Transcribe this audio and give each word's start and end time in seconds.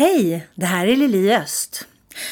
Hej, 0.00 0.46
det 0.54 0.66
här 0.66 0.86
är 0.86 0.96
Lili 0.96 1.34
Öst. 1.34 1.86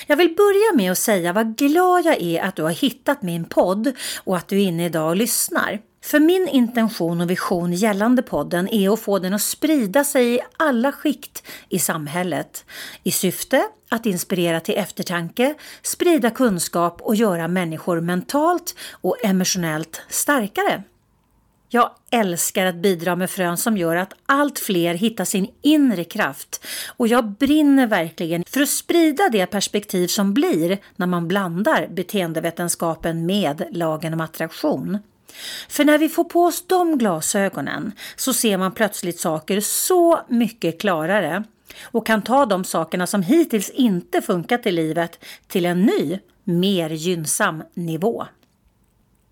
Jag 0.07 0.17
vill 0.17 0.35
börja 0.37 0.77
med 0.77 0.93
att 0.93 0.99
säga 0.99 1.33
vad 1.33 1.57
glad 1.57 2.05
jag 2.05 2.23
är 2.23 2.43
att 2.43 2.57
du 2.57 2.63
har 2.63 2.71
hittat 2.71 3.23
min 3.23 3.45
podd 3.45 3.93
och 4.25 4.37
att 4.37 4.49
du 4.49 4.57
är 4.57 4.65
inne 4.65 4.87
idag 4.87 5.09
och 5.09 5.17
lyssnar. 5.17 5.81
För 6.05 6.21
min 6.21 6.49
intention 6.49 7.21
och 7.21 7.31
vision 7.31 7.73
gällande 7.73 8.23
podden 8.23 8.69
är 8.69 8.93
att 8.93 9.01
få 9.01 9.19
den 9.19 9.35
att 9.35 9.43
sprida 9.43 10.05
sig 10.05 10.35
i 10.35 10.41
alla 10.57 10.93
skikt 10.93 11.43
i 11.69 11.79
samhället 11.79 12.65
i 13.03 13.11
syfte 13.11 13.63
att 13.89 14.07
inspirera 14.07 14.61
till 14.61 14.79
eftertanke, 14.79 15.55
sprida 15.83 16.31
kunskap 16.31 17.01
och 17.01 17.15
göra 17.15 17.49
människor 17.49 18.01
mentalt 18.01 18.75
och 18.91 19.25
emotionellt 19.25 20.03
starkare. 20.09 20.83
Jag 21.71 21.91
älskar 22.11 22.67
att 22.67 22.75
bidra 22.75 23.17
med 23.17 23.31
frön 23.31 23.57
som 23.57 23.77
gör 23.77 23.97
att 23.97 24.15
allt 24.27 24.59
fler 24.59 24.95
hittar 24.95 25.25
sin 25.25 25.51
inre 25.63 26.05
kraft 26.05 26.67
och 26.97 27.09
jag 27.09 27.31
brinner 27.31 27.87
verkligen 27.87 28.45
för 28.45 28.61
att 28.61 28.69
sprida 28.69 29.29
det 29.29 29.47
perspektiv 29.47 30.07
som 30.07 30.35
blir 30.35 30.79
när 30.97 31.07
man 31.07 31.29
blandar 31.29 31.89
beteendevetenskapen 31.91 33.27
med 33.27 33.65
lagen 33.71 34.15
om 34.15 34.21
attraktion. 34.21 34.99
För 35.69 35.85
när 35.85 35.99
vi 35.99 36.09
får 36.09 36.25
på 36.25 36.45
oss 36.45 36.67
de 36.67 36.99
glasögonen 36.99 37.93
så 38.17 38.33
ser 38.33 38.59
man 38.59 38.73
plötsligt 38.73 39.21
saker 39.21 39.61
så 39.61 40.21
mycket 40.29 40.81
klarare 40.81 41.45
och 41.83 42.07
kan 42.07 42.23
ta 42.23 42.47
de 42.47 42.65
sakerna 42.65 43.07
som 43.07 43.23
hittills 43.23 43.71
inte 43.71 44.23
funkat 44.23 44.67
i 44.67 44.71
livet 44.71 45.25
till 45.47 45.67
en 45.67 45.83
ny, 45.83 46.19
mer 46.45 46.91
gynnsam 46.91 47.63
nivå. 47.75 48.27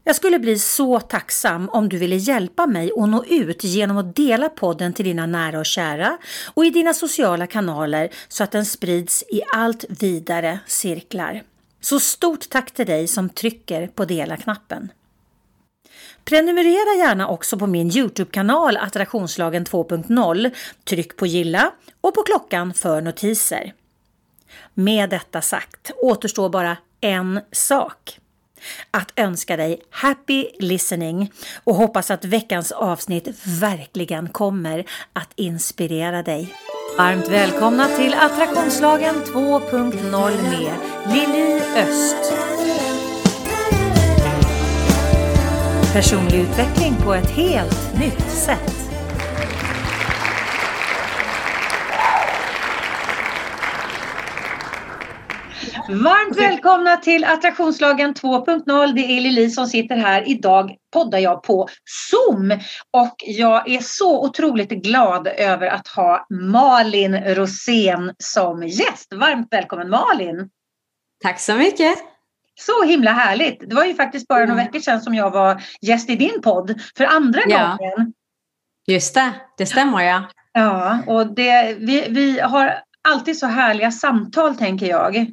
Jag 0.08 0.16
skulle 0.16 0.38
bli 0.38 0.58
så 0.58 1.00
tacksam 1.00 1.68
om 1.68 1.88
du 1.88 1.98
ville 1.98 2.16
hjälpa 2.16 2.66
mig 2.66 2.90
att 2.96 3.08
nå 3.08 3.24
ut 3.24 3.64
genom 3.64 3.96
att 3.96 4.16
dela 4.16 4.48
podden 4.48 4.92
till 4.92 5.04
dina 5.04 5.26
nära 5.26 5.58
och 5.58 5.66
kära 5.66 6.18
och 6.54 6.64
i 6.64 6.70
dina 6.70 6.94
sociala 6.94 7.46
kanaler 7.46 8.08
så 8.28 8.44
att 8.44 8.50
den 8.50 8.66
sprids 8.66 9.22
i 9.22 9.42
allt 9.52 9.84
vidare 9.88 10.58
cirklar. 10.66 11.42
Så 11.80 12.00
stort 12.00 12.48
tack 12.48 12.70
till 12.70 12.86
dig 12.86 13.08
som 13.08 13.28
trycker 13.28 13.86
på 13.86 14.04
dela-knappen. 14.04 14.92
Prenumerera 16.24 17.06
gärna 17.06 17.28
också 17.28 17.58
på 17.58 17.66
min 17.66 17.90
Youtube-kanal 17.90 18.76
Attraktionslagen 18.76 19.64
2.0. 19.64 20.50
Tryck 20.84 21.16
på 21.16 21.26
gilla 21.26 21.72
och 22.00 22.14
på 22.14 22.22
klockan 22.22 22.74
för 22.74 23.00
notiser. 23.00 23.74
Med 24.74 25.10
detta 25.10 25.40
sagt 25.40 25.90
återstår 26.02 26.48
bara 26.48 26.76
en 27.00 27.40
sak 27.52 28.18
att 28.90 29.12
önska 29.16 29.56
dig 29.56 29.80
happy 29.90 30.46
listening 30.58 31.32
och 31.64 31.74
hoppas 31.74 32.10
att 32.10 32.24
veckans 32.24 32.72
avsnitt 32.72 33.28
verkligen 33.60 34.28
kommer 34.28 34.84
att 35.12 35.30
inspirera 35.34 36.22
dig. 36.22 36.54
Varmt 36.98 37.28
välkomna 37.28 37.88
till 37.88 38.14
Attraktionslagen 38.14 39.14
2.0 39.14 40.42
med 40.42 40.72
Lili 41.14 41.60
Öst. 41.76 42.32
Personlig 45.92 46.40
utveckling 46.40 46.94
på 47.04 47.14
ett 47.14 47.30
helt 47.30 47.98
nytt 47.98 48.30
sätt. 48.30 48.75
Varmt 55.88 56.36
välkomna 56.36 56.96
till 56.96 57.24
Attraktionslagen 57.24 58.14
2.0. 58.14 58.92
Det 58.94 59.00
är 59.00 59.20
Lili 59.20 59.50
som 59.50 59.66
sitter 59.66 59.96
här. 59.96 60.28
Idag 60.28 60.76
poddar 60.92 61.18
jag 61.18 61.42
på 61.42 61.68
Zoom 61.84 62.50
och 62.92 63.14
jag 63.18 63.70
är 63.70 63.80
så 63.80 64.24
otroligt 64.24 64.70
glad 64.70 65.26
över 65.26 65.66
att 65.66 65.88
ha 65.88 66.26
Malin 66.30 67.34
Rosén 67.34 68.14
som 68.18 68.62
gäst. 68.62 69.12
Varmt 69.14 69.48
välkommen 69.50 69.90
Malin! 69.90 70.50
Tack 71.22 71.40
så 71.40 71.54
mycket! 71.54 71.98
Så 72.60 72.84
himla 72.84 73.12
härligt! 73.12 73.70
Det 73.70 73.74
var 73.74 73.84
ju 73.84 73.94
faktiskt 73.94 74.28
bara 74.28 74.38
några 74.38 74.52
mm. 74.52 74.64
veckor 74.64 74.80
sedan 74.80 75.00
som 75.00 75.14
jag 75.14 75.30
var 75.30 75.62
gäst 75.80 76.10
i 76.10 76.16
din 76.16 76.42
podd 76.42 76.80
för 76.96 77.04
andra 77.04 77.40
ja. 77.46 77.76
gången. 77.78 78.12
Just 78.86 79.14
det, 79.14 79.32
det 79.58 79.66
stämmer 79.66 80.02
ja. 80.02 80.22
Ja, 80.52 80.98
och 81.06 81.26
det, 81.26 81.76
vi, 81.78 82.06
vi 82.08 82.40
har 82.40 82.74
alltid 83.08 83.38
så 83.38 83.46
härliga 83.46 83.90
samtal 83.90 84.56
tänker 84.56 84.86
jag. 84.86 85.32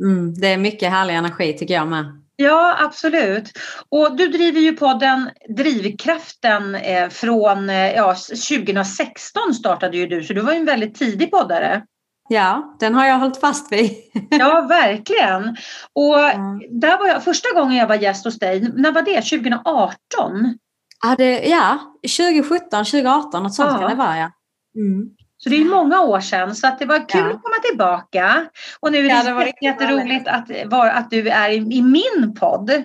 Mm, 0.00 0.34
det 0.34 0.48
är 0.48 0.58
mycket 0.58 0.90
härlig 0.90 1.14
energi 1.14 1.52
tycker 1.52 1.74
jag 1.74 1.88
med. 1.88 2.20
Ja, 2.36 2.76
absolut. 2.80 3.52
Och 3.88 4.16
du 4.16 4.28
driver 4.28 4.60
ju 4.60 4.72
podden 4.72 5.30
Drivkraften 5.56 6.74
eh, 6.74 7.08
från 7.08 7.70
eh, 7.70 7.92
ja, 7.92 8.14
2016 8.48 9.54
startade 9.54 9.96
ju 9.96 10.06
du, 10.06 10.22
så 10.22 10.32
du 10.32 10.40
var 10.40 10.52
ju 10.52 10.58
en 10.58 10.64
väldigt 10.64 10.94
tidig 10.94 11.30
poddare. 11.30 11.82
Ja, 12.28 12.76
den 12.80 12.94
har 12.94 13.06
jag 13.06 13.18
hållit 13.18 13.40
fast 13.40 13.72
vid. 13.72 13.90
ja, 14.30 14.66
verkligen. 14.68 15.56
Och 15.92 16.20
mm. 16.20 16.80
där 16.80 16.98
var 16.98 17.06
jag, 17.06 17.24
första 17.24 17.48
gången 17.54 17.76
jag 17.76 17.86
var 17.86 17.94
gäst 17.94 18.24
hos 18.24 18.38
dig, 18.38 18.60
när 18.60 18.92
var 18.92 19.02
det? 19.02 19.22
2018? 19.22 20.58
Ja, 21.02 21.14
det, 21.18 21.48
ja 21.48 21.78
2017, 22.18 22.84
2018, 22.84 23.42
något 23.42 23.54
sånt 23.54 23.70
ja. 23.72 23.78
kan 23.78 23.90
det 23.90 23.96
vara 23.96 24.18
ja. 24.18 24.30
Mm. 24.76 25.08
Så 25.44 25.50
det 25.50 25.56
är 25.56 25.64
många 25.64 26.00
år 26.00 26.20
sedan 26.20 26.54
så 26.54 26.66
att 26.66 26.78
det 26.78 26.86
var 26.86 27.08
kul 27.08 27.20
ja. 27.20 27.26
att 27.26 27.42
komma 27.42 27.56
tillbaka. 27.68 28.46
Och 28.80 28.92
nu 28.92 28.98
är 28.98 29.02
det, 29.02 29.30
ja, 29.30 29.44
det 29.44 29.66
jätteroligt 29.66 30.28
att, 30.28 30.50
att 30.72 31.10
du 31.10 31.28
är 31.28 31.50
i, 31.50 31.56
i 31.56 31.82
min 31.82 32.34
podd. 32.40 32.82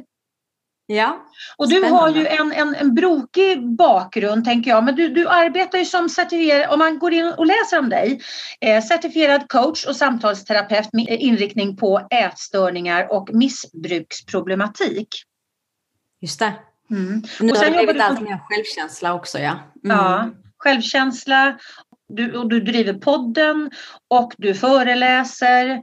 Ja. 0.86 1.26
Och 1.58 1.70
du 1.70 1.76
Spännande. 1.76 1.98
har 1.98 2.10
ju 2.10 2.28
en, 2.28 2.52
en, 2.52 2.76
en 2.76 2.96
brokig 2.96 3.76
bakgrund 3.76 4.46
tänker 4.46 4.72
jag, 4.72 4.84
men 4.84 4.96
du, 4.96 5.10
du 5.10 5.28
arbetar 5.28 5.78
ju 5.78 5.86
som 5.86 6.10
certifierad, 6.10 6.74
om 6.74 6.80
man 6.80 7.00
går 7.00 7.14
in 7.14 7.34
och 7.38 7.46
läser 7.46 7.80
om 7.80 7.90
dig, 7.90 8.22
eh, 8.62 8.84
certifierad 8.84 9.50
coach 9.50 9.86
och 9.86 9.96
samtalsterapeut 9.96 10.94
med 10.94 11.08
inriktning 11.10 11.78
på 11.78 12.08
ätstörningar 12.12 13.12
och 13.12 13.30
missbruksproblematik. 13.34 15.08
Just 16.22 16.40
det. 16.40 16.54
Mm. 16.92 17.24
Nu 17.40 17.52
och 17.52 17.58
sen 17.58 17.74
har 17.74 17.80
det 17.80 17.86
blivit 17.86 18.04
allt 18.04 18.22
mer 18.22 18.40
självkänsla 18.50 19.14
också 19.14 19.40
ja. 19.40 19.52
Mm. 19.84 19.98
Ja, 19.98 20.30
självkänsla 20.58 21.58
du, 22.10 22.38
och 22.38 22.50
du 22.50 22.60
driver 22.60 22.94
podden 22.94 23.72
och 24.08 24.34
du 24.38 24.54
föreläser. 24.54 25.82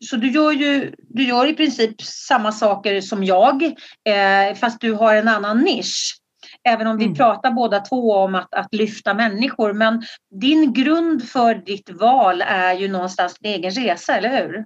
Så 0.00 0.16
du 0.16 0.30
gör 0.30 0.52
ju 0.52 0.94
du 0.98 1.24
gör 1.24 1.46
i 1.46 1.54
princip 1.54 2.02
samma 2.02 2.52
saker 2.52 3.00
som 3.00 3.24
jag 3.24 3.62
eh, 4.04 4.54
fast 4.60 4.80
du 4.80 4.92
har 4.92 5.14
en 5.14 5.28
annan 5.28 5.58
nisch. 5.58 6.18
Även 6.64 6.86
om 6.86 6.96
vi 6.96 7.04
mm. 7.04 7.16
pratar 7.16 7.50
båda 7.50 7.80
två 7.80 8.12
om 8.12 8.34
att, 8.34 8.54
att 8.54 8.74
lyfta 8.74 9.14
människor. 9.14 9.72
Men 9.72 10.02
din 10.40 10.72
grund 10.72 11.28
för 11.28 11.54
ditt 11.54 11.90
val 11.90 12.42
är 12.46 12.74
ju 12.74 12.88
någonstans 12.88 13.38
din 13.40 13.52
egen 13.52 13.70
resa, 13.70 14.16
eller 14.16 14.42
hur? 14.42 14.64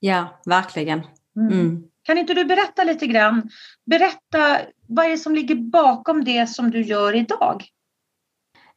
Ja, 0.00 0.40
verkligen. 0.46 1.02
Mm. 1.36 1.52
Mm. 1.52 1.82
Kan 2.02 2.18
inte 2.18 2.34
du 2.34 2.44
berätta 2.44 2.84
lite 2.84 3.06
grann? 3.06 3.50
Berätta 3.86 4.58
vad 4.86 5.06
är 5.06 5.10
det 5.10 5.18
som 5.18 5.34
ligger 5.34 5.54
bakom 5.54 6.24
det 6.24 6.46
som 6.46 6.70
du 6.70 6.82
gör 6.82 7.14
idag? 7.14 7.64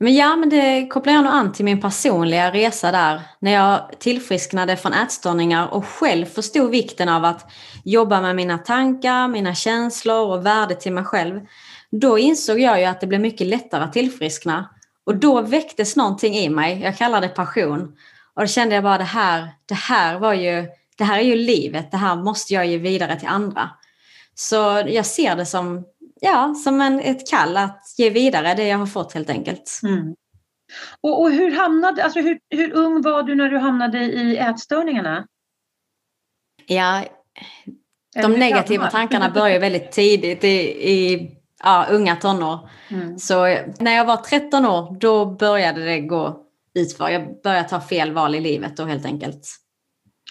Men 0.02 0.16
ja, 0.16 0.36
men 0.36 0.50
det 0.50 0.88
kopplar 0.88 1.14
jag 1.14 1.24
nog 1.24 1.34
an 1.34 1.52
till 1.52 1.66
min 1.66 1.82
personliga 1.82 2.52
resa 2.52 2.92
där. 2.92 3.22
När 3.40 3.52
jag 3.52 3.90
tillfrisknade 4.00 4.78
från 4.78 4.94
ätstörningar 4.94 5.68
och 5.68 5.86
själv 5.86 6.26
förstod 6.26 6.72
vikten 6.72 7.10
av 7.10 7.26
att 7.26 7.52
jobba 7.84 8.22
med 8.22 8.36
mina 8.36 8.58
tankar, 8.58 9.28
mina 9.28 9.56
känslor 9.56 10.32
och 10.32 10.46
värde 10.46 10.76
till 10.76 10.94
mig 10.94 11.04
själv. 11.04 11.42
Då 11.92 12.20
insåg 12.20 12.60
jag 12.60 12.80
ju 12.80 12.86
att 12.86 13.02
det 13.02 13.08
blev 13.08 13.22
mycket 13.22 13.48
lättare 13.48 13.84
att 13.84 13.94
tillfriskna. 13.94 14.70
Och 15.06 15.16
då 15.16 15.42
väcktes 15.42 15.96
någonting 15.96 16.36
i 16.36 16.50
mig, 16.50 16.82
jag 16.82 16.98
kallar 16.98 17.22
det 17.22 17.28
passion. 17.28 17.96
Och 18.34 18.42
då 18.42 18.48
kände 18.48 18.76
jag 18.76 18.84
bara 18.84 18.98
det 18.98 19.04
här, 19.04 19.50
det 19.66 19.76
här 19.76 20.20
var 20.20 20.34
ju, 20.34 20.68
det 20.98 21.04
här 21.04 21.20
är 21.20 21.24
ju 21.24 21.36
livet, 21.36 21.92
det 21.92 21.98
här 21.98 22.16
måste 22.16 22.54
jag 22.54 22.66
ge 22.66 22.78
vidare 22.78 23.20
till 23.20 23.28
andra. 23.28 23.70
Så 24.36 24.84
jag 24.88 25.06
ser 25.06 25.36
det 25.36 25.46
som 25.46 25.86
ja, 26.24 26.54
som 26.54 26.82
en, 26.82 27.00
ett 27.00 27.30
kall 27.30 27.58
att 27.58 27.96
ge 27.98 28.10
vidare 28.10 28.56
det 28.56 28.68
jag 28.68 28.78
har 28.78 28.86
fått 28.86 29.14
helt 29.14 29.30
enkelt. 29.30 29.80
Mm. 29.84 30.16
Och, 31.02 31.22
och, 31.22 31.32
hur, 31.32 31.52
hamnade, 31.52 32.04
alltså 32.04 32.20
hur, 32.20 32.40
hur 32.50 32.74
ung 32.74 33.02
var 33.02 33.24
du 33.24 33.36
när 33.36 33.50
du 33.50 33.58
hamnade 33.58 34.00
i 34.04 34.38
ätstörningarna? 34.38 35.28
Ja, 36.66 37.04
de 38.22 38.32
negativa 38.32 38.90
tankarna 38.90 39.30
börjar 39.30 39.60
väldigt 39.60 39.92
tidigt 39.92 40.44
i, 40.44 40.90
i 40.92 41.32
ja, 41.64 41.86
unga 41.90 42.16
tonår. 42.16 42.70
Mm. 42.90 43.20
Så 43.20 43.58
när 43.80 43.96
jag 43.96 44.06
var 44.06 44.18
13 44.18 44.66
år 44.66 44.98
då 45.00 45.26
började 45.26 45.86
det 45.86 46.00
gå 46.00 46.46
utför. 46.74 47.10
Jag 47.10 47.42
började 47.44 47.70
ta 47.70 47.82
fel 47.82 48.12
val 48.12 48.36
i 48.36 48.40
livet 48.40 48.78
då 48.78 48.86
helt 48.86 49.06
enkelt. 49.06 49.48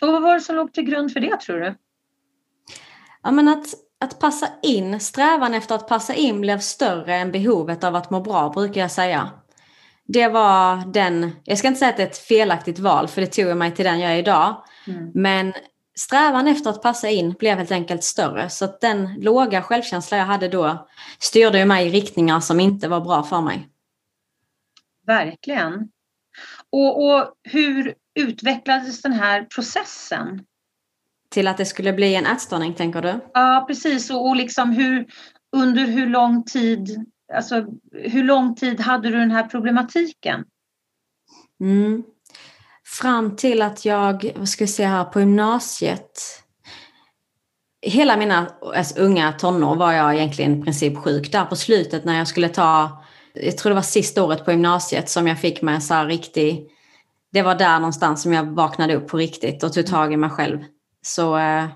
Och 0.03 0.09
vad 0.09 0.23
var 0.23 0.35
det 0.35 0.41
som 0.41 0.57
låg 0.57 0.73
till 0.73 0.85
grund 0.85 1.13
för 1.13 1.21
det 1.21 1.41
tror 1.41 1.61
du? 1.61 1.75
Ja, 3.23 3.31
men 3.31 3.49
att 3.49 3.67
att 4.00 4.19
passa 4.19 4.49
in, 4.62 5.00
strävan 5.00 5.55
efter 5.55 5.75
att 5.75 5.88
passa 5.88 6.14
in 6.14 6.41
blev 6.41 6.58
större 6.58 7.14
än 7.14 7.32
behovet 7.32 7.85
av 7.85 7.97
att 7.97 8.11
må 8.11 8.20
bra 8.20 8.49
brukar 8.49 8.81
jag 8.81 8.91
säga. 8.91 9.31
Det 10.06 10.29
var 10.29 10.93
den, 10.93 11.31
jag 11.44 11.58
ska 11.58 11.69
inte 11.69 11.79
säga 11.79 11.91
att 11.91 11.97
det 11.97 12.02
är 12.02 12.06
ett 12.06 12.19
felaktigt 12.19 12.79
val 12.79 13.08
för 13.08 13.20
det 13.20 13.26
tog 13.26 13.56
mig 13.56 13.75
till 13.75 13.85
den 13.85 14.00
jag 14.00 14.12
är 14.12 14.19
idag. 14.19 14.64
Mm. 14.87 15.11
Men 15.14 15.52
strävan 15.99 16.49
efter 16.49 16.70
att 16.70 16.82
passa 16.82 17.08
in 17.08 17.32
blev 17.32 17.58
helt 17.58 17.73
enkelt 17.73 18.05
större 18.05 18.50
så 18.50 18.64
att 18.64 18.81
den 18.81 19.14
låga 19.20 19.62
självkänsla 19.62 20.17
jag 20.17 20.26
hade 20.26 20.49
då 20.49 20.88
styrde 21.19 21.64
mig 21.64 21.87
i 21.87 21.91
riktningar 21.91 22.41
som 22.41 22.61
inte 22.61 22.88
var 22.88 23.00
bra 23.00 23.23
för 23.23 23.41
mig. 23.41 23.69
Verkligen. 25.06 25.88
Och, 26.73 27.05
och 27.05 27.32
hur 27.43 27.94
utvecklades 28.14 29.02
den 29.02 29.12
här 29.12 29.44
processen? 29.44 30.44
Till 31.31 31.49
att 31.49 31.56
det 31.56 31.65
skulle 31.65 31.93
bli 31.93 32.15
en 32.15 32.27
ätstörning 32.27 32.75
tänker 32.75 33.03
du? 33.03 33.21
Ja 33.35 33.65
precis 33.69 34.11
och, 34.11 34.29
och 34.29 34.37
liksom 34.37 34.71
hur, 34.71 35.06
under 35.56 35.87
hur 35.87 36.06
lång 36.06 36.44
tid, 36.44 37.06
alltså 37.35 37.67
hur 37.93 38.25
lång 38.25 38.55
tid 38.55 38.81
hade 38.81 39.11
du 39.11 39.17
den 39.17 39.31
här 39.31 39.43
problematiken? 39.43 40.44
Mm. 41.61 42.03
Fram 42.85 43.37
till 43.37 43.62
att 43.62 43.85
jag, 43.85 44.32
vad 44.37 44.49
ska 44.49 44.65
vi 44.65 44.69
säga 44.69 44.88
här, 44.88 45.05
på 45.05 45.21
gymnasiet. 45.21 46.21
Hela 47.83 48.17
mina 48.17 48.47
alltså, 48.75 49.00
unga 49.00 49.33
tonår 49.33 49.76
var 49.76 49.93
jag 49.93 50.15
egentligen 50.15 50.61
i 50.61 50.65
princip 50.65 50.99
sjuk. 50.99 51.33
Där 51.33 51.44
på 51.44 51.56
slutet 51.56 52.05
när 52.05 52.19
jag 52.19 52.29
skulle 52.29 52.49
ta, 52.49 53.03
jag 53.35 53.59
tror 53.59 53.71
det 53.71 53.75
var 53.75 53.83
sista 53.83 54.25
året 54.25 54.44
på 54.44 54.50
gymnasiet 54.50 55.09
som 55.09 55.26
jag 55.26 55.41
fick 55.41 55.62
mig 55.62 55.81
så 55.81 55.94
här 55.94 56.06
riktig, 56.06 56.71
det 57.33 57.43
var 57.43 57.55
där 57.55 57.79
någonstans 57.79 58.23
som 58.23 58.33
jag 58.33 58.44
vaknade 58.44 58.94
upp 58.94 59.09
på 59.09 59.17
riktigt 59.17 59.62
och 59.62 59.73
tog 59.73 59.87
tag 59.87 60.12
i 60.12 60.17
mig 60.17 60.31
själv. 60.31 60.59
Så 61.02 61.38
eh, 61.38 61.67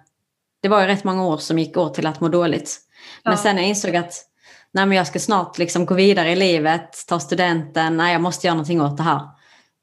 det 0.63 0.69
var 0.69 0.81
ju 0.81 0.87
rätt 0.87 1.05
många 1.05 1.25
år 1.25 1.37
som 1.37 1.59
gick 1.59 1.77
åt 1.77 1.95
till 1.95 2.07
att 2.07 2.21
må 2.21 2.29
dåligt. 2.29 2.81
Men 3.23 3.33
ja. 3.33 3.37
sen 3.37 3.57
jag 3.57 3.67
insåg 3.67 3.97
att 3.97 4.15
nej, 4.73 4.87
men 4.87 4.97
jag 4.97 5.07
ska 5.07 5.19
snart 5.19 5.59
liksom 5.59 5.87
gå 5.87 5.95
vidare 5.95 6.31
i 6.31 6.37
livet, 6.37 7.07
ta 7.09 7.21
studenten, 7.21 7.97
nej 7.97 8.13
jag 8.13 8.23
måste 8.23 8.47
göra 8.47 8.55
någonting 8.55 8.81
åt 8.81 8.97
det 8.97 9.03
här. 9.03 9.21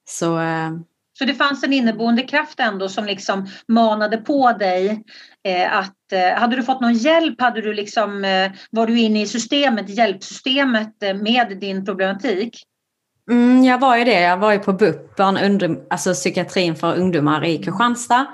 Så, 0.10 0.40
eh, 0.40 0.72
så 1.20 1.26
det 1.26 1.34
fanns 1.34 1.64
en 1.64 1.74
inneboende 1.74 2.22
kraft 2.22 2.60
ändå 2.60 2.90
som 2.90 3.06
liksom 3.06 3.48
manade 3.68 4.18
på 4.18 4.52
dig 4.52 5.04
eh, 5.44 5.78
att 5.78 6.12
eh, 6.12 6.40
hade 6.40 6.56
du 6.56 6.64
fått 6.64 6.82
någon 6.82 6.94
hjälp, 6.94 7.42
hade 7.42 7.62
du 7.62 7.74
liksom, 7.74 8.26
eh, 8.26 8.52
var 8.72 8.88
du 8.88 9.00
inne 9.00 9.22
i 9.22 9.28
systemet, 9.28 9.90
hjälpsystemet 9.90 11.04
eh, 11.04 11.14
med 11.14 11.58
din 11.60 11.86
problematik? 11.86 12.64
Mm, 13.30 13.64
jag 13.64 13.80
var 13.80 13.98
ju 13.98 14.04
det, 14.04 14.22
jag 14.22 14.38
var 14.38 14.52
ju 14.52 14.60
på 14.60 14.74
BUP, 14.74 15.16
barn, 15.16 15.78
alltså 15.90 16.14
psykiatrin 16.14 16.76
för 16.76 16.96
ungdomar 16.96 17.46
i 17.46 17.58
Kristianstad. 17.58 18.28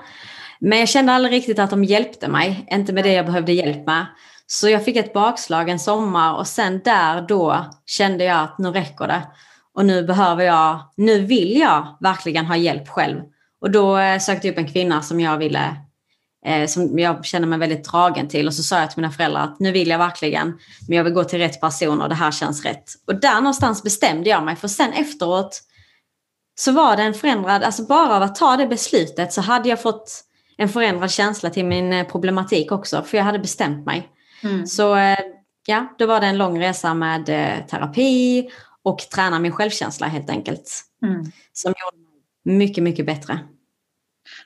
Men 0.60 0.78
jag 0.78 0.88
kände 0.88 1.12
aldrig 1.12 1.34
riktigt 1.34 1.58
att 1.58 1.70
de 1.70 1.84
hjälpte 1.84 2.28
mig, 2.28 2.66
inte 2.70 2.92
med 2.92 3.04
det 3.04 3.12
jag 3.12 3.26
behövde 3.26 3.52
hjälp 3.52 3.86
med. 3.86 4.06
Så 4.46 4.68
jag 4.68 4.84
fick 4.84 4.96
ett 4.96 5.12
bakslag 5.12 5.68
en 5.68 5.78
sommar 5.78 6.34
och 6.34 6.46
sen 6.46 6.80
där 6.84 7.22
då 7.22 7.66
kände 7.86 8.24
jag 8.24 8.40
att 8.40 8.58
nu 8.58 8.70
räcker 8.70 9.06
det. 9.06 9.22
Och 9.74 9.86
nu 9.86 10.02
behöver 10.02 10.44
jag, 10.44 10.80
nu 10.96 11.20
vill 11.20 11.58
jag 11.58 11.96
verkligen 12.00 12.46
ha 12.46 12.56
hjälp 12.56 12.88
själv. 12.88 13.20
Och 13.60 13.70
då 13.70 13.98
eh, 13.98 14.18
sökte 14.18 14.46
jag 14.46 14.52
upp 14.52 14.58
en 14.58 14.72
kvinna 14.72 15.02
som 15.02 15.20
jag 15.20 15.38
ville, 15.38 15.76
eh, 16.46 16.66
som 16.66 16.98
jag 16.98 17.24
känner 17.24 17.46
mig 17.46 17.58
väldigt 17.58 17.84
dragen 17.84 18.28
till. 18.28 18.46
Och 18.46 18.54
så 18.54 18.62
sa 18.62 18.80
jag 18.80 18.90
till 18.90 19.00
mina 19.00 19.12
föräldrar 19.12 19.44
att 19.44 19.60
nu 19.60 19.72
vill 19.72 19.88
jag 19.88 19.98
verkligen, 19.98 20.58
men 20.88 20.96
jag 20.96 21.04
vill 21.04 21.12
gå 21.12 21.24
till 21.24 21.38
rätt 21.38 21.60
person 21.60 22.02
och 22.02 22.08
det 22.08 22.14
här 22.14 22.30
känns 22.30 22.64
rätt. 22.64 22.84
Och 23.06 23.20
där 23.20 23.34
någonstans 23.34 23.82
bestämde 23.82 24.30
jag 24.30 24.44
mig, 24.44 24.56
för 24.56 24.68
sen 24.68 24.92
efteråt 24.92 25.62
så 26.54 26.72
var 26.72 26.96
det 26.96 27.02
en 27.02 27.14
förändrad, 27.14 27.62
alltså 27.62 27.82
bara 27.82 28.16
av 28.16 28.22
att 28.22 28.34
ta 28.36 28.56
det 28.56 28.66
beslutet 28.66 29.32
så 29.32 29.40
hade 29.40 29.68
jag 29.68 29.82
fått 29.82 30.24
en 30.58 30.68
förändrad 30.68 31.10
känsla 31.10 31.50
till 31.50 31.64
min 31.64 31.92
eh, 31.92 32.06
problematik 32.06 32.72
också, 32.72 33.02
för 33.02 33.16
jag 33.16 33.24
hade 33.24 33.38
bestämt 33.38 33.86
mig. 33.86 34.08
Mm. 34.42 34.66
Så 34.66 34.96
eh, 34.96 35.18
ja, 35.66 35.94
då 35.98 36.06
var 36.06 36.20
det 36.20 36.26
en 36.26 36.38
lång 36.38 36.60
resa 36.60 36.94
med 36.94 37.26
terapi 37.68 38.48
och 38.82 38.98
träna 38.98 39.38
min 39.38 39.52
självkänsla 39.52 40.06
helt 40.06 40.30
enkelt. 40.30 40.84
Mm. 41.02 41.24
Som 41.52 41.68
gjorde 41.68 42.04
mig 42.04 42.56
mycket, 42.58 42.84
mycket 42.84 43.06
bättre. 43.06 43.38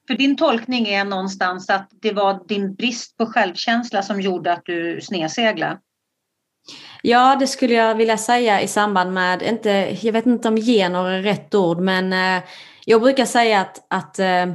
För 0.06 0.14
din 0.14 0.36
tolkning 0.36 0.88
är 0.88 1.04
någonstans 1.04 1.70
att 1.70 1.88
det 2.02 2.12
var 2.12 2.48
din 2.48 2.74
brist 2.74 3.16
på 3.16 3.26
självkänsla 3.26 4.02
som 4.02 4.20
gjorde 4.20 4.52
att 4.52 4.64
du 4.64 5.00
snedseglade? 5.00 5.78
Ja, 7.02 7.36
det 7.40 7.46
skulle 7.46 7.74
jag 7.74 7.94
vilja 7.94 8.18
säga 8.18 8.60
i 8.60 8.68
samband 8.68 9.12
med, 9.12 9.42
inte, 9.42 9.98
jag 10.00 10.12
vet 10.12 10.26
inte 10.26 10.48
om 10.48 10.56
gener 10.56 11.10
är 11.10 11.22
rätt 11.22 11.54
ord, 11.54 11.78
men 11.78 12.12
eh, 12.12 12.42
jag 12.84 13.00
brukar 13.00 13.24
säga 13.24 13.60
att, 13.60 13.86
att 13.90 14.18
eh, 14.18 14.46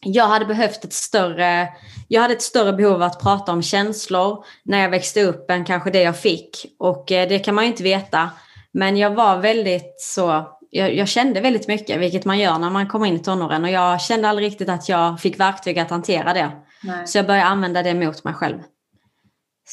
jag 0.00 0.28
hade 0.28 0.44
behövt 0.44 0.84
ett 0.84 0.92
större, 0.92 1.68
jag 2.08 2.22
hade 2.22 2.34
ett 2.34 2.42
större 2.42 2.72
behov 2.72 2.94
av 2.94 3.02
att 3.02 3.22
prata 3.22 3.52
om 3.52 3.62
känslor 3.62 4.44
när 4.64 4.82
jag 4.82 4.90
växte 4.90 5.22
upp 5.22 5.50
än 5.50 5.64
kanske 5.64 5.90
det 5.90 6.02
jag 6.02 6.18
fick. 6.18 6.66
Och 6.78 7.12
eh, 7.12 7.28
det 7.28 7.38
kan 7.38 7.54
man 7.54 7.64
ju 7.64 7.70
inte 7.70 7.82
veta. 7.82 8.30
Men 8.72 8.96
jag 8.96 9.14
var 9.14 9.38
väldigt 9.38 9.94
så, 9.98 10.58
jag, 10.70 10.94
jag, 10.94 11.08
kände 11.08 11.40
väldigt 11.40 11.68
mycket, 11.68 12.00
vilket 12.00 12.24
man 12.24 12.38
gör 12.38 12.58
när 12.58 12.70
man 12.70 12.86
kommer 12.86 13.06
in 13.06 13.16
i 13.16 13.18
tonåren. 13.18 13.64
Och 13.64 13.70
jag 13.70 14.00
kände 14.00 14.28
aldrig 14.28 14.46
riktigt 14.46 14.68
att 14.68 14.88
jag 14.88 15.20
fick 15.20 15.40
verktyg 15.40 15.78
att 15.78 15.90
hantera 15.90 16.34
det. 16.34 16.50
Nej. 16.82 17.06
Så 17.06 17.18
jag 17.18 17.26
började 17.26 17.46
använda 17.46 17.82
det 17.82 17.94
mot 17.94 18.24
mig 18.24 18.34
själv. 18.34 18.58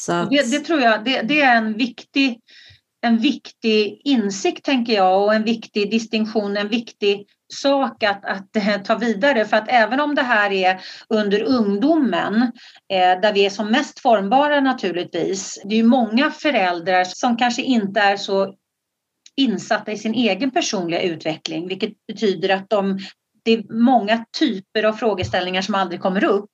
Att... 0.09 0.29
Det, 0.29 0.51
det, 0.51 0.59
tror 0.59 0.81
jag, 0.81 1.05
det, 1.05 1.21
det, 1.21 1.41
är 1.41 1.55
en 1.55 1.73
viktig, 1.73 2.39
en 3.05 3.17
viktig 3.17 4.01
insikt 4.03 4.65
tänker 4.65 4.93
jag 4.93 5.23
och 5.23 5.33
en 5.33 5.43
viktig 5.43 5.91
distinktion, 5.91 6.57
en 6.57 6.67
viktig 6.67 7.27
sak 7.53 8.03
att, 8.03 8.25
att 8.25 8.55
eh, 8.55 8.81
ta 8.81 8.95
vidare. 8.95 9.45
För 9.45 9.57
att 9.57 9.67
även 9.67 9.99
om 9.99 10.15
det 10.15 10.21
här 10.21 10.51
är 10.51 10.81
under 11.09 11.43
ungdomen, 11.43 12.41
eh, 12.93 13.21
där 13.21 13.33
vi 13.33 13.45
är 13.45 13.49
som 13.49 13.71
mest 13.71 13.99
formbara 13.99 14.59
naturligtvis, 14.61 15.61
det 15.65 15.75
är 15.75 15.77
ju 15.77 15.83
många 15.83 16.31
föräldrar 16.31 17.03
som 17.03 17.37
kanske 17.37 17.61
inte 17.61 17.99
är 17.99 18.17
så 18.17 18.55
insatta 19.35 19.91
i 19.91 19.97
sin 19.97 20.13
egen 20.13 20.51
personliga 20.51 21.01
utveckling, 21.01 21.67
vilket 21.67 21.93
betyder 22.07 22.49
att 22.49 22.69
de, 22.69 22.99
det 23.43 23.51
är 23.51 23.73
många 23.73 24.25
typer 24.39 24.83
av 24.83 24.93
frågeställningar 24.93 25.61
som 25.61 25.75
aldrig 25.75 26.01
kommer 26.01 26.23
upp. 26.23 26.51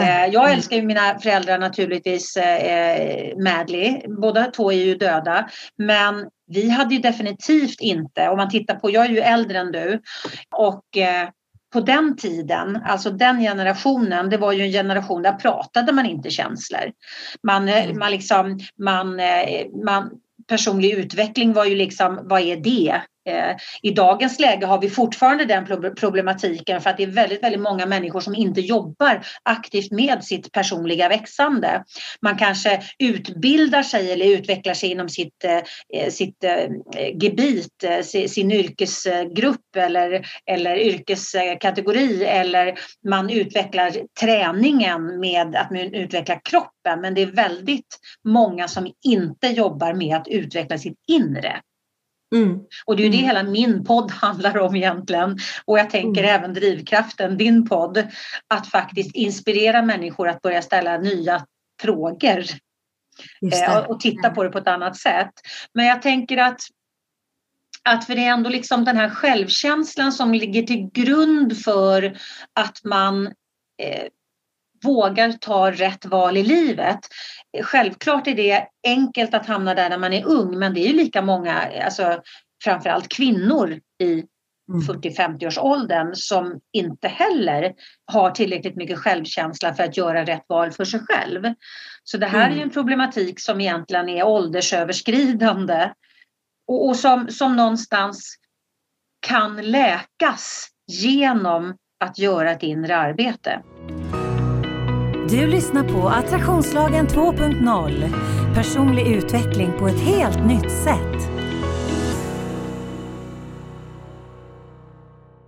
Eh, 0.00 0.26
jag 0.26 0.44
mm. 0.44 0.56
älskar 0.56 0.76
ju 0.76 0.82
mina 0.82 1.18
föräldrar 1.18 1.58
naturligtvis, 1.58 2.36
eh, 2.36 3.36
Madly. 3.38 4.00
Båda 4.20 4.44
två 4.44 4.72
är 4.72 4.84
ju 4.84 4.94
döda. 4.94 5.48
Men 5.76 6.28
vi 6.46 6.70
hade 6.70 6.94
ju 6.94 7.00
definitivt 7.00 7.80
inte, 7.80 8.28
om 8.28 8.36
man 8.36 8.50
tittar 8.50 8.74
på, 8.74 8.90
jag 8.90 9.04
är 9.04 9.10
ju 9.10 9.18
äldre 9.18 9.58
än 9.58 9.72
du, 9.72 10.00
och 10.56 10.96
eh, 10.96 11.28
på 11.72 11.80
den 11.80 12.16
tiden, 12.16 12.80
alltså 12.86 13.10
den 13.10 13.40
generationen, 13.40 14.30
det 14.30 14.36
var 14.36 14.52
ju 14.52 14.62
en 14.62 14.72
generation 14.72 15.22
där 15.22 15.32
pratade 15.32 15.92
man 15.92 16.06
inte 16.06 16.30
känslor. 16.30 16.92
Man, 17.42 17.68
mm. 17.68 17.98
man, 17.98 18.10
liksom, 18.10 18.58
man, 18.78 19.20
man, 19.84 20.10
personlig 20.48 20.90
utveckling 20.90 21.52
var 21.52 21.64
ju 21.64 21.74
liksom, 21.74 22.20
vad 22.22 22.40
är 22.40 22.56
det? 22.56 23.00
Eh, 23.26 23.56
I 23.82 23.90
dagens 23.90 24.40
läge 24.40 24.66
har 24.66 24.80
vi 24.80 24.90
fortfarande 24.90 25.44
den 25.44 25.66
problematiken 25.94 26.80
för 26.80 26.90
att 26.90 26.96
det 26.96 27.02
är 27.02 27.06
väldigt, 27.06 27.42
väldigt 27.42 27.60
många 27.60 27.86
människor 27.86 28.20
som 28.20 28.34
inte 28.34 28.60
jobbar 28.60 29.26
aktivt 29.42 29.90
med 29.90 30.24
sitt 30.24 30.52
personliga 30.52 31.08
växande. 31.08 31.84
Man 32.22 32.38
kanske 32.38 32.82
utbildar 32.98 33.82
sig 33.82 34.12
eller 34.12 34.26
utvecklar 34.26 34.74
sig 34.74 34.90
inom 34.90 35.08
sitt, 35.08 35.44
eh, 35.44 35.60
eh, 36.00 36.10
sitt 36.10 36.44
gebit, 37.22 37.84
sin 38.28 38.52
yrkesgrupp 38.52 39.76
eller, 39.76 40.26
eller 40.46 40.76
yrkeskategori 40.76 42.24
eller 42.24 42.74
man 43.08 43.30
utvecklar 43.30 43.92
träningen 44.20 45.20
med 45.20 45.56
att 45.56 45.68
utveckla 45.72 46.40
kroppen. 46.40 47.00
Men 47.00 47.14
det 47.14 47.22
är 47.22 47.26
väldigt 47.26 47.98
många 48.24 48.68
som 48.68 48.92
inte 49.04 49.46
jobbar 49.46 49.94
med 49.94 50.16
att 50.16 50.28
utveckla 50.28 50.78
sitt 50.78 50.98
inre. 51.08 51.60
Mm. 52.42 52.60
Och 52.84 52.96
det 52.96 53.02
är 53.02 53.04
ju 53.04 53.10
det 53.10 53.18
mm. 53.18 53.26
hela 53.26 53.42
min 53.42 53.84
podd 53.84 54.10
handlar 54.10 54.58
om 54.58 54.76
egentligen. 54.76 55.38
Och 55.64 55.78
jag 55.78 55.90
tänker 55.90 56.24
mm. 56.24 56.34
även 56.34 56.54
drivkraften, 56.54 57.36
din 57.36 57.68
podd, 57.68 58.06
att 58.48 58.70
faktiskt 58.70 59.14
inspirera 59.14 59.82
människor 59.82 60.28
att 60.28 60.42
börja 60.42 60.62
ställa 60.62 60.98
nya 60.98 61.46
frågor. 61.82 62.44
Eh, 63.52 63.76
och 63.76 64.00
titta 64.00 64.30
på 64.30 64.44
det 64.44 64.50
på 64.50 64.58
ett 64.58 64.68
annat 64.68 64.96
sätt. 64.96 65.32
Men 65.72 65.86
jag 65.86 66.02
tänker 66.02 66.36
att 66.36 66.60
att 67.88 68.04
för 68.04 68.14
det 68.14 68.24
är 68.24 68.30
ändå 68.30 68.50
liksom 68.50 68.84
den 68.84 68.96
här 68.96 69.10
självkänslan 69.10 70.12
som 70.12 70.34
ligger 70.34 70.62
till 70.62 70.90
grund 70.92 71.58
för 71.58 72.18
att 72.52 72.84
man 72.84 73.26
eh, 73.82 74.06
vågar 74.86 75.32
ta 75.32 75.70
rätt 75.70 76.06
val 76.06 76.36
i 76.36 76.42
livet. 76.42 77.00
Självklart 77.62 78.26
är 78.26 78.34
det 78.34 78.68
enkelt 78.86 79.34
att 79.34 79.46
hamna 79.46 79.74
där 79.74 79.90
när 79.90 79.98
man 79.98 80.12
är 80.12 80.26
ung 80.26 80.58
men 80.58 80.74
det 80.74 80.80
är 80.80 80.86
ju 80.88 80.96
lika 80.96 81.22
många, 81.22 81.62
alltså 81.84 82.22
framförallt 82.64 83.08
kvinnor 83.08 83.80
i 84.02 84.24
40-50 84.88 85.46
års 85.46 85.58
åldern 85.58 86.14
som 86.14 86.60
inte 86.72 87.08
heller 87.08 87.74
har 88.12 88.30
tillräckligt 88.30 88.76
mycket 88.76 88.98
självkänsla 88.98 89.74
för 89.74 89.84
att 89.84 89.96
göra 89.96 90.24
rätt 90.24 90.44
val 90.48 90.72
för 90.72 90.84
sig 90.84 91.00
själv. 91.00 91.54
Så 92.04 92.18
det 92.18 92.26
här 92.26 92.46
mm. 92.46 92.52
är 92.52 92.56
ju 92.56 92.62
en 92.62 92.70
problematik 92.70 93.40
som 93.40 93.60
egentligen 93.60 94.08
är 94.08 94.22
åldersöverskridande 94.26 95.92
och, 96.68 96.88
och 96.88 96.96
som, 96.96 97.28
som 97.28 97.56
någonstans 97.56 98.36
kan 99.26 99.70
läkas 99.70 100.68
genom 100.92 101.76
att 102.04 102.18
göra 102.18 102.50
ett 102.50 102.62
inre 102.62 102.96
arbete. 102.96 103.62
Du 105.30 105.46
lyssnar 105.46 105.84
på 105.84 106.08
Attraktionslagen 106.08 107.06
2.0. 107.06 108.54
Personlig 108.54 109.06
utveckling 109.06 109.72
på 109.78 109.86
ett 109.86 110.00
helt 110.00 110.46
nytt 110.46 110.70
sätt. 110.70 111.30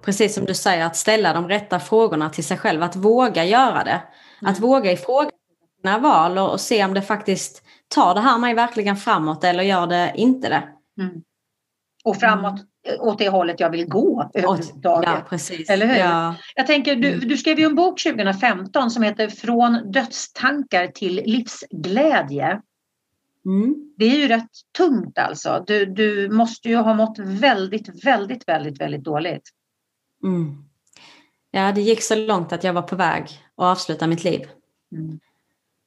Precis 0.05 0.35
som 0.35 0.45
du 0.45 0.55
säger, 0.55 0.87
att 0.87 0.97
ställa 0.97 1.33
de 1.33 1.49
rätta 1.49 1.81
frågorna 1.81 2.31
till 2.31 2.45
sig 2.45 2.57
själv. 2.57 2.83
Att 2.83 2.97
våga 2.97 3.45
göra 3.45 3.85
det. 3.85 4.03
Mm. 4.41 4.53
Att 4.53 4.61
våga 4.61 4.93
ifrågasätta 4.93 5.37
sina 5.83 5.99
val 5.99 6.39
och, 6.39 6.53
och 6.53 6.61
se 6.61 6.85
om 6.85 6.95
det 6.95 7.03
faktiskt 7.03 7.63
tar 7.89 8.15
det 8.15 8.21
här 8.21 8.39
mig 8.39 8.55
verkligen 8.55 8.97
framåt 8.97 9.45
eller 9.45 9.63
gör 9.63 9.87
det 9.87 10.13
inte 10.15 10.49
det. 10.49 10.63
Mm. 11.03 11.23
Och 12.05 12.17
framåt 12.17 12.61
åt 13.01 13.19
det 13.19 13.29
hållet 13.29 13.61
jag 13.61 13.71
vill 13.71 13.87
gå 13.89 14.31
överhuvudtaget. 14.35 15.11
Ja, 15.11 15.27
precis. 15.29 15.71
Eller 15.71 15.87
hur? 15.87 15.95
Ja. 15.95 16.35
Jag 16.55 16.67
tänker, 16.67 16.97
du, 16.97 17.09
Mm. 17.09 17.29
du 17.29 17.37
skrev 17.37 17.59
ju 17.59 17.65
en 17.65 17.75
bok 17.75 18.03
2015 18.03 18.91
som 18.91 19.03
heter 19.03 19.29
Från 19.29 19.93
dödstankar 19.93 20.87
till 20.87 21.23
livsglädje. 21.27 22.61
Mm. 23.47 23.93
Det 23.97 24.05
är 24.05 24.19
ju 24.19 24.29
rätt 24.29 24.51
tungt 24.77 25.19
alltså. 25.19 25.65
Du, 25.67 25.87
du 25.87 26.29
måste 26.31 26.69
ju 26.69 26.77
ha 26.77 26.95
mått 26.95 27.19
väldigt, 27.19 28.05
väldigt, 28.05 28.49
väldigt, 28.49 28.81
väldigt 28.81 29.05
dåligt. 29.05 29.43
Mm. 30.25 30.65
Ja, 31.51 31.73
det 31.73 31.81
gick 31.81 32.03
så 32.03 32.15
långt 32.15 32.53
att 32.53 32.65
jag 32.65 32.73
var 32.73 32.83
på 32.83 32.97
väg 32.97 33.23
att 33.57 33.65
avsluta 33.65 34.07
mitt 34.07 34.25
liv. 34.25 34.41
Mm. 34.93 35.21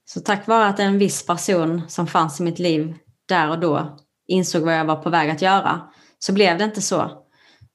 Så 0.05 0.19
tack 0.19 0.47
vare 0.47 0.65
att 0.65 0.79
en 0.79 0.97
viss 0.97 1.25
person 1.25 1.81
som 1.87 2.07
fanns 2.07 2.39
i 2.39 2.43
mitt 2.43 2.59
liv 2.59 2.95
där 3.25 3.49
och 3.49 3.59
då 3.59 3.97
insåg 4.27 4.63
vad 4.63 4.79
jag 4.79 4.85
var 4.85 4.95
på 4.95 5.09
väg 5.09 5.29
att 5.29 5.41
göra 5.41 5.81
så 6.25 6.33
blev 6.33 6.57
det 6.57 6.63
inte 6.63 6.81
så. 6.81 7.01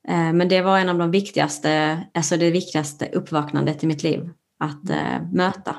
Eh, 0.08 0.32
Men 0.32 0.48
det 0.48 0.62
var 0.62 0.78
en 0.78 0.88
av 0.88 0.98
de 0.98 1.10
viktigaste, 1.10 2.02
alltså 2.14 2.36
det 2.36 2.50
viktigaste 2.50 3.08
uppvaknandet 3.12 3.84
i 3.84 3.86
mitt 3.86 4.02
liv 4.02 4.30
att 4.58 4.90
eh, 4.90 5.22
möta. 5.32 5.76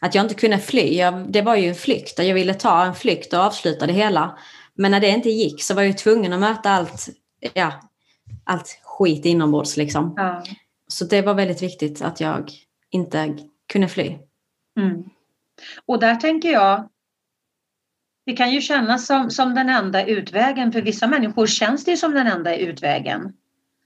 Att 0.00 0.14
jag 0.14 0.24
inte 0.24 0.34
kunde 0.34 0.58
fly, 0.58 0.96
jag, 0.96 1.32
det 1.32 1.42
var 1.42 1.56
ju 1.56 1.68
en 1.68 1.74
flykt. 1.74 2.18
Jag 2.18 2.34
ville 2.34 2.54
ta 2.54 2.84
en 2.84 2.94
flykt 2.94 3.32
och 3.32 3.40
avsluta 3.40 3.86
det 3.86 3.92
hela. 3.92 4.38
Men 4.74 4.90
när 4.90 5.00
det 5.00 5.08
inte 5.08 5.30
gick 5.30 5.62
så 5.62 5.74
var 5.74 5.82
jag 5.82 5.98
tvungen 5.98 6.32
att 6.32 6.40
möta 6.40 6.70
allt, 6.70 7.08
ja, 7.54 7.72
allt 8.44 8.80
skit 8.82 9.24
inombords 9.24 9.76
liksom. 9.76 10.14
Ja. 10.16 10.44
Så 10.88 11.04
det 11.04 11.22
var 11.22 11.34
väldigt 11.34 11.62
viktigt 11.62 12.02
att 12.02 12.20
jag 12.20 12.50
inte 12.90 13.38
kunde 13.72 13.88
fly. 13.88 14.18
Mm. 14.78 15.04
Och 15.86 16.00
där 16.00 16.14
tänker 16.14 16.52
jag, 16.52 16.88
det 18.26 18.32
kan 18.36 18.52
ju 18.52 18.60
kännas 18.60 19.06
som, 19.06 19.30
som 19.30 19.54
den 19.54 19.68
enda 19.68 20.06
utvägen. 20.06 20.72
För 20.72 20.82
vissa 20.82 21.06
människor 21.06 21.46
känns 21.46 21.84
det 21.84 21.96
som 21.96 22.14
den 22.14 22.26
enda 22.26 22.56
utvägen. 22.56 23.32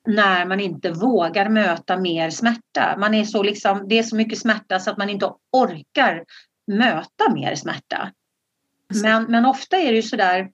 När 0.06 0.46
man 0.46 0.60
inte 0.60 0.90
vågar 0.90 1.48
möta 1.48 1.96
mer 1.96 2.30
smärta. 2.30 2.96
Man 2.98 3.14
är 3.14 3.24
så 3.24 3.42
liksom, 3.42 3.88
det 3.88 3.98
är 3.98 4.02
så 4.02 4.16
mycket 4.16 4.38
smärta 4.38 4.80
så 4.80 4.90
att 4.90 4.98
man 4.98 5.08
inte 5.08 5.32
orkar 5.52 6.24
möta 6.66 7.32
mer 7.34 7.54
smärta. 7.54 8.12
Men, 9.02 9.24
men 9.24 9.46
ofta 9.46 9.76
är 9.76 9.90
det 9.90 9.96
ju 9.96 10.02
sådär, 10.02 10.50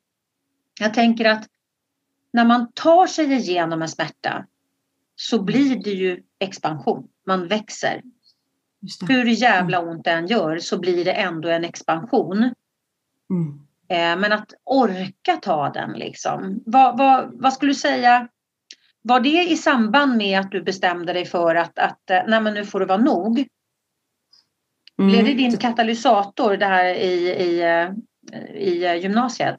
jag 0.80 0.94
tänker 0.94 1.24
att 1.24 1.46
när 2.32 2.44
man 2.44 2.72
tar 2.72 3.06
sig 3.06 3.32
igenom 3.32 3.82
en 3.82 3.88
smärta 3.88 4.46
så 5.16 5.42
blir 5.42 5.76
det 5.76 5.90
ju 5.90 6.22
expansion. 6.38 7.08
Man 7.26 7.48
växer. 7.48 8.02
Hur 9.08 9.24
jävla 9.24 9.80
ont 9.80 10.04
det 10.04 10.10
än 10.10 10.26
gör 10.26 10.58
så 10.58 10.78
blir 10.78 11.04
det 11.04 11.12
ändå 11.12 11.48
en 11.48 11.64
expansion. 11.64 12.54
Mm. 13.30 13.65
Eh, 13.88 14.16
men 14.16 14.32
att 14.32 14.54
orka 14.64 15.36
ta 15.42 15.70
den 15.70 15.92
liksom. 15.92 16.62
Vad, 16.66 16.98
vad, 16.98 17.30
vad 17.32 17.52
skulle 17.52 17.70
du 17.70 17.76
säga? 17.76 18.28
Var 19.02 19.20
det 19.20 19.50
i 19.50 19.56
samband 19.56 20.16
med 20.16 20.40
att 20.40 20.50
du 20.50 20.62
bestämde 20.62 21.12
dig 21.12 21.24
för 21.24 21.54
att, 21.54 21.78
att 21.78 22.10
eh, 22.10 22.20
nej 22.26 22.40
men 22.40 22.54
nu 22.54 22.64
får 22.64 22.80
det 22.80 22.86
vara 22.86 22.98
nog? 22.98 23.46
Mm. 24.98 25.12
Blev 25.12 25.24
det 25.24 25.34
din 25.34 25.56
katalysator 25.56 26.56
det 26.56 26.66
här 26.66 26.84
i, 26.84 27.28
i, 27.28 27.62
eh, 27.62 27.90
i 28.56 28.98
gymnasiet? 29.02 29.56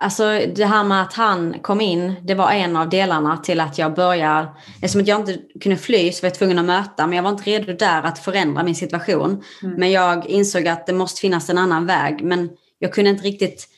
Alltså 0.00 0.40
det 0.54 0.64
här 0.64 0.84
med 0.84 1.02
att 1.02 1.12
han 1.12 1.58
kom 1.58 1.80
in, 1.80 2.14
det 2.22 2.34
var 2.34 2.50
en 2.50 2.76
av 2.76 2.88
delarna 2.88 3.36
till 3.36 3.60
att 3.60 3.78
jag 3.78 3.94
började, 3.94 4.48
eftersom 4.82 5.04
jag 5.04 5.20
inte 5.20 5.38
kunde 5.60 5.78
fly 5.78 6.12
så 6.12 6.22
var 6.22 6.26
jag 6.26 6.38
tvungen 6.38 6.58
att 6.58 6.64
möta, 6.64 7.06
men 7.06 7.16
jag 7.16 7.22
var 7.22 7.30
inte 7.30 7.50
redo 7.50 7.72
där 7.72 8.02
att 8.02 8.18
förändra 8.18 8.62
min 8.62 8.74
situation. 8.74 9.42
Mm. 9.62 9.74
Men 9.74 9.90
jag 9.90 10.26
insåg 10.26 10.68
att 10.68 10.86
det 10.86 10.92
måste 10.92 11.20
finnas 11.20 11.50
en 11.50 11.58
annan 11.58 11.86
väg, 11.86 12.24
men 12.24 12.50
jag 12.78 12.94
kunde 12.94 13.10
inte 13.10 13.24
riktigt 13.24 13.68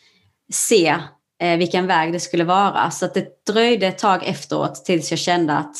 se 0.52 0.96
eh, 1.40 1.58
vilken 1.58 1.86
väg 1.86 2.12
det 2.12 2.20
skulle 2.20 2.44
vara. 2.44 2.90
Så 2.90 3.04
att 3.04 3.14
det 3.14 3.46
dröjde 3.46 3.86
ett 3.86 3.98
tag 3.98 4.26
efteråt 4.26 4.84
tills 4.84 5.10
jag 5.10 5.18
kände 5.18 5.52
att 5.52 5.76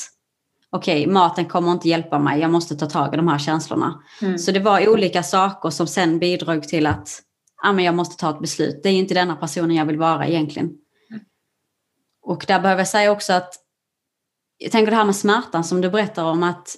okej, 0.70 1.06
maten 1.06 1.44
kommer 1.44 1.72
inte 1.72 1.88
hjälpa 1.88 2.18
mig, 2.18 2.40
jag 2.40 2.50
måste 2.50 2.76
ta 2.76 2.86
tag 2.86 3.14
i 3.14 3.16
de 3.16 3.28
här 3.28 3.38
känslorna. 3.38 4.02
Mm. 4.22 4.38
Så 4.38 4.52
det 4.52 4.60
var 4.60 4.88
olika 4.88 5.22
saker 5.22 5.70
som 5.70 5.86
sen 5.86 6.18
bidrog 6.18 6.68
till 6.68 6.86
att 6.86 7.22
ah, 7.62 7.72
men 7.72 7.84
jag 7.84 7.94
måste 7.94 8.16
ta 8.16 8.30
ett 8.30 8.40
beslut. 8.40 8.80
Det 8.82 8.88
är 8.88 8.92
inte 8.92 9.14
denna 9.14 9.36
personen 9.36 9.76
jag 9.76 9.86
vill 9.86 9.98
vara 9.98 10.26
egentligen. 10.26 10.68
Mm. 11.10 11.22
Och 12.22 12.44
där 12.48 12.60
behöver 12.60 12.80
jag 12.80 12.88
säga 12.88 13.12
också 13.12 13.32
att 13.32 13.54
jag 14.58 14.72
tänker 14.72 14.90
det 14.90 14.96
här 14.96 15.04
med 15.04 15.16
smärtan 15.16 15.64
som 15.64 15.80
du 15.80 15.90
berättar 15.90 16.24
om 16.24 16.42
att 16.42 16.76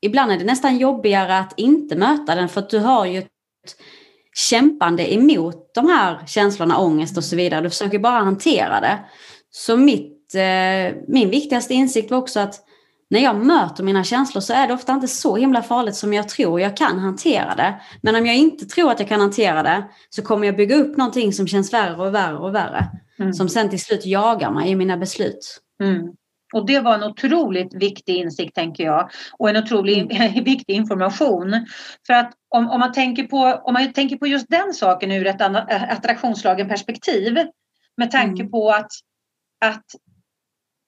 ibland 0.00 0.32
är 0.32 0.38
det 0.38 0.44
nästan 0.44 0.78
jobbigare 0.78 1.38
att 1.38 1.54
inte 1.56 1.96
möta 1.96 2.34
den 2.34 2.48
för 2.48 2.60
att 2.60 2.70
du 2.70 2.78
har 2.78 3.06
ju 3.06 3.18
ett 3.18 3.28
kämpande 4.34 5.14
emot 5.14 5.70
de 5.74 5.86
här 5.86 6.26
känslorna, 6.26 6.78
ångest 6.78 7.16
och 7.16 7.24
så 7.24 7.36
vidare. 7.36 7.60
Du 7.60 7.70
försöker 7.70 7.98
bara 7.98 8.20
hantera 8.20 8.80
det. 8.80 8.98
Så 9.50 9.76
mitt, 9.76 10.34
eh, 10.34 10.96
min 11.08 11.30
viktigaste 11.30 11.74
insikt 11.74 12.10
var 12.10 12.18
också 12.18 12.40
att 12.40 12.60
när 13.10 13.20
jag 13.20 13.36
möter 13.36 13.84
mina 13.84 14.04
känslor 14.04 14.40
så 14.40 14.52
är 14.52 14.68
det 14.68 14.74
ofta 14.74 14.92
inte 14.92 15.08
så 15.08 15.36
himla 15.36 15.62
farligt 15.62 15.94
som 15.94 16.12
jag 16.12 16.28
tror 16.28 16.60
jag 16.60 16.76
kan 16.76 16.98
hantera 16.98 17.54
det. 17.54 17.80
Men 18.02 18.14
om 18.14 18.26
jag 18.26 18.36
inte 18.36 18.66
tror 18.66 18.90
att 18.90 19.00
jag 19.00 19.08
kan 19.08 19.20
hantera 19.20 19.62
det 19.62 19.84
så 20.10 20.22
kommer 20.22 20.46
jag 20.46 20.56
bygga 20.56 20.76
upp 20.76 20.96
någonting 20.96 21.32
som 21.32 21.46
känns 21.46 21.72
värre 21.72 22.06
och 22.06 22.14
värre 22.14 22.38
och 22.38 22.54
värre. 22.54 22.88
Mm. 23.18 23.32
Som 23.32 23.48
sen 23.48 23.70
till 23.70 23.80
slut 23.80 24.06
jagar 24.06 24.50
mig 24.50 24.70
i 24.70 24.76
mina 24.76 24.96
beslut. 24.96 25.60
Mm. 25.82 26.12
Och 26.52 26.66
det 26.66 26.80
var 26.80 26.94
en 26.94 27.02
otroligt 27.02 27.74
viktig 27.74 28.16
insikt 28.16 28.54
tänker 28.54 28.84
jag. 28.84 29.10
Och 29.38 29.50
en 29.50 29.56
otroligt 29.56 30.12
viktig 30.44 30.74
information. 30.74 31.66
För 32.06 32.14
att 32.14 32.32
om, 32.48 32.70
om, 32.70 32.80
man 32.80 32.92
tänker 32.92 33.22
på, 33.26 33.38
om 33.38 33.74
man 33.74 33.92
tänker 33.92 34.16
på 34.16 34.26
just 34.26 34.46
den 34.48 34.74
saken 34.74 35.12
ur 35.12 35.26
ett 35.26 35.40
anna- 35.40 35.66
attraktionslagen 35.90 36.68
perspektiv. 36.68 37.38
Med 37.96 38.10
tanke 38.10 38.40
Mm. 38.42 38.50
på 38.50 38.70
att, 38.70 38.90
att 39.64 39.84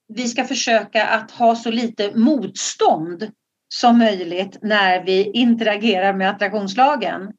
vi 0.09 0.29
ska 0.29 0.45
försöka 0.45 1.07
att 1.07 1.31
ha 1.31 1.57
så 1.57 1.71
lite 1.71 2.13
motstånd 2.15 3.31
som 3.69 3.99
möjligt 3.99 4.59
när 4.63 5.05
vi 5.05 5.31
interagerar 5.31 6.13
med 6.13 6.31
attraktionslagen. 6.31 7.33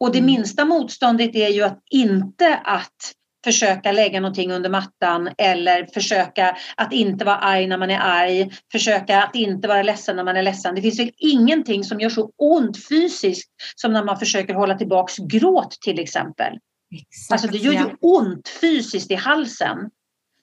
Och 0.00 0.12
det 0.12 0.18
Mm. 0.18 0.26
minsta 0.26 0.64
motståndet 0.64 1.34
är 1.34 1.48
ju 1.48 1.62
att 1.62 1.82
inte 1.90 2.56
att 2.64 3.12
försöka 3.48 3.92
lägga 3.92 4.20
någonting 4.20 4.52
under 4.52 4.70
mattan 4.70 5.30
eller 5.38 5.86
försöka 5.94 6.56
att 6.76 6.92
inte 6.92 7.24
vara 7.24 7.36
arg 7.36 7.66
när 7.66 7.78
man 7.78 7.90
är 7.90 7.98
arg, 7.98 8.50
försöka 8.72 9.22
att 9.22 9.34
inte 9.34 9.68
vara 9.68 9.82
ledsen 9.82 10.16
när 10.16 10.24
man 10.24 10.36
är 10.36 10.42
ledsen. 10.42 10.74
Det 10.74 10.82
finns 10.82 10.98
väl 10.98 11.10
ingenting 11.16 11.84
som 11.84 12.00
gör 12.00 12.10
så 12.10 12.30
ont 12.36 12.86
fysiskt 12.88 13.50
som 13.76 13.92
när 13.92 14.04
man 14.04 14.18
försöker 14.18 14.54
hålla 14.54 14.74
tillbaks 14.74 15.16
gråt 15.16 15.70
till 15.70 15.98
exempel. 15.98 16.52
Exakt, 16.94 17.32
Alltså 17.32 17.48
det 17.48 17.58
gör 17.58 17.72
ju 17.72 17.78
ja. 17.78 17.96
ont 18.00 18.48
fysiskt 18.60 19.10
i 19.10 19.14
halsen. 19.14 19.78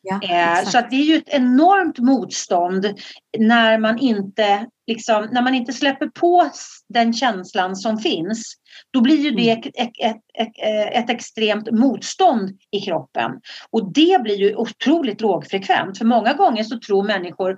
Ja, 0.08 0.20
Eh, 0.22 0.66
så 0.66 0.78
att 0.78 0.90
det 0.90 0.96
är 0.96 1.04
ju 1.04 1.16
ett 1.16 1.30
enormt 1.30 2.00
motstånd 2.00 2.94
när 3.38 3.78
man 3.78 4.00
inte, 4.00 4.66
liksom, 4.88 5.28
när 5.32 5.42
man 5.42 5.56
inte 5.56 5.74
släpper 5.74 6.08
på 6.08 6.50
den 6.90 7.14
känslan 7.14 7.76
som 7.76 7.98
finns. 7.98 8.54
Då 8.92 9.02
blir 9.02 9.18
ju 9.18 9.32
det 9.32 9.52
Mm. 9.52 9.60
ett, 9.60 9.66
ett, 9.66 9.92
ett, 10.00 10.22
ett, 10.40 11.04
ett 11.04 11.10
extremt 11.10 11.72
motstånd 11.72 12.50
i 12.72 12.82
kroppen. 12.82 13.32
Och 13.70 13.94
det 13.94 14.22
blir 14.24 14.36
ju 14.36 14.56
otroligt 14.56 15.22
lågfrekvent. 15.22 15.98
För 15.98 16.06
många 16.06 16.34
gånger 16.34 16.64
så 16.64 16.80
tror 16.80 17.04
människor, 17.04 17.58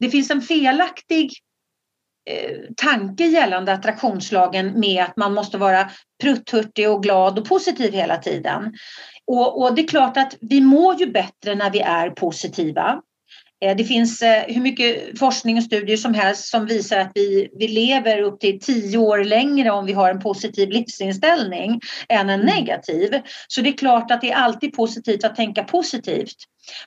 det 0.00 0.10
finns 0.10 0.30
en 0.30 0.42
felaktig 0.42 1.30
eh, 2.30 2.58
tanke 2.76 3.26
gällande 3.26 3.72
attraktionslagen 3.72 4.80
med 4.80 5.04
att 5.04 5.16
man 5.16 5.34
måste 5.34 5.58
vara 5.58 5.90
prutthurtig 6.22 6.90
och 6.90 7.02
glad 7.02 7.38
och 7.38 7.48
positiv 7.48 7.92
hela 7.92 8.16
tiden. 8.16 8.74
Och, 9.26 9.62
och 9.62 9.74
det 9.74 9.82
är 9.82 9.88
klart 9.88 10.16
att 10.16 10.36
vi 10.40 10.60
mår 10.60 11.00
ju 11.00 11.06
bättre 11.06 11.54
när 11.54 11.70
vi 11.70 11.80
är 11.80 12.10
positiva. 12.10 13.02
Eh, 13.64 13.76
Det 13.76 13.84
finns 13.84 14.22
eh, 14.22 14.42
hur 14.48 14.60
mycket 14.60 15.18
forskning 15.18 15.56
och 15.56 15.62
studier 15.62 15.96
som 15.96 16.14
helst 16.14 16.48
som 16.48 16.66
visar 16.66 16.98
att 16.98 17.12
vi, 17.14 17.48
vi 17.58 17.68
lever 17.68 18.22
upp 18.22 18.40
till 18.40 18.60
tio 18.60 18.98
år 18.98 19.24
längre 19.24 19.70
om 19.70 19.86
vi 19.86 19.92
har 19.92 20.10
en 20.10 20.20
positiv 20.20 20.68
livsinställning 20.68 21.80
än 22.08 22.30
en 22.30 22.40
negativ. 22.40 23.20
Så 23.48 23.60
det 23.60 23.68
är 23.68 23.76
klart 23.76 24.10
att 24.10 24.20
det 24.20 24.30
är 24.30 24.36
alltid 24.36 24.72
positivt 24.72 25.24
att 25.24 25.36
tänka 25.36 25.64
positivt. 25.64 26.36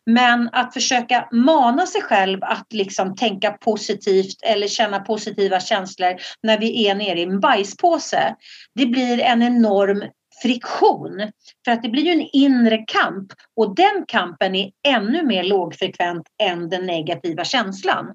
Men 0.05 0.50
att 0.51 0.74
försöka 0.74 1.27
mana 1.31 1.86
sig 1.86 2.01
själv 2.01 2.39
att 2.41 2.67
liksom 2.74 3.15
tänka 3.15 3.51
positivt 3.51 4.38
eller 4.43 4.67
känna 4.67 5.00
positiva 5.00 5.60
känslor 5.60 6.15
när 6.43 6.58
vi 6.60 6.88
är 6.88 6.96
nere 6.96 7.19
i 7.19 7.24
en 7.24 7.39
bajspåse. 7.39 8.36
Det 8.75 8.86
blir 8.86 9.19
en 9.19 9.41
enorm 9.41 10.03
friktion. 10.41 11.31
För 11.65 11.72
att 11.72 11.84
det 11.84 11.89
blir 11.89 12.03
ju 12.03 12.12
en 12.12 12.29
inre 12.34 12.77
kamp 12.77 13.34
och 13.55 13.75
den 13.75 14.05
kampen 14.08 14.55
är 14.55 14.72
ännu 14.88 15.24
mer 15.25 15.43
lågfrekvent 15.43 16.27
än 16.43 16.69
den 16.69 16.86
negativa 16.86 17.43
känslan. 17.43 18.05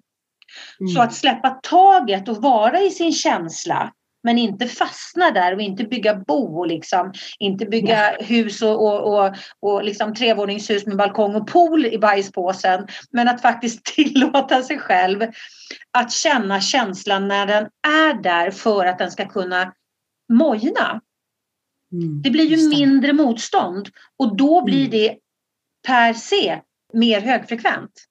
Mm. 0.81 0.93
Så 0.95 1.03
att 1.03 1.15
släppa 1.15 1.51
taget 1.51 2.29
och 2.29 2.43
vara 2.43 2.81
i 2.81 2.91
sin 2.91 3.13
känsla 3.13 3.93
men 4.25 4.39
inte 4.39 4.67
fastna 4.67 5.31
där 5.31 5.55
och 5.55 5.61
inte 5.61 5.85
bygga 5.85 6.15
bo 6.15 6.59
och 6.59 6.67
liksom, 6.67 7.13
inte 7.39 7.67
bygga 7.67 8.17
hus 8.21 8.63
och, 8.63 8.83
och, 8.83 9.25
och, 9.25 9.35
och 9.61 9.85
liksom 9.85 10.15
trevåningshus 10.15 10.87
med 10.87 10.97
balkong 10.97 11.35
och 11.35 11.47
pool 11.49 11.87
i 11.87 11.99
bajspåsen. 11.99 12.87
Men 13.11 13.29
att 13.29 13.43
faktiskt 13.43 13.85
tillåta 13.95 14.63
sig 14.63 14.79
själv 14.79 15.27
att 15.91 16.13
känna 16.13 16.61
känslan 16.61 17.29
när 17.29 17.47
den 17.47 17.69
är 17.87 18.23
där 18.23 18.51
för 18.51 18.87
att 18.87 18.99
den 18.99 19.11
ska 19.11 19.29
kunna 19.29 19.73
mojna. 20.33 21.01
Mm, 21.95 22.23
Det 22.23 22.31
blir 22.31 22.45
ju 22.45 22.69
mindre 22.69 23.13
motstånd 23.13 23.89
och 24.19 24.37
då 24.37 24.65
blir 24.65 24.79
Mm. 24.87 24.91
det 24.91 25.17
per 25.87 26.15
se 26.15 26.61
mer 26.93 27.21
högfrekvent. 27.21 28.05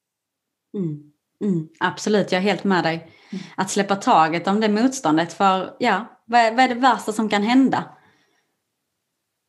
Mm. 0.77 0.99
Mm, 1.43 1.67
absolut, 1.79 2.31
jag 2.31 2.39
är 2.39 2.43
helt 2.43 2.63
med 2.63 2.83
dig. 2.83 2.95
Mm. 2.95 3.43
Att 3.57 3.69
släppa 3.69 3.95
taget 3.95 4.47
om 4.47 4.59
det 4.59 4.69
motståndet, 4.69 5.33
för 5.33 5.75
ja, 5.79 6.21
vad, 6.25 6.55
vad 6.55 6.65
är 6.65 6.67
det 6.69 6.75
värsta 6.75 7.11
som 7.13 7.29
kan 7.29 7.43
hända? 7.43 7.97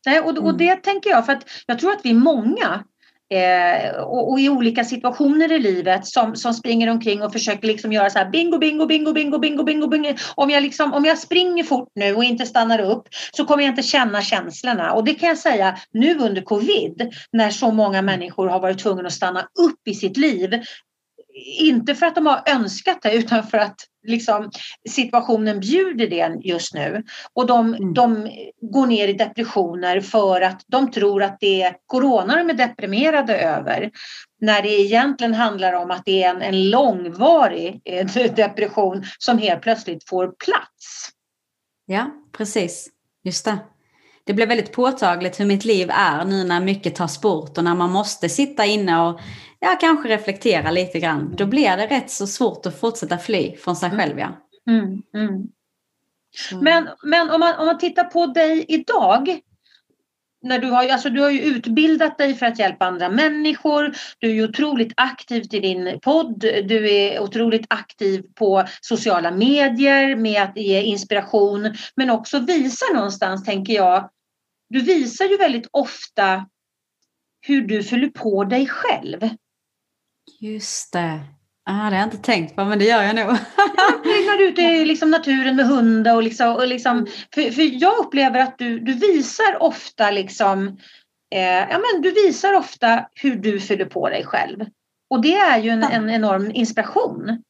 Nej, 0.07 0.21
och, 0.21 0.39
och 0.39 0.59
det 0.59 0.77
tänker 0.77 1.11
jag, 1.11 1.27
för 1.27 1.33
att 1.33 1.45
jag 1.67 1.79
tror 1.79 1.93
att 1.93 2.05
vi 2.05 2.11
är 2.11 2.15
många 2.15 2.85
Eh, 3.31 3.97
och, 3.97 4.31
och, 4.31 4.41
i 4.41 4.49
olika 4.49 4.85
situationer 4.85 5.53
i 5.53 5.59
livet 5.59 6.07
som, 6.07 6.37
som 6.37 6.55
springer 6.55 6.91
omkring 6.91 7.23
och 7.23 7.33
försöker 7.33 7.67
liksom 7.67 7.93
göra 7.93 8.11
så 8.11 8.19
här 8.19 8.31
bingo, 8.31 8.59
bingo, 8.59 8.87
bingo, 8.87 9.13
bingo, 9.13 9.39
bingo, 9.39 9.63
bingo, 9.63 9.87
bingo. 9.87 10.15
Om 10.35 10.51
jag, 10.51 10.63
liksom, 10.63 10.95
om 10.95 11.05
jag 11.05 11.19
springer 11.19 11.65
fort 11.65 11.89
nu 11.95 12.15
och 12.15 12.25
inte 12.25 12.47
stannar 12.47 12.79
upp 12.79 13.09
så 13.37 13.45
kommer 13.45 13.63
jag 13.63 13.73
inte 13.73 13.83
känna 13.83 14.23
känslorna. 14.23 14.93
Och 14.93 15.05
det 15.05 15.15
kan 15.15 15.29
jag 15.29 15.39
säga 15.39 15.79
nu 15.93 16.19
under 16.19 16.43
covid 16.43 17.15
när 17.33 17.51
så 17.51 17.71
många 17.71 18.03
människor 18.03 18.49
har 18.49 18.61
varit 18.61 18.79
tvungna 18.79 19.07
att 19.07 19.13
stanna 19.13 19.41
upp 19.41 19.89
i 19.89 19.95
sitt 19.95 20.17
liv 20.17 20.63
inte 21.59 21.95
för 21.95 22.07
att 22.07 22.15
de 22.15 22.27
har 22.27 22.43
önskat 22.47 23.03
det 23.03 23.15
utan 23.15 23.47
för 23.47 23.59
att 23.59 23.77
liksom, 24.07 24.51
situationen 24.91 25.61
bjuder 25.61 26.07
det 26.07 26.41
just 26.49 26.75
nu. 26.75 27.05
Och 27.33 27.47
de, 27.47 27.75
mm. 27.75 27.95
de 27.95 28.31
går 28.61 28.87
ner 28.87 29.09
i 29.09 29.13
depressioner 29.13 30.01
för 30.01 30.41
att 30.41 30.63
de 30.67 30.91
tror 30.91 31.23
att 31.23 31.37
det 31.41 31.63
är 31.63 31.77
corona 31.87 32.37
de 32.37 32.51
är 32.51 32.55
deprimerade 32.55 33.39
över. 33.39 33.91
När 34.41 34.63
det 34.63 34.81
egentligen 34.81 35.35
handlar 35.35 35.73
om 35.73 35.91
att 35.91 36.03
det 36.05 36.23
är 36.23 36.31
en, 36.31 36.43
en 36.43 36.71
långvarig 36.71 37.81
eh, 37.85 38.07
depression 38.35 39.05
som 39.19 39.39
helt 39.39 39.63
plötsligt 39.63 40.09
får 40.09 40.27
plats. 40.27 41.11
Ja, 41.87 42.11
precis. 42.33 42.91
Just 43.25 43.45
det 43.45 43.59
det 44.27 44.33
blev 44.35 44.49
väldigt 44.49 44.73
påtagligt 44.73 45.41
hur 45.41 45.47
mitt 45.47 45.65
liv 45.65 45.91
är 45.91 46.25
nu 46.25 46.45
när 46.45 46.61
mycket 46.61 46.95
tar 46.95 47.23
bort 47.23 47.59
och 47.59 47.65
när 47.65 47.75
man 47.75 47.91
måste 47.91 48.29
sitta 48.29 48.65
inne 48.65 49.01
och 49.01 49.21
ja, 49.59 49.77
kanske 49.81 50.09
reflektera 50.09 50.71
lite 50.71 51.01
grann. 51.01 51.35
Då 51.37 51.47
blir 51.47 51.77
det 51.77 51.87
rätt 51.87 52.11
så 52.11 52.27
svårt 52.27 52.67
att 52.67 52.81
fortsätta 52.81 53.19
fly 53.19 53.57
från 53.57 53.77
sig 53.77 53.91
själv. 53.91 54.19
Ja. 54.19 54.29
Mm, 54.69 55.03
mm. 55.15 55.49
Men, 56.63 56.89
men 57.03 57.31
om, 57.31 57.41
man, 57.41 57.55
om 57.59 57.67
man 57.67 57.79
tittar 57.79 58.05
på 58.05 58.27
dig 58.27 58.65
idag. 58.69 59.41
När 60.45 60.59
du, 60.59 60.67
har, 60.67 60.89
alltså 60.89 61.11
du 61.11 61.21
har 61.21 61.31
ju 61.31 61.41
utbildat 61.41 62.19
dig 62.19 62.35
för 62.35 62.47
att 62.47 62.59
hjälpa 62.59 62.87
andra 62.87 63.09
människor. 63.09 63.95
Du 64.19 64.31
är 64.31 64.35
ju 64.35 64.45
otroligt 64.45 64.93
aktiv 64.97 65.45
i 65.53 65.61
din 65.61 66.01
podd. 66.03 66.41
Du 66.41 66.95
är 66.95 67.21
otroligt 67.21 67.67
aktiv 67.69 68.23
på 68.35 68.65
sociala 68.81 69.31
medier 69.31 70.17
med 70.17 70.43
att 70.43 70.57
ge 70.57 70.83
inspiration. 70.83 71.75
Men 71.97 72.11
också 72.11 72.39
visa 72.39 72.87
någonstans, 72.95 73.45
tänker 73.45 73.73
jag, 73.73 74.11
du 74.69 74.81
visar 74.81 75.25
ju 75.25 75.37
väldigt 75.37 75.69
ofta 75.71 76.47
hur 77.47 77.63
du 77.63 77.83
fyller 77.83 78.09
på 78.09 78.45
dig 78.45 78.67
själv. 78.67 79.29
Just 80.41 80.93
det. 80.93 81.21
Ah, 81.67 81.91
det 81.91 81.97
har 81.97 82.03
jag 82.03 82.07
inte 82.07 82.17
tänkt 82.17 82.57
på, 82.57 82.65
men 82.65 82.79
det 82.79 82.85
gör 82.85 83.03
jag 83.03 83.17
nog. 83.17 83.27
när 84.05 84.39
du 84.39 84.49
ute 84.49 84.63
i 84.63 84.85
liksom 84.85 85.11
naturen 85.11 85.57
med 85.57 85.67
hundar 85.67 86.15
och, 86.15 86.23
liksom, 86.23 86.57
och 86.57 86.67
liksom, 86.67 87.07
för, 87.35 87.51
för 87.51 87.83
jag 87.83 87.99
upplever 87.99 88.41
att 88.41 88.59
du, 88.59 88.79
du 88.79 88.93
visar 88.93 89.63
ofta 89.63 90.11
liksom, 90.11 90.69
eh, 91.35 91.71
ja 91.71 91.79
men 91.79 92.03
du 92.03 92.11
visar 92.11 92.55
ofta 92.55 93.07
hur 93.15 93.37
du 93.37 93.61
fyller 93.61 93.85
på 93.85 94.09
dig 94.09 94.25
själv. 94.25 94.65
Och 95.11 95.23
det 95.23 95.35
är 95.35 95.59
ju 95.59 95.71
en, 95.71 95.83
en 95.83 96.11
enorm 96.11 96.51
inspiration. 96.55 97.43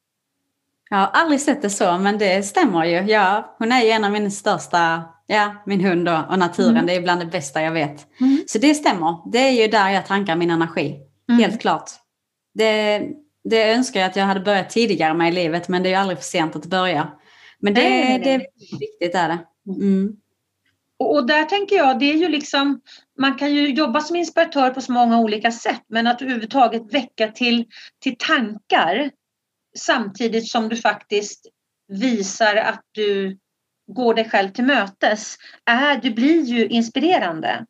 Jag 0.90 0.96
har 0.96 1.06
aldrig 1.06 1.40
sett 1.40 1.62
det 1.62 1.70
så, 1.70 1.98
men 1.98 2.18
det 2.18 2.42
stämmer 2.42 2.84
ju. 2.84 3.12
Ja, 3.12 3.56
hon 3.58 3.72
är 3.72 3.82
ju 3.82 3.90
en 3.90 4.04
av 4.04 4.10
mina 4.12 4.30
största 4.30 5.02
Ja, 5.26 5.54
min 5.66 5.80
hund 5.80 6.08
och, 6.08 6.30
och 6.30 6.38
naturen, 6.38 6.70
mm. 6.70 6.86
det 6.86 6.96
är 6.96 7.02
bland 7.02 7.20
det 7.20 7.26
bästa 7.26 7.62
jag 7.62 7.72
vet. 7.72 8.06
Mm. 8.20 8.44
Så 8.46 8.58
det 8.58 8.74
stämmer. 8.74 9.30
Det 9.32 9.38
är 9.38 9.62
ju 9.62 9.68
där 9.68 9.90
jag 9.90 10.06
tankar 10.06 10.36
min 10.36 10.50
energi. 10.50 11.00
Mm. 11.28 11.40
Helt 11.40 11.60
klart. 11.60 11.90
Det, 12.54 13.02
det 13.44 13.72
önskar 13.72 14.00
jag 14.00 14.10
att 14.10 14.16
jag 14.16 14.24
hade 14.24 14.40
börjat 14.40 14.70
tidigare 14.70 15.14
med 15.14 15.28
i 15.28 15.32
livet, 15.32 15.68
men 15.68 15.82
det 15.82 15.88
är 15.88 15.90
ju 15.90 15.96
aldrig 15.96 16.18
för 16.18 16.24
sent 16.24 16.56
att 16.56 16.66
börja. 16.66 17.12
Men 17.58 17.74
det, 17.74 17.80
nej, 17.80 18.20
det 18.24 18.30
är 18.30 18.38
viktigt. 18.80 19.14
Är 19.14 19.28
det. 19.28 19.38
Mm. 19.82 20.16
Och, 20.98 21.14
och, 21.14 21.26
där 21.26 21.44
tänker 21.44 21.76
jag, 21.76 21.98
det 21.98 22.10
är 22.12 22.16
ju 22.16 22.28
liksom, 22.28 22.80
man 23.18 23.34
kan 23.34 23.54
ju 23.54 23.74
jobba 23.74 24.00
som 24.00 24.16
inspiratör 24.16 24.70
på 24.70 24.80
så 24.80 24.92
många 24.92 25.20
olika 25.20 25.52
sätt, 25.52 25.82
men 25.88 26.06
att 26.06 26.22
överhuvudtaget 26.22 26.94
väcka 26.94 27.28
till, 27.28 27.64
till 28.00 28.16
tankar 28.18 29.10
samtidigt 29.78 30.48
som 30.48 30.68
du 30.68 30.76
faktiskt 30.76 31.46
visar 31.88 32.56
att 32.56 32.82
du 32.92 33.38
går 33.86 34.14
dig 34.14 34.30
själv 34.30 34.48
till 34.50 34.64
mötes, 34.64 35.36
är, 35.64 36.00
du 36.00 36.10
blir 36.10 36.42
ju 36.42 36.66
inspirerande. 36.66 37.66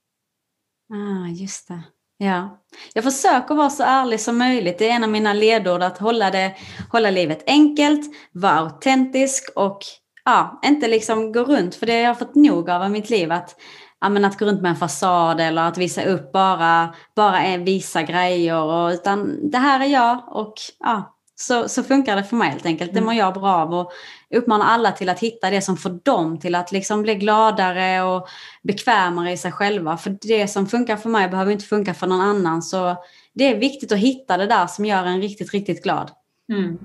Ah, 0.92 1.28
just 1.28 1.68
det. 1.68 1.82
Ja. 2.24 2.60
Jag 2.94 3.04
försöker 3.04 3.54
vara 3.54 3.70
så 3.70 3.82
ärlig 3.82 4.20
som 4.20 4.38
möjligt. 4.38 4.78
Det 4.78 4.90
är 4.90 4.94
en 4.94 5.04
av 5.04 5.10
mina 5.10 5.32
ledord 5.32 5.82
att 5.82 5.98
hålla, 5.98 6.30
det, 6.30 6.54
hålla 6.92 7.10
livet 7.10 7.44
enkelt, 7.46 8.00
vara 8.32 8.52
autentisk 8.52 9.52
och 9.56 9.78
ja, 10.24 10.60
inte 10.64 10.88
liksom 10.88 11.32
gå 11.32 11.44
runt, 11.44 11.74
för 11.74 11.86
det 11.86 11.92
har 11.92 12.00
jag 12.00 12.18
fått 12.18 12.34
nog 12.34 12.70
av 12.70 12.86
i 12.86 12.88
mitt 12.88 13.10
liv. 13.10 13.32
Att, 13.32 13.56
ja, 14.00 14.08
men 14.08 14.24
att 14.24 14.38
gå 14.38 14.44
runt 14.44 14.62
med 14.62 14.70
en 14.70 14.76
fasad 14.76 15.40
eller 15.40 15.62
att 15.62 15.78
visa 15.78 16.04
upp 16.04 16.32
bara, 16.32 16.94
bara 17.16 17.56
visa 17.56 18.02
grejer. 18.02 18.62
Och, 18.62 18.90
utan 18.90 19.50
det 19.50 19.58
här 19.58 19.80
är 19.80 19.88
jag 19.88 20.36
och 20.36 20.54
ja, 20.78 21.13
så, 21.34 21.68
så 21.68 21.82
funkar 21.82 22.16
det 22.16 22.24
för 22.24 22.36
mig 22.36 22.50
helt 22.50 22.66
enkelt. 22.66 22.92
Det 22.92 22.98
mm. 22.98 23.04
mår 23.04 23.14
jag 23.14 23.34
bra 23.34 23.54
av 23.54 23.74
och 23.74 23.92
uppmanar 24.34 24.66
alla 24.66 24.92
till 24.92 25.08
att 25.08 25.20
hitta 25.20 25.50
det 25.50 25.62
som 25.62 25.76
får 25.76 25.90
dem 26.04 26.38
till 26.38 26.54
att 26.54 26.72
liksom 26.72 27.02
bli 27.02 27.14
gladare 27.14 28.02
och 28.02 28.28
bekvämare 28.62 29.32
i 29.32 29.36
sig 29.36 29.52
själva. 29.52 29.96
För 29.96 30.16
det 30.20 30.48
som 30.48 30.66
funkar 30.66 30.96
för 30.96 31.08
mig 31.08 31.28
behöver 31.28 31.52
inte 31.52 31.64
funka 31.64 31.94
för 31.94 32.06
någon 32.06 32.20
annan. 32.20 32.62
Så 32.62 32.96
det 33.34 33.44
är 33.44 33.58
viktigt 33.58 33.92
att 33.92 33.98
hitta 33.98 34.36
det 34.36 34.46
där 34.46 34.66
som 34.66 34.84
gör 34.84 35.04
en 35.04 35.20
riktigt, 35.20 35.52
riktigt 35.52 35.82
glad. 35.82 36.10
Mm. 36.52 36.78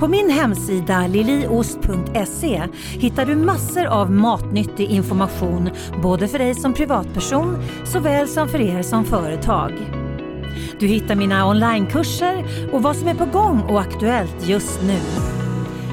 På 0.00 0.08
min 0.08 0.30
hemsida 0.30 1.06
liliost.se 1.06 2.62
hittar 2.98 3.26
du 3.26 3.36
massor 3.36 3.86
av 3.86 4.10
matnyttig 4.10 4.90
information 4.90 5.70
både 6.02 6.28
för 6.28 6.38
dig 6.38 6.54
som 6.54 6.74
privatperson 6.74 7.56
såväl 7.84 8.28
som 8.28 8.48
för 8.48 8.60
er 8.60 8.82
som 8.82 9.04
företag. 9.04 10.03
Du 10.78 10.86
hittar 10.86 11.14
mina 11.14 11.48
onlinekurser 11.48 12.44
och 12.72 12.82
vad 12.82 12.96
som 12.96 13.08
är 13.08 13.14
på 13.14 13.24
gång 13.24 13.60
och 13.60 13.80
aktuellt 13.80 14.48
just 14.48 14.82
nu. 14.82 14.98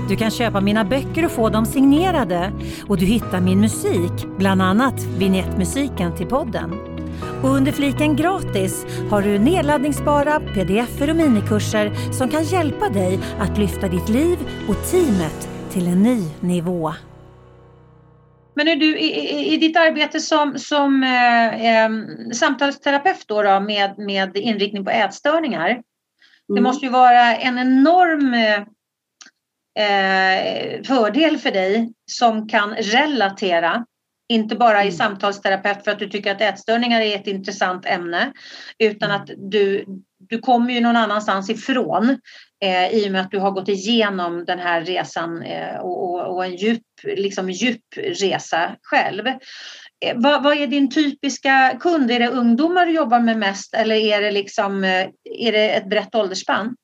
Du 0.10 0.16
kan 0.16 0.32
köpa 0.32 0.62
mina 0.62 0.86
böcker 0.86 1.26
och 1.26 1.32
få 1.32 1.50
dem 1.50 1.66
signerade 1.66 2.52
och 2.88 2.98
du 2.98 3.06
hittar 3.06 3.42
min 3.42 3.60
musik, 3.60 4.12
bland 4.38 4.62
annat 4.62 5.04
vignettmusiken 5.04 6.16
till 6.16 6.28
podden. 6.28 6.72
Och 7.44 7.50
under 7.50 7.72
fliken 7.72 8.16
gratis 8.16 8.86
har 9.10 9.22
du 9.22 9.40
nedladdningsbara 9.40 10.40
pdf 10.40 11.02
och 11.02 11.16
minikurser 11.16 12.14
som 12.14 12.30
kan 12.30 12.44
hjälpa 12.44 12.90
dig 12.90 13.20
att 13.40 13.58
lyfta 13.58 13.88
ditt 13.88 14.10
liv 14.10 14.38
och 14.68 14.92
teamet 14.92 15.50
till 15.72 15.88
en 15.88 16.04
ny 16.04 16.24
nivå. 16.40 16.94
Men 18.54 18.68
är 18.68 18.76
du 18.76 19.00
i, 19.00 19.54
i 19.54 19.58
ditt 19.58 19.78
arbete 19.78 20.20
som, 20.20 20.60
som 20.60 21.04
eh, 21.04 21.66
eh, 21.66 21.90
samtalsterapeut 22.34 23.28
då, 23.28 23.44
då 23.44 23.60
med, 23.60 23.98
med 23.98 24.38
inriktning 24.38 24.86
på 24.86 24.92
ätstörningar. 24.92 25.70
Mm. 25.70 25.84
Det 26.48 26.62
måste 26.62 26.86
ju 26.86 26.92
vara 26.92 27.36
en 27.36 27.60
enorm 27.60 28.34
eh, 28.34 28.64
fördel 30.84 31.38
för 31.38 31.52
dig 31.52 31.94
som 32.12 32.48
kan 32.48 32.76
relatera. 32.76 33.86
Inte 34.30 34.56
bara 34.56 34.84
i 34.84 34.88
mm. 34.88 34.98
samtalsterapeut 34.98 35.84
för 35.84 35.92
att 35.92 36.00
du 36.00 36.10
tycker 36.10 36.32
att 36.32 36.42
ätstörningar 36.42 37.02
är 37.02 37.16
ett 37.16 37.28
intressant 37.28 37.86
ämne 37.86 38.32
utan 38.80 39.10
mm. 39.10 39.22
att 39.22 39.30
du, 39.38 39.86
du 40.20 40.40
kommer 40.40 40.74
ju 40.74 40.82
någon 40.82 40.96
annanstans 40.96 41.50
ifrån 41.50 42.18
eh, 42.62 42.94
i 42.94 43.08
och 43.08 43.12
med 43.12 43.22
att 43.22 43.32
du 43.32 43.40
har 43.40 43.52
gått 43.52 43.70
igenom 43.70 44.46
den 44.46 44.60
här 44.60 44.82
resan 44.82 45.44
eh, 45.44 45.76
och, 45.76 46.04
och, 46.04 46.36
och, 46.36 46.46
en 46.46 46.56
djup, 46.56 46.84
liksom 47.04 47.50
djup 47.50 47.84
resa 47.98 48.76
själv. 48.82 49.28
Eh, 50.06 50.16
vad, 50.16 50.44
vad, 50.44 50.58
är 50.58 50.68
din 50.68 50.92
typiska 50.92 51.78
kund? 51.80 52.12
Är 52.12 52.20
det 52.20 52.30
ungdomar 52.30 52.86
du 52.86 52.92
jobbar 52.92 53.20
med 53.20 53.38
mest 53.38 53.74
eller 53.74 53.96
är 53.96 54.22
det, 54.22 54.32
liksom, 54.32 54.84
är 55.24 55.52
det 55.52 55.70
ett 55.70 55.90
brett 55.90 56.16
åldersspann? 56.16 56.76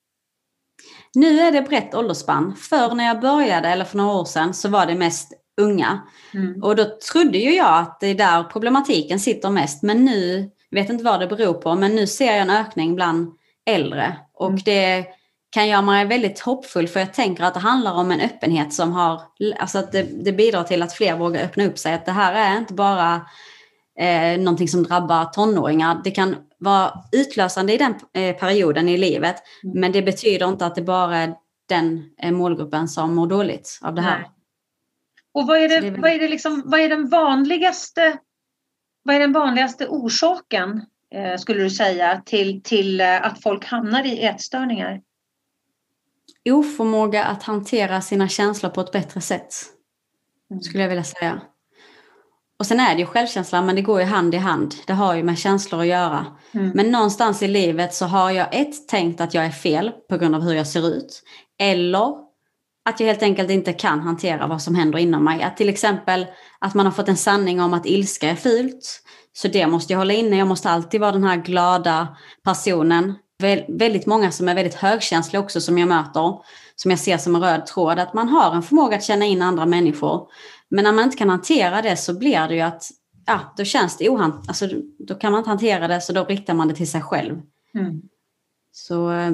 Nu 1.13 1.39
är 1.39 1.51
det 1.51 1.61
brett 1.61 1.95
åldersspann. 1.95 2.55
Förr 2.55 2.95
när 2.95 3.05
jag 3.05 3.19
började, 3.19 3.69
eller 3.69 3.85
för 3.85 3.97
några 3.97 4.13
år 4.13 4.25
sedan, 4.25 4.53
så 4.53 4.69
var 4.69 4.85
det 4.85 4.95
mest 4.95 5.33
unga. 5.61 6.01
Mm. 6.33 6.63
Och 6.63 6.75
då 6.75 6.85
trodde 7.11 7.37
ju 7.37 7.55
jag 7.55 7.79
att 7.79 7.99
det 7.99 8.07
är 8.07 8.15
där 8.15 8.43
problematiken 8.43 9.19
sitter 9.19 9.49
mest. 9.49 9.83
Men 9.83 10.05
nu, 10.05 10.49
jag 10.69 10.81
vet 10.81 10.89
inte 10.89 11.03
vad 11.03 11.19
det 11.19 11.27
beror 11.27 11.53
på, 11.53 11.75
men 11.75 11.95
nu 11.95 12.07
ser 12.07 12.25
jag 12.25 12.37
en 12.37 12.49
ökning 12.49 12.95
bland 12.95 13.33
äldre. 13.65 14.17
Och 14.33 14.49
mm. 14.49 14.59
det 14.65 15.05
kan 15.49 15.67
göra 15.67 15.81
mig 15.81 16.05
väldigt 16.05 16.39
hoppfull 16.39 16.87
för 16.87 16.99
jag 16.99 17.13
tänker 17.13 17.43
att 17.43 17.53
det 17.53 17.59
handlar 17.59 17.93
om 17.93 18.11
en 18.11 18.21
öppenhet 18.21 18.73
som 18.73 18.91
har, 18.91 19.21
alltså 19.59 19.79
att 19.79 19.91
det, 19.91 20.03
det 20.23 20.31
bidrar 20.31 20.63
till 20.63 20.81
att 20.81 20.93
fler 20.93 21.17
vågar 21.17 21.43
öppna 21.43 21.65
upp 21.65 21.77
sig. 21.77 21.93
Att 21.93 22.05
det 22.05 22.11
här 22.11 22.33
är 22.33 22.57
inte 22.57 22.73
bara 22.73 23.21
eh, 23.99 24.39
någonting 24.39 24.67
som 24.67 24.83
drabbar 24.83 25.25
tonåringar. 25.25 26.01
Det 26.03 26.11
kan 26.11 26.35
vara 26.59 26.93
utlösande 27.11 27.73
i 27.73 27.77
den 27.77 27.95
eh, 28.13 28.35
perioden 28.35 28.89
i 28.89 28.97
livet 28.97 29.35
mm. 29.63 29.79
men 29.79 29.91
det 29.91 30.01
betyder 30.01 30.47
inte 30.47 30.65
att 30.65 30.75
det 30.75 30.81
bara 30.81 31.17
är 31.17 31.33
den 31.69 32.03
eh, 32.21 32.31
målgruppen 32.31 32.87
som 32.87 33.15
mår 33.15 33.27
dåligt 33.27 33.79
av 33.81 33.95
det 33.95 34.01
här. 34.01 34.17
Nej. 34.17 34.31
Och 35.33 35.47
vad 35.47 35.57
är, 35.57 35.69
det, 35.69 36.01
vad, 36.01 36.11
är 36.11 36.19
det 36.19 36.27
liksom, 36.27 36.63
vad 36.65 36.79
är 36.79 36.89
den 36.89 37.09
vanligaste 37.09 38.17
vad 39.07 39.15
är 39.15 39.19
den 39.19 39.33
vanligaste 39.33 39.87
orsaken 39.87 40.81
eh, 41.13 41.37
skulle 41.37 41.63
du 41.63 41.69
säga, 41.69 42.21
till, 42.25 42.63
till 42.63 43.01
eh, 43.01 43.25
att 43.25 43.43
folk 43.43 43.65
hamnar 43.65 44.05
i 44.05 44.23
ätstörningar? 44.23 45.01
Oförmåga 46.51 47.23
att 47.23 47.43
hantera 47.43 48.01
sina 48.01 48.27
känslor 48.27 48.69
på 48.69 48.81
ett 48.81 48.91
bättre 48.91 49.21
sätt. 49.21 49.53
Mm. 50.51 50.61
Skulle 50.61 50.83
jag 50.83 50.89
vilja 50.89 51.03
säga. 51.03 51.41
Och 52.59 52.65
sen 52.65 52.79
är 52.79 52.95
det 52.95 52.99
ju 52.99 53.05
självkänsla, 53.05 53.61
men 53.61 53.75
det 53.75 53.81
går 53.81 53.99
ju 53.99 54.05
hand 54.05 54.35
i 54.35 54.37
hand. 54.37 54.75
Det 54.87 54.93
har 54.93 55.15
ju 55.15 55.23
med 55.23 55.37
känslor 55.37 55.81
att 55.81 55.87
göra. 55.87 56.25
Mm. 56.51 56.71
Men 56.75 56.91
någonstans 56.91 57.43
i 57.43 57.47
livet 57.47 57.93
så 57.93 58.05
har 58.05 58.31
jag 58.31 58.47
ett 58.51 58.87
tänkt 58.87 59.21
att 59.21 59.33
jag 59.33 59.45
är 59.45 59.51
fel 59.51 59.91
på 60.09 60.17
grund 60.17 60.35
av 60.35 60.41
hur 60.41 60.53
jag 60.53 60.67
ser 60.67 60.87
ut. 60.87 61.23
Eller 61.59 62.13
att 62.85 62.99
jag 62.99 63.07
helt 63.07 63.23
enkelt 63.23 63.49
inte 63.49 63.73
kan 63.73 63.99
hantera 63.99 64.47
vad 64.47 64.61
som 64.61 64.75
händer 64.75 64.99
inom 64.99 65.23
mig. 65.23 65.43
Att 65.43 65.57
till 65.57 65.69
exempel 65.69 66.25
att 66.59 66.73
man 66.73 66.85
har 66.85 66.93
fått 66.93 67.09
en 67.09 67.17
sanning 67.17 67.61
om 67.61 67.73
att 67.73 67.85
ilska 67.85 68.29
är 68.29 68.35
fult. 68.35 69.01
Så 69.33 69.47
det 69.47 69.67
måste 69.67 69.93
jag 69.93 69.97
hålla 69.97 70.13
inne. 70.13 70.37
Jag 70.37 70.47
måste 70.47 70.69
alltid 70.69 71.01
vara 71.01 71.11
den 71.11 71.23
här 71.23 71.37
glada 71.37 72.17
personen. 72.43 73.13
Vä 73.39 73.65
väldigt 73.67 74.05
många 74.05 74.31
som 74.31 74.49
är 74.49 74.55
väldigt 74.55 74.75
högkänsliga 74.75 75.39
också 75.39 75.61
som 75.61 75.77
jag 75.77 75.87
möter. 75.87 76.41
Som 76.75 76.91
jag 76.91 76.99
ser 76.99 77.17
som 77.17 77.35
en 77.35 77.41
röd 77.41 77.65
tråd. 77.65 77.99
Att 77.99 78.13
man 78.13 78.29
har 78.29 78.55
en 78.55 78.63
förmåga 78.63 78.97
att 78.97 79.03
känna 79.03 79.25
in 79.25 79.41
andra 79.41 79.65
människor. 79.65 80.27
Men 80.69 80.83
när 80.83 80.91
man 80.91 81.03
inte 81.03 81.17
kan 81.17 81.29
hantera 81.29 81.81
det 81.81 81.97
så 81.97 82.13
blir 82.13 82.47
det 82.47 82.55
ju 82.55 82.61
att 82.61 82.83
ja, 83.25 83.53
då 83.57 83.63
känns 83.63 83.97
det 83.97 84.09
ohant 84.09 84.45
alltså, 84.47 84.67
då 84.99 85.15
kan 85.15 85.31
man 85.31 85.39
inte 85.39 85.49
hantera 85.49 85.87
det 85.87 86.01
så 86.01 86.13
då 86.13 86.23
riktar 86.23 86.53
man 86.53 86.67
det 86.67 86.75
till 86.75 86.91
sig 86.91 87.01
själv. 87.01 87.41
Mm. 87.75 88.01
Så 88.71 89.11
eh, 89.11 89.31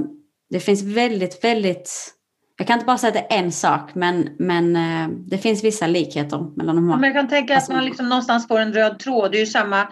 det 0.50 0.60
finns 0.60 0.84
väldigt, 0.84 1.44
väldigt 1.44 2.14
jag 2.58 2.68
kan 2.68 2.74
inte 2.74 2.86
bara 2.86 2.98
säga 2.98 3.08
att 3.08 3.30
det 3.30 3.36
är 3.36 3.40
en 3.40 3.52
sak, 3.52 3.96
men, 3.96 4.30
men 4.40 4.76
eh, 4.76 5.08
det 5.10 5.38
finns 5.38 5.64
vissa 5.64 5.88
likheter 5.88 6.46
mellan 6.56 6.76
de 6.76 6.90
här. 6.90 6.98
Men 6.98 7.04
jag 7.04 7.14
kan 7.14 7.28
tänka 7.28 7.58
att 7.58 7.70
man 7.70 7.86
liksom 7.86 8.10
någonstans 8.10 8.48
får 8.48 8.60
en 8.60 8.74
röd 8.74 9.00
tråd. 9.00 9.32
Det 9.32 9.38
är 9.38 9.40
ju 9.40 9.46
samma 9.46 9.88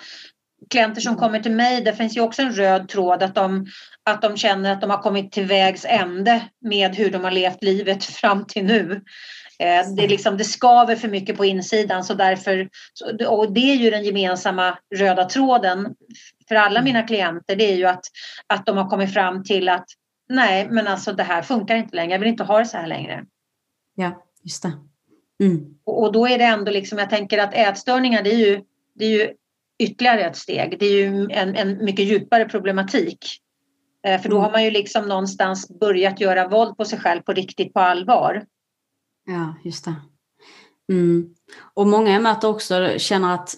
klienter 0.70 1.02
som 1.02 1.16
kommer 1.16 1.40
till 1.40 1.52
mig. 1.52 1.82
Det 1.82 1.94
finns 1.94 2.18
ju 2.18 2.22
också 2.22 2.42
en 2.42 2.52
röd 2.52 2.90
tråd 2.90 3.24
att 3.24 3.36
de, 3.36 3.66
att 4.04 4.22
de 4.22 4.38
känner 4.38 4.72
att 4.72 4.82
de 4.82 4.90
har 4.90 5.02
kommit 5.02 5.32
till 5.32 5.46
vägs 5.46 5.86
ände 5.86 6.50
med 6.62 6.96
hur 6.96 7.12
de 7.12 7.24
har 7.24 7.32
levt 7.32 7.64
livet 7.64 8.04
fram 8.04 8.46
till 8.46 8.66
nu. 8.66 9.02
Eh, 9.60 9.94
det, 9.96 10.04
är 10.04 10.08
liksom, 10.08 10.38
det 10.38 10.44
skaver 10.44 10.96
för 10.96 11.08
mycket 11.08 11.38
på 11.38 11.46
insidan 11.46 12.04
så 12.04 12.14
därför, 12.14 12.70
och 13.28 13.54
det 13.54 13.72
är 13.72 13.76
ju 13.76 13.90
den 13.90 14.04
gemensamma 14.04 14.78
röda 14.96 15.26
tråden 15.26 15.96
för 16.48 16.56
alla 16.56 16.80
mm. 16.80 16.84
mina 16.84 17.08
klienter, 17.08 17.56
det 17.56 17.72
är 17.72 17.76
ju 17.76 17.86
att, 17.86 18.06
att 18.48 18.66
de 18.66 18.78
har 18.78 18.90
kommit 18.90 19.14
fram 19.14 19.44
till 19.44 19.70
att 19.70 19.86
nej, 20.30 20.68
men 20.70 20.88
alltså 20.88 21.14
det 21.14 21.24
här 21.24 21.42
funkar 21.42 21.76
inte 21.76 21.96
längre, 21.96 22.12
jag 22.12 22.20
vill 22.20 22.30
inte 22.30 22.44
ha 22.44 22.60
det 22.60 22.66
så 22.66 22.78
här 22.78 22.88
längre. 22.88 23.26
Ja, 23.96 24.26
just 24.44 24.64
det. 24.64 24.72
Mm. 25.44 25.76
Och, 25.84 26.04
och, 26.04 26.12
då 26.12 26.28
är 26.28 26.38
det 26.38 26.44
ändå 26.44 26.72
liksom, 26.72 26.98
jag 26.98 27.10
tänker 27.10 27.38
att 27.38 27.54
ätstörningar 27.54 28.24
det 28.24 28.34
är 28.34 28.38
ju, 28.38 28.62
det 28.96 29.06
är 29.06 29.10
ju 29.10 29.34
ytterligare 29.80 30.22
ett 30.22 30.38
steg, 30.38 30.80
det 30.80 30.86
är 30.86 30.92
ju 30.92 31.28
en, 31.32 31.56
en 31.56 31.86
mycket 31.86 32.06
djupare 32.06 32.46
problematik. 32.46 33.42
Eh, 34.08 34.22
för 34.22 34.30
då 34.30 34.36
mm. 34.36 34.44
har 34.44 34.52
man 34.52 34.64
ju 34.64 34.72
liksom 34.72 35.08
någonstans 35.08 35.80
börjat 35.80 36.20
göra 36.20 36.48
våld 36.48 36.78
på 36.78 36.86
sig 36.86 37.00
själv 37.00 37.22
på 37.22 37.34
riktigt 37.34 37.74
på 37.74 37.80
allvar. 37.80 38.46
Ja, 39.26 39.56
just 39.64 39.86
det. 39.86 39.96
Mm. 40.92 41.30
Och 41.74 41.88
många 41.88 42.12
jag 42.12 42.24
möter 42.24 42.48
också 42.48 42.90
känner 42.98 43.34
att 43.34 43.56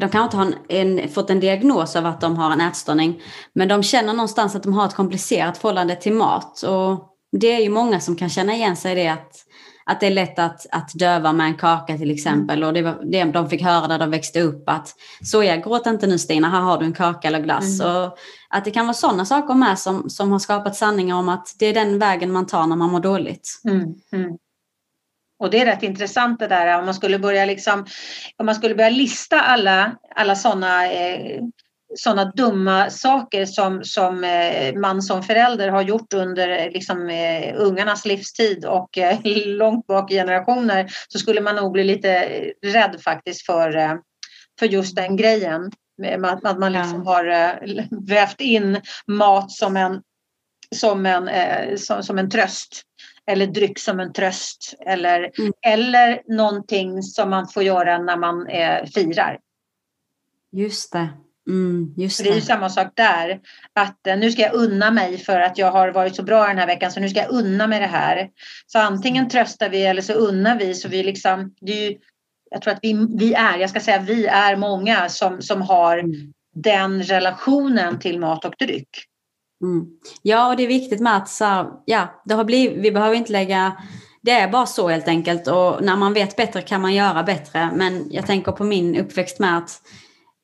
de 0.00 0.08
kanske 0.08 0.24
inte 0.24 0.36
har 0.36 0.44
en, 0.68 0.98
en, 0.98 1.08
fått 1.08 1.30
en 1.30 1.40
diagnos 1.40 1.96
av 1.96 2.06
att 2.06 2.20
de 2.20 2.36
har 2.36 2.50
en 2.50 2.60
ätstörning. 2.60 3.22
Men 3.52 3.68
de 3.68 3.82
känner 3.82 4.12
någonstans 4.12 4.56
att 4.56 4.62
de 4.62 4.72
har 4.74 4.86
ett 4.86 4.94
komplicerat 4.94 5.58
förhållande 5.58 5.96
till 5.96 6.12
mat. 6.12 6.62
Och 6.62 7.16
det 7.32 7.54
är 7.54 7.60
ju 7.60 7.68
många 7.68 8.00
som 8.00 8.16
kan 8.16 8.28
känna 8.28 8.54
igen 8.54 8.76
sig 8.76 8.92
i 8.92 8.94
det 8.94 9.08
att, 9.08 9.45
att 9.86 10.00
det 10.00 10.06
är 10.06 10.10
lätt 10.10 10.38
att, 10.38 10.66
att 10.70 10.90
döva 10.94 11.32
med 11.32 11.46
en 11.46 11.54
kaka 11.54 11.96
till 11.96 12.10
exempel. 12.10 12.64
Och 12.64 12.72
det 12.72 12.82
var 12.82 12.98
det 13.04 13.24
de 13.24 13.50
fick 13.50 13.62
höra 13.62 13.86
när 13.86 13.98
de 13.98 14.10
växte 14.10 14.40
upp 14.40 14.68
att 14.68 14.94
Soja, 15.24 15.56
gråt 15.56 15.86
inte 15.86 16.06
nu 16.06 16.18
Stina, 16.18 16.50
här 16.50 16.60
har 16.60 16.78
du 16.78 16.84
en 16.84 16.92
kaka 16.92 17.28
eller 17.28 17.40
glass. 17.40 17.80
Mm. 17.80 17.96
Och 17.96 18.18
att 18.48 18.64
det 18.64 18.70
kan 18.70 18.86
vara 18.86 18.94
sådana 18.94 19.24
saker 19.24 19.54
med 19.54 19.78
som, 19.78 20.10
som 20.10 20.32
har 20.32 20.38
skapat 20.38 20.76
sanningar 20.76 21.16
om 21.16 21.28
att 21.28 21.56
det 21.58 21.66
är 21.66 21.74
den 21.74 21.98
vägen 21.98 22.32
man 22.32 22.46
tar 22.46 22.66
när 22.66 22.76
man 22.76 22.90
mår 22.90 23.00
dåligt. 23.00 23.60
Mm. 23.64 23.94
Mm. 24.12 24.36
Och 25.38 25.50
det 25.50 25.60
är 25.60 25.66
rätt 25.66 25.82
intressant 25.82 26.38
det 26.38 26.46
där 26.46 26.78
om 26.78 26.84
man 26.84 26.94
skulle 26.94 27.18
börja 27.18 27.44
liksom, 27.44 27.86
om 28.36 28.46
man 28.46 28.54
skulle 28.54 28.74
börja 28.74 28.90
lista 28.90 29.40
alla, 29.40 29.96
alla 30.14 30.36
sådana 30.36 30.92
eh, 30.92 31.42
sådana 31.98 32.24
dumma 32.24 32.90
saker 32.90 33.46
som, 33.46 33.84
som 33.84 34.24
eh, 34.24 34.74
man 34.74 35.02
som 35.02 35.22
förälder 35.22 35.68
har 35.68 35.82
gjort 35.82 36.12
under 36.12 36.70
liksom, 36.70 37.08
eh, 37.08 37.54
ungarnas 37.56 38.04
livstid 38.04 38.64
och 38.64 38.98
eh, 38.98 39.18
långt 39.46 39.86
bak 39.86 40.12
i 40.12 40.14
generationer 40.14 40.86
så 41.08 41.18
skulle 41.18 41.40
man 41.40 41.56
nog 41.56 41.72
bli 41.72 41.84
lite 41.84 42.28
rädd 42.66 43.00
faktiskt 43.04 43.46
för, 43.46 43.76
eh, 43.76 43.94
för 44.58 44.66
just 44.66 44.96
den 44.96 45.16
grejen. 45.16 45.70
Att, 46.22 46.58
man 46.58 46.72
liksom 46.72 47.06
har 47.06 47.26
eh, 47.26 47.84
vävt 48.08 48.40
in 48.40 48.80
mat 49.06 49.50
som 49.50 49.76
en, 49.76 50.02
som 50.74 51.06
en, 51.06 51.28
eh, 51.28 51.76
som, 51.76 52.02
som 52.02 52.18
en 52.18 52.30
tröst 52.30 52.82
eller 53.26 53.46
dryck 53.46 53.78
som 53.78 54.00
en 54.00 54.12
tröst 54.12 54.74
eller, 54.86 55.30
mm. 55.38 55.52
eller 55.66 56.22
någonting 56.26 57.02
som 57.02 57.30
man 57.30 57.48
får 57.48 57.62
göra 57.62 57.98
när 57.98 58.16
man 58.16 58.46
eh, 58.46 58.84
firar. 58.84 59.38
Just 60.52 60.92
det. 60.92 61.08
Mm, 61.48 61.94
det. 61.96 62.22
det 62.22 62.30
är 62.30 62.34
ju 62.34 62.40
samma 62.40 62.68
sak 62.68 62.92
där. 62.94 63.40
Att 63.72 64.06
eh, 64.06 64.16
nu 64.16 64.30
ska 64.30 64.42
jag 64.42 64.54
unna 64.54 64.90
mig 64.90 65.18
för 65.18 65.40
att 65.40 65.58
jag 65.58 65.72
har 65.72 65.88
varit 65.88 66.16
så 66.16 66.22
bra 66.22 66.46
den 66.46 66.58
här 66.58 66.66
veckan 66.66 66.92
så 66.92 67.00
nu 67.00 67.08
ska 67.08 67.20
jag 67.20 67.30
unna 67.30 67.66
mig 67.66 67.80
det 67.80 67.86
här. 67.86 68.28
Så 68.66 68.78
antingen 68.78 69.28
tröstar 69.28 69.68
vi 69.68 69.82
eller 69.86 70.02
så 70.02 70.12
unnar 70.12 70.58
vi. 70.58 70.74
Så 70.74 70.88
vi 70.88 71.02
liksom, 71.02 71.54
det 71.60 71.72
är 71.72 71.90
ju, 71.90 71.98
jag 72.50 72.62
tror 72.62 72.72
att 72.72 72.78
vi, 72.82 73.06
vi 73.18 73.34
är, 73.34 73.58
jag 73.58 73.70
ska 73.70 73.80
säga 73.80 73.98
vi 73.98 74.26
är 74.26 74.56
många 74.56 75.08
som, 75.08 75.42
som 75.42 75.62
har 75.62 75.98
mm. 75.98 76.32
den 76.54 77.02
relationen 77.02 77.98
till 77.98 78.20
mat 78.20 78.44
och 78.44 78.54
dryck. 78.58 78.88
Mm. 79.62 79.86
Ja, 80.22 80.48
och 80.48 80.56
det 80.56 80.62
är 80.62 80.68
viktigt 80.68 81.00
med 81.00 81.16
att 81.16 81.28
så, 81.28 81.82
ja, 81.84 82.22
det 82.24 82.34
har 82.34 82.44
blivit, 82.44 82.78
vi 82.78 82.92
behöver 82.92 83.16
inte 83.16 83.32
lägga... 83.32 83.76
Det 84.22 84.32
är 84.32 84.48
bara 84.48 84.66
så 84.66 84.88
helt 84.88 85.08
enkelt 85.08 85.46
och 85.46 85.84
när 85.84 85.96
man 85.96 86.12
vet 86.12 86.36
bättre 86.36 86.62
kan 86.62 86.80
man 86.80 86.94
göra 86.94 87.22
bättre. 87.22 87.70
Men 87.74 88.06
jag 88.10 88.26
tänker 88.26 88.52
på 88.52 88.64
min 88.64 88.96
uppväxt 88.96 89.38
med 89.38 89.58
att 89.58 89.80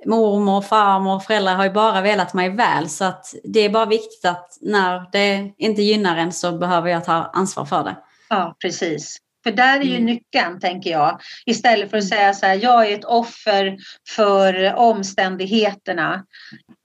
mormor, 0.07 0.61
farmor 0.61 1.21
föräldrar 1.21 1.55
har 1.55 1.65
ju 1.65 1.71
bara 1.71 2.01
velat 2.01 2.35
mig 2.35 2.51
väl. 2.51 2.89
Så 2.89 3.05
att 3.05 3.35
det 3.45 3.61
är 3.61 3.69
bara 3.69 3.87
viktigt 3.87 4.25
att 4.25 4.59
när 4.61 5.11
det 5.13 5.53
inte 5.59 5.83
gynnar 5.83 6.17
en 6.17 6.33
så 6.33 6.53
behöver 6.53 6.91
jag 6.91 7.05
ta 7.05 7.13
ansvar 7.13 7.65
för 7.65 7.85
det. 7.85 7.97
Ja, 8.29 8.57
precis. 8.63 9.17
För 9.45 9.51
där 9.53 9.81
är 9.81 9.85
ju 9.85 9.97
mm. 9.97 10.05
nyckeln, 10.05 10.61
tänker 10.61 10.91
jag. 10.91 11.21
Istället 11.47 11.91
för 11.91 11.99
att 11.99 12.05
mm. 12.05 12.09
säga 12.09 12.35
så 12.35 12.47
här, 12.47 12.59
jag 12.63 12.91
är 12.91 12.95
ett 12.95 13.05
offer 13.05 13.77
för 14.09 14.75
omständigheterna. 14.75 16.25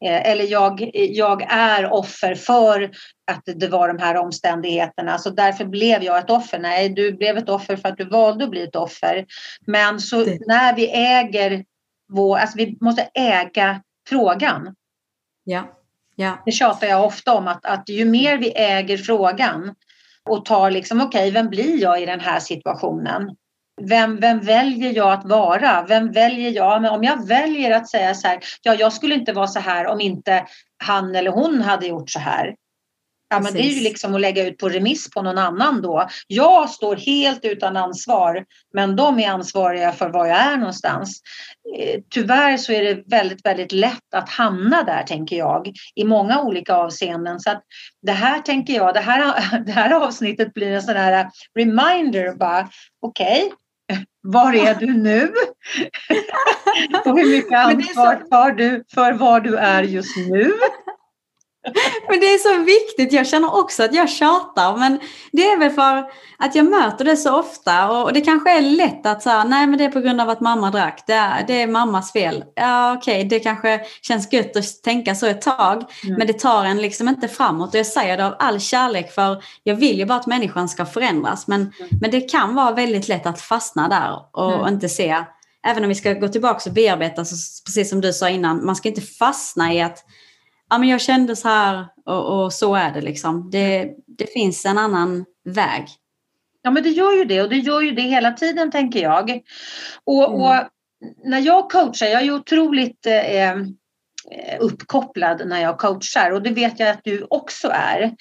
Eh, 0.05 0.31
eller 0.31 0.45
jag, 0.45 0.91
jag 0.93 1.41
är 1.49 1.93
offer 1.93 2.35
för 2.35 2.91
att 3.31 3.43
det 3.45 3.67
var 3.67 3.87
de 3.87 3.99
här 3.99 4.17
omständigheterna. 4.17 5.17
Så 5.17 5.29
därför 5.29 5.65
blev 5.65 6.03
jag 6.03 6.17
ett 6.17 6.29
offer. 6.29 6.59
Nej, 6.59 6.89
du 6.89 7.11
blev 7.11 7.37
ett 7.37 7.49
offer 7.49 7.75
för 7.75 7.89
att 7.89 7.97
du 7.97 8.05
valde 8.05 8.43
att 8.43 8.51
bli 8.51 8.63
ett 8.63 8.75
offer. 8.75 9.25
Men 9.67 9.99
så 9.99 10.17
när 10.25 10.75
vi 10.75 10.91
äger 10.91 11.63
vår, 12.07 12.37
alltså 12.37 12.57
vi 12.57 12.77
måste 12.81 13.09
äga 13.13 13.81
frågan. 14.09 14.75
Ja. 15.43 15.73
Ja. 16.15 16.41
Det 16.45 16.51
tjatar 16.51 16.87
jag 16.87 17.05
ofta 17.05 17.33
om 17.33 17.47
att, 17.47 17.65
att 17.65 17.89
ju 17.89 18.05
mer 18.05 18.37
vi 18.37 18.51
äger 18.51 18.97
frågan 18.97 19.75
och 20.29 20.45
tar 20.45 20.71
liksom, 20.71 21.01
okej, 21.01 21.19
okay, 21.19 21.31
vem 21.31 21.49
blir 21.49 21.81
jag 21.81 22.01
i 22.01 22.05
den 22.05 22.19
här 22.19 22.39
situationen? 22.39 23.35
Vem, 23.81 24.19
vem 24.19 24.39
väljer 24.39 24.93
jag 24.93 25.13
att 25.13 25.25
vara? 25.25 25.85
Vem 25.87 26.11
väljer 26.11 26.51
jag? 26.51 26.81
Men 26.81 26.91
om 26.91 27.03
jag 27.03 27.27
väljer 27.27 27.71
att 27.71 27.89
säga 27.89 28.13
så 28.13 28.27
här, 28.27 28.39
ja, 28.61 28.75
jag 28.75 28.93
skulle 28.93 29.15
inte 29.15 29.33
vara 29.33 29.47
så 29.47 29.59
här 29.59 29.87
om 29.87 30.01
inte 30.01 30.45
han 30.83 31.15
eller 31.15 31.31
hon 31.31 31.61
hade 31.61 31.87
gjort 31.87 32.09
så 32.09 32.19
här. 32.19 32.55
Ja, 33.29 33.39
men 33.39 33.53
det 33.53 33.59
är 33.59 33.71
ju 33.71 33.81
liksom 33.81 34.15
att 34.15 34.21
lägga 34.21 34.47
ut 34.47 34.57
på 34.57 34.69
remiss 34.69 35.09
på 35.09 35.21
någon 35.21 35.37
annan 35.37 35.81
då. 35.81 36.07
Jag 36.27 36.69
står 36.69 36.95
helt 36.95 37.45
utan 37.45 37.77
ansvar, 37.77 38.45
men 38.73 38.95
de 38.95 39.19
är 39.19 39.29
ansvariga 39.29 39.91
för 39.91 40.09
var 40.09 40.25
jag 40.25 40.37
är 40.37 40.57
någonstans. 40.57 41.21
Eh, 41.77 41.99
tyvärr 42.09 42.57
så 42.57 42.71
är 42.71 42.83
det 42.83 43.03
väldigt, 43.07 43.45
väldigt 43.45 43.71
lätt 43.71 44.13
att 44.15 44.29
hamna 44.29 44.83
där, 44.83 45.03
tänker 45.03 45.35
jag, 45.35 45.71
i 45.95 46.03
många 46.03 46.41
olika 46.41 46.73
avseenden. 46.73 47.39
Så 47.39 47.49
att 47.49 47.63
det 48.01 48.11
här 48.11 48.39
tänker 48.39 48.73
jag, 48.73 48.93
det 48.93 48.99
här, 48.99 49.59
det 49.65 49.71
här 49.71 49.91
avsnittet 49.93 50.53
blir 50.53 50.71
en 50.71 50.81
sån 50.81 50.95
här 50.95 51.29
reminder, 51.59 52.35
bara 52.35 52.69
okej, 53.01 53.43
okay, 53.43 54.03
var 54.23 54.53
är 54.53 54.75
du 54.75 54.93
nu? 54.93 55.33
Och 57.05 57.19
hur 57.19 57.31
mycket 57.31 57.57
ansvar 57.57 58.15
tar 58.29 58.51
du 58.51 58.83
för 58.93 59.13
var 59.13 59.39
du 59.39 59.55
är 59.55 59.83
just 59.83 60.17
nu? 60.17 60.53
Men 62.09 62.19
det 62.19 62.25
är 62.25 62.37
så 62.37 62.63
viktigt. 62.63 63.13
Jag 63.13 63.27
känner 63.27 63.55
också 63.55 63.83
att 63.83 63.93
jag 63.93 64.09
tjatar. 64.09 64.77
Men 64.77 64.99
det 65.31 65.51
är 65.51 65.57
väl 65.57 65.69
för 65.69 66.05
att 66.37 66.55
jag 66.55 66.65
möter 66.65 67.05
det 67.05 67.17
så 67.17 67.39
ofta. 67.39 67.91
Och 67.91 68.13
det 68.13 68.21
kanske 68.21 68.57
är 68.57 68.61
lätt 68.61 69.05
att 69.05 69.23
säga, 69.23 69.43
nej 69.43 69.67
men 69.67 69.77
det 69.77 69.85
är 69.85 69.91
på 69.91 69.99
grund 69.99 70.21
av 70.21 70.29
att 70.29 70.41
mamma 70.41 70.71
drack. 70.71 71.03
Det 71.07 71.13
är, 71.13 71.43
det 71.47 71.61
är 71.61 71.67
mammas 71.67 72.11
fel. 72.11 72.43
Ja 72.55 72.93
okej, 72.93 73.17
okay, 73.17 73.29
det 73.29 73.39
kanske 73.39 73.81
känns 74.01 74.33
gött 74.33 74.55
att 74.55 74.83
tänka 74.83 75.15
så 75.15 75.25
ett 75.25 75.41
tag. 75.41 75.83
Mm. 76.03 76.17
Men 76.17 76.27
det 76.27 76.39
tar 76.39 76.65
en 76.65 76.81
liksom 76.81 77.07
inte 77.07 77.27
framåt. 77.27 77.69
Och 77.69 77.79
jag 77.79 77.85
säger 77.85 78.17
det 78.17 78.25
av 78.25 78.35
all 78.39 78.59
kärlek 78.59 79.11
för 79.11 79.43
jag 79.63 79.75
vill 79.75 79.99
ju 79.99 80.05
bara 80.05 80.19
att 80.19 80.27
människan 80.27 80.69
ska 80.69 80.85
förändras. 80.85 81.47
Men, 81.47 81.61
mm. 81.61 81.73
men 82.01 82.11
det 82.11 82.21
kan 82.21 82.55
vara 82.55 82.71
väldigt 82.71 83.07
lätt 83.07 83.25
att 83.25 83.41
fastna 83.41 83.87
där 83.87 84.19
och 84.33 84.53
mm. 84.53 84.73
inte 84.73 84.89
se 84.89 85.15
Även 85.67 85.83
om 85.83 85.89
vi 85.89 85.95
ska 85.95 86.13
gå 86.13 86.27
tillbaka 86.27 86.69
och 86.69 86.73
bearbeta, 86.73 87.25
så 87.25 87.63
precis 87.65 87.89
som 87.89 88.01
du 88.01 88.13
sa 88.13 88.29
innan, 88.29 88.65
man 88.65 88.75
ska 88.75 88.89
inte 88.89 89.01
fastna 89.01 89.73
i 89.73 89.81
att 89.81 90.03
ja, 90.69 90.77
men 90.77 90.89
jag 90.89 91.01
kände 91.01 91.35
så 91.35 91.47
här 91.47 91.87
och, 92.05 92.43
och 92.43 92.53
så 92.53 92.75
är 92.75 92.91
det 92.91 93.01
liksom. 93.01 93.49
Det, 93.51 93.91
det 94.07 94.33
finns 94.33 94.65
en 94.65 94.77
annan 94.77 95.25
väg. 95.45 95.87
Ja 96.61 96.71
men 96.71 96.83
det 96.83 96.89
gör 96.89 97.11
ju 97.11 97.25
det 97.25 97.41
och 97.41 97.49
det 97.49 97.57
gör 97.57 97.81
ju 97.81 97.91
det 97.91 98.01
hela 98.01 98.31
tiden 98.31 98.71
tänker 98.71 99.01
jag. 99.01 99.41
Och, 100.03 100.29
mm. 100.29 100.41
och 100.41 100.55
när 101.23 101.39
jag 101.39 101.71
coachar, 101.71 102.07
jag 102.07 102.21
är 102.21 102.31
otroligt 102.31 103.05
eh, 103.05 103.55
uppkopplad 104.59 105.41
när 105.47 105.61
jag 105.61 105.77
coachar 105.77 106.31
och 106.31 106.41
det 106.41 106.49
vet 106.49 106.79
jag 106.79 106.89
att 106.89 107.03
du 107.03 107.27
också 107.29 107.67
är. 107.73 108.15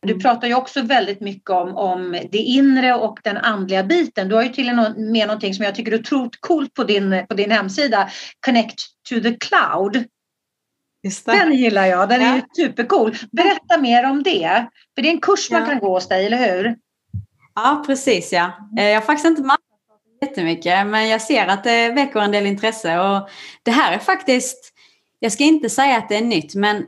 Du 0.00 0.12
mm. 0.12 0.20
pratar 0.22 0.48
ju 0.48 0.54
också 0.54 0.82
väldigt 0.82 1.20
mycket 1.20 1.50
om, 1.50 1.76
om 1.76 2.12
det 2.30 2.38
inre 2.38 2.94
och 2.94 3.18
den 3.22 3.36
andliga 3.36 3.84
biten. 3.84 4.28
Du 4.28 4.34
har 4.34 4.42
ju 4.42 4.48
till 4.48 4.68
och 4.68 5.00
med 5.00 5.26
någonting 5.26 5.54
som 5.54 5.64
jag 5.64 5.74
tycker 5.74 5.92
är 5.92 6.00
otroligt 6.00 6.40
coolt 6.40 6.74
på 6.74 6.84
din, 6.84 7.26
på 7.28 7.34
din 7.34 7.50
hemsida, 7.50 8.10
Connect 8.46 8.78
to 9.08 9.20
the 9.20 9.36
Cloud. 9.36 10.04
Den 11.24 11.52
gillar 11.52 11.86
jag, 11.86 12.08
den 12.08 12.22
är 12.22 12.36
ju 12.36 12.42
supercool. 12.56 13.16
Berätta 13.32 13.78
mer 13.78 14.10
om 14.10 14.22
det. 14.22 14.66
För 14.94 15.02
det 15.02 15.08
är 15.08 15.12
en 15.12 15.20
kurs 15.20 15.50
man 15.50 15.66
kan 15.66 15.78
gå 15.78 15.94
hos 15.94 16.08
dig, 16.08 16.26
eller 16.26 16.36
hur? 16.36 16.76
Ja, 17.54 17.82
precis 17.86 18.32
ja. 18.32 18.52
Eh, 18.78 18.88
jag 18.88 19.00
har 19.00 19.06
faktiskt 19.06 19.26
inte 19.26 19.42
marknadsfört 19.42 20.22
jättemycket, 20.22 20.86
men 20.86 21.08
jag 21.08 21.22
ser 21.22 21.46
att 21.46 21.64
det 21.64 21.88
väcker 21.88 22.20
en 22.20 22.32
del 22.32 22.46
intresse. 22.46 23.00
Och 23.00 23.28
det 23.62 23.70
här 23.70 23.92
är 23.92 23.98
faktiskt, 23.98 24.72
jag 25.18 25.32
ska 25.32 25.44
inte 25.44 25.70
säga 25.70 25.98
att 25.98 26.08
det 26.08 26.16
är 26.16 26.22
nytt, 26.22 26.54
men 26.54 26.86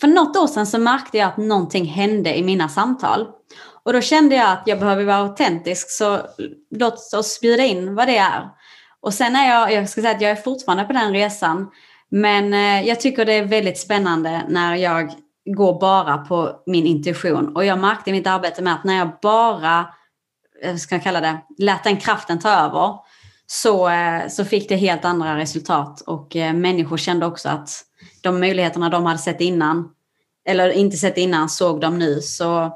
för 0.00 0.08
något 0.08 0.36
år 0.36 0.46
sedan 0.46 0.66
så 0.66 0.78
märkte 0.78 1.18
jag 1.18 1.28
att 1.28 1.36
någonting 1.36 1.84
hände 1.84 2.38
i 2.38 2.42
mina 2.42 2.68
samtal. 2.68 3.28
Och 3.82 3.92
då 3.92 4.00
kände 4.00 4.34
jag 4.34 4.50
att 4.50 4.62
jag 4.66 4.78
behöver 4.78 5.04
vara 5.04 5.16
autentisk, 5.16 5.90
så 5.90 6.20
låt 6.70 7.14
oss 7.14 7.40
bjuda 7.40 7.64
in 7.64 7.94
vad 7.94 8.08
det 8.08 8.16
är. 8.16 8.48
Och 9.00 9.14
sen 9.14 9.36
är 9.36 9.48
jag, 9.48 9.72
jag 9.72 9.88
ska 9.88 10.00
säga 10.00 10.14
att 10.14 10.20
jag 10.20 10.30
är 10.30 10.36
fortfarande 10.36 10.84
på 10.84 10.92
den 10.92 11.12
resan, 11.12 11.70
men 12.16 12.54
eh, 12.54 12.88
jag 12.88 13.00
tycker 13.00 13.24
det 13.24 13.32
är 13.32 13.44
väldigt 13.44 13.78
spännande 13.78 14.42
när 14.48 14.76
jag 14.76 15.12
går 15.44 15.80
bara 15.80 16.18
på 16.18 16.62
min 16.66 16.86
intuition. 16.86 17.56
Och 17.56 17.64
jag 17.64 17.78
märkte 17.78 18.10
i 18.10 18.12
mitt 18.12 18.26
arbete 18.26 18.62
med 18.62 18.74
att 18.74 18.84
när 18.84 18.98
jag 18.98 19.10
bara, 19.22 19.80
eh, 20.62 20.70
jag 20.70 20.80
ska 20.80 20.98
kalla 20.98 21.20
det, 21.20 21.38
lät 21.58 21.84
den 21.84 21.96
kraften 21.96 22.38
ta 22.38 22.50
över, 22.50 22.94
så, 23.46 23.88
eh, 23.88 24.28
så 24.28 24.44
fick 24.44 24.68
det 24.68 24.76
helt 24.76 25.04
andra 25.04 25.36
resultat. 25.36 26.00
Och 26.00 26.36
människor 26.54 26.96
kände 26.96 27.26
också 27.26 27.48
att 27.48 27.84
de 28.22 28.40
möjligheterna 28.40 28.88
de 28.88 29.06
hade 29.06 29.18
sett 29.18 29.40
innan, 29.40 29.90
eller 30.48 30.70
inte 30.70 30.96
sett 30.96 31.16
innan, 31.18 31.48
såg 31.48 31.80
de 31.80 31.98
nu. 31.98 32.20
Så 32.20 32.72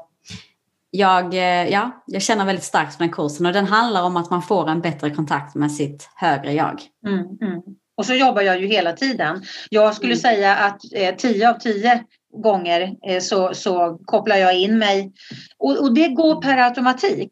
jag, 0.91 1.33
ja, 1.71 2.03
jag 2.05 2.21
känner 2.21 2.45
väldigt 2.45 2.65
starkt 2.65 2.95
för 2.95 3.03
den 3.03 3.13
kursen 3.13 3.45
och 3.45 3.53
den 3.53 3.67
handlar 3.67 4.03
om 4.03 4.17
att 4.17 4.29
man 4.29 4.41
får 4.41 4.69
en 4.69 4.81
bättre 4.81 5.09
kontakt 5.09 5.55
med 5.55 5.71
sitt 5.71 6.09
högre 6.15 6.53
jag. 6.53 6.81
Mm, 7.07 7.19
mm. 7.19 7.61
Och 8.01 8.07
så 8.07 8.13
jobbar 8.13 8.41
jag 8.41 8.61
ju 8.61 8.67
hela 8.67 8.93
tiden. 8.93 9.43
Jag 9.69 9.95
skulle 9.95 10.13
mm. 10.13 10.21
säga 10.21 10.55
att 10.55 10.79
eh, 10.95 11.15
10 11.15 11.49
av 11.49 11.53
10 11.53 12.03
gånger 12.43 12.95
eh, 13.07 13.19
så, 13.19 13.53
så 13.53 13.99
kopplar 14.05 14.35
jag 14.35 14.57
in 14.57 14.77
mig. 14.77 15.11
Och, 15.57 15.77
och 15.77 15.93
det 15.93 16.07
går 16.07 16.41
per 16.41 16.57
automatik. 16.57 17.31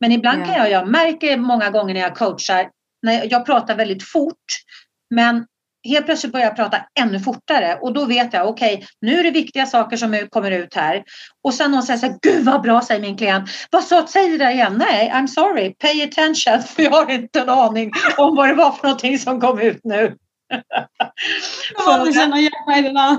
Men 0.00 0.12
ibland 0.12 0.44
kan 0.44 0.54
jag, 0.54 0.70
jag 0.70 0.88
märker 0.88 1.36
många 1.36 1.70
gånger 1.70 1.94
när 1.94 2.00
jag 2.00 2.16
coachar, 2.16 2.68
när 3.02 3.32
jag 3.32 3.46
pratar 3.46 3.76
väldigt 3.76 4.02
fort, 4.02 4.44
men 5.10 5.46
helt 5.88 6.06
plötsligt 6.06 6.32
börjar 6.32 6.46
jag 6.46 6.56
prata 6.56 6.78
ännu 7.00 7.20
fortare 7.20 7.78
och 7.80 7.92
då 7.92 8.04
vet 8.04 8.32
jag 8.32 8.48
okej, 8.48 8.74
okay, 8.74 8.86
nu 9.00 9.18
är 9.18 9.24
det 9.24 9.30
viktiga 9.30 9.66
saker 9.66 9.96
som 9.96 10.26
kommer 10.30 10.50
ut 10.50 10.74
här. 10.74 11.04
Och 11.42 11.54
sen 11.54 11.70
någon 11.70 11.82
säger 11.82 11.98
så 11.98 12.06
här, 12.06 12.16
gud 12.22 12.44
vad 12.44 12.62
bra 12.62 12.80
säger 12.82 13.00
min 13.00 13.16
klient. 13.16 13.50
Vad 13.70 13.84
sa, 13.84 14.06
säg 14.06 14.30
det 14.30 14.38
där 14.38 14.50
igen. 14.50 14.82
Nej, 14.90 15.12
I'm 15.14 15.26
sorry, 15.26 15.74
pay 15.74 16.02
attention 16.02 16.62
för 16.62 16.82
jag 16.82 16.90
har 16.90 17.10
inte 17.10 17.40
en 17.40 17.48
aning 17.48 17.90
om 18.16 18.36
vad 18.36 18.48
det 18.48 18.54
var 18.54 18.70
för 18.70 18.82
någonting 18.82 19.18
som 19.18 19.40
kom 19.40 19.60
ut 19.60 19.80
nu. 19.84 20.16
Ja, 21.86 22.04
det 22.04 22.12
känner 22.12 22.36
igen 22.36 22.52
mig 22.66 22.80
i 22.80 22.82
det 22.88 22.92
där. 22.92 23.16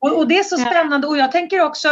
Det. 0.00 0.16
Och 0.16 0.28
det 0.28 0.38
är 0.38 0.42
så 0.42 0.56
spännande 0.56 1.06
och 1.06 1.16
jag 1.16 1.32
tänker 1.32 1.60
också 1.60 1.88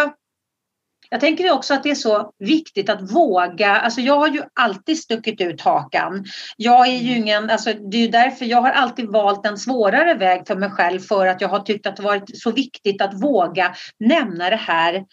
jag 1.10 1.20
tänker 1.20 1.52
också 1.52 1.74
att 1.74 1.82
det 1.82 1.90
är 1.90 1.94
så 1.94 2.32
viktigt 2.38 2.88
att 2.88 3.12
våga. 3.12 3.76
Alltså 3.76 4.00
jag 4.00 4.18
har 4.18 4.28
ju 4.28 4.42
alltid 4.54 4.98
stuckit 4.98 5.40
ut 5.40 5.60
hakan. 5.60 6.24
Jag 6.56 6.86
är 6.88 6.98
ju 6.98 7.10
mm. 7.10 7.22
ingen, 7.22 7.50
alltså 7.50 7.72
det 7.72 7.96
är 7.96 8.00
ju 8.00 8.08
därför 8.08 8.44
jag 8.44 8.60
har 8.60 8.70
alltid 8.70 9.08
valt 9.08 9.46
en 9.46 9.58
svårare 9.58 10.14
väg 10.14 10.46
för 10.46 10.56
mig 10.56 10.70
själv 10.70 11.00
för 11.00 11.26
att 11.26 11.40
jag 11.40 11.48
har 11.48 11.60
tyckt 11.60 11.86
att 11.86 11.96
det 11.96 12.02
varit 12.02 12.38
så 12.42 12.50
viktigt 12.50 13.02
att 13.02 13.22
våga 13.22 13.74
nämna 13.98 14.50
det 14.50 14.56
här 14.56 15.04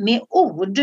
med 0.00 0.20
ord. 0.28 0.78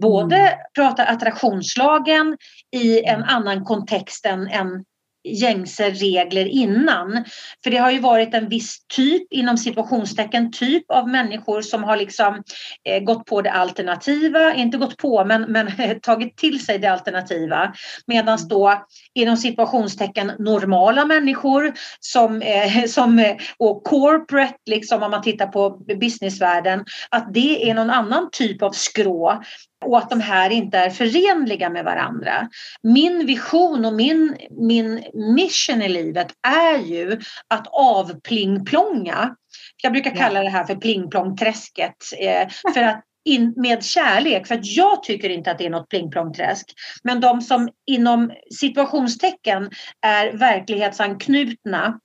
Både 0.00 0.36
mm. 0.36 0.58
prata 0.74 1.04
attraktionslagen 1.04 2.36
i 2.76 3.04
en 3.04 3.22
annan 3.22 3.64
kontext 3.64 4.26
än, 4.26 4.48
än 4.48 4.84
gängse 5.24 5.90
regler 5.90 6.46
innan. 6.46 7.24
För 7.64 7.70
det 7.70 7.76
har 7.76 7.90
ju 7.90 7.98
varit 7.98 8.34
en 8.34 8.48
viss 8.48 8.78
typ, 8.96 9.32
inom 9.32 9.56
situationstecken, 9.58 10.52
typ 10.52 10.90
av 10.90 11.08
människor 11.08 11.62
som 11.62 11.84
har 11.84 11.96
liksom 11.96 12.42
eh, 12.84 13.02
gått 13.02 13.26
på 13.26 13.42
det 13.42 13.52
alternativa, 13.52 14.54
inte 14.54 14.78
gått 14.78 14.96
på 14.96 15.24
men, 15.24 15.42
men 15.42 15.70
tagit 16.02 16.36
till 16.36 16.64
sig 16.64 16.78
det 16.78 16.92
alternativa. 16.92 17.72
Medan 18.06 18.38
då 18.48 18.86
inom 19.14 19.36
situationstecken 19.36 20.32
normala 20.38 21.04
människor 21.04 21.72
som, 22.00 22.42
eh, 22.42 22.84
som, 22.88 23.18
eh, 23.18 23.36
och 23.58 23.84
corporate, 23.84 24.54
liksom 24.66 25.02
om 25.02 25.10
man 25.10 25.22
tittar 25.22 25.46
på 25.46 25.70
businessvärlden, 26.00 26.84
att 27.10 27.34
det 27.34 27.70
är 27.70 27.74
någon 27.74 27.90
annan 27.90 28.28
typ 28.32 28.62
av 28.62 28.70
skrå 28.70 29.42
och 29.84 29.98
att 29.98 30.10
de 30.10 30.20
här 30.20 30.50
inte 30.50 30.78
är 30.78 30.90
förenliga 30.90 31.70
med 31.70 31.84
varandra. 31.84 32.48
Min 32.82 33.26
vision 33.26 33.84
och 33.84 33.92
min, 33.92 34.36
min 34.50 35.04
mission 35.14 35.82
i 35.82 35.88
livet 35.88 36.28
är 36.48 36.78
ju 36.78 37.20
att 37.48 37.66
avplingplonga. 37.70 39.36
Jag 39.82 39.92
brukar 39.92 40.16
kalla 40.16 40.42
det 40.42 40.48
här 40.50 40.64
för 40.64 40.74
plingplongträsket. 40.74 41.96
Eh, 42.18 42.48
för 42.74 42.82
att 42.82 43.04
in, 43.24 43.54
med 43.56 43.84
kärlek, 43.84 44.46
för 44.46 44.54
att 44.54 44.66
jag 44.66 45.02
tycker 45.02 45.30
inte 45.30 45.50
att 45.50 45.58
det 45.58 45.66
är 45.66 45.70
något 45.70 45.88
plingplongträsk. 45.88 46.72
Men 47.02 47.20
de 47.20 47.40
som 47.40 47.68
inom 47.86 48.32
situationstecken 48.58 49.70
är 50.06 50.32
verklighetsanknutna 50.32 52.00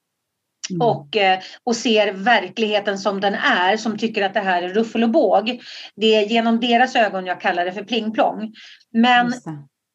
Mm. 0.70 0.82
Och, 0.82 1.16
eh, 1.16 1.40
och 1.64 1.76
ser 1.76 2.14
verkligheten 2.14 2.98
som 2.98 3.22
den 3.22 3.34
är, 3.34 3.78
som 3.78 3.98
tycker 3.98 4.26
att 4.26 4.34
det 4.34 4.40
här 4.40 4.64
är 4.64 4.70
ruffel 4.70 5.04
och 5.04 5.10
båg. 5.10 5.62
Det 5.96 6.16
är 6.16 6.26
genom 6.26 6.60
deras 6.60 6.96
ögon 6.96 7.26
jag 7.26 7.42
kallar 7.42 7.66
det 7.66 7.74
för 7.74 7.84
plingplong. 7.84 8.54
Men 8.94 9.30
det. 9.30 9.40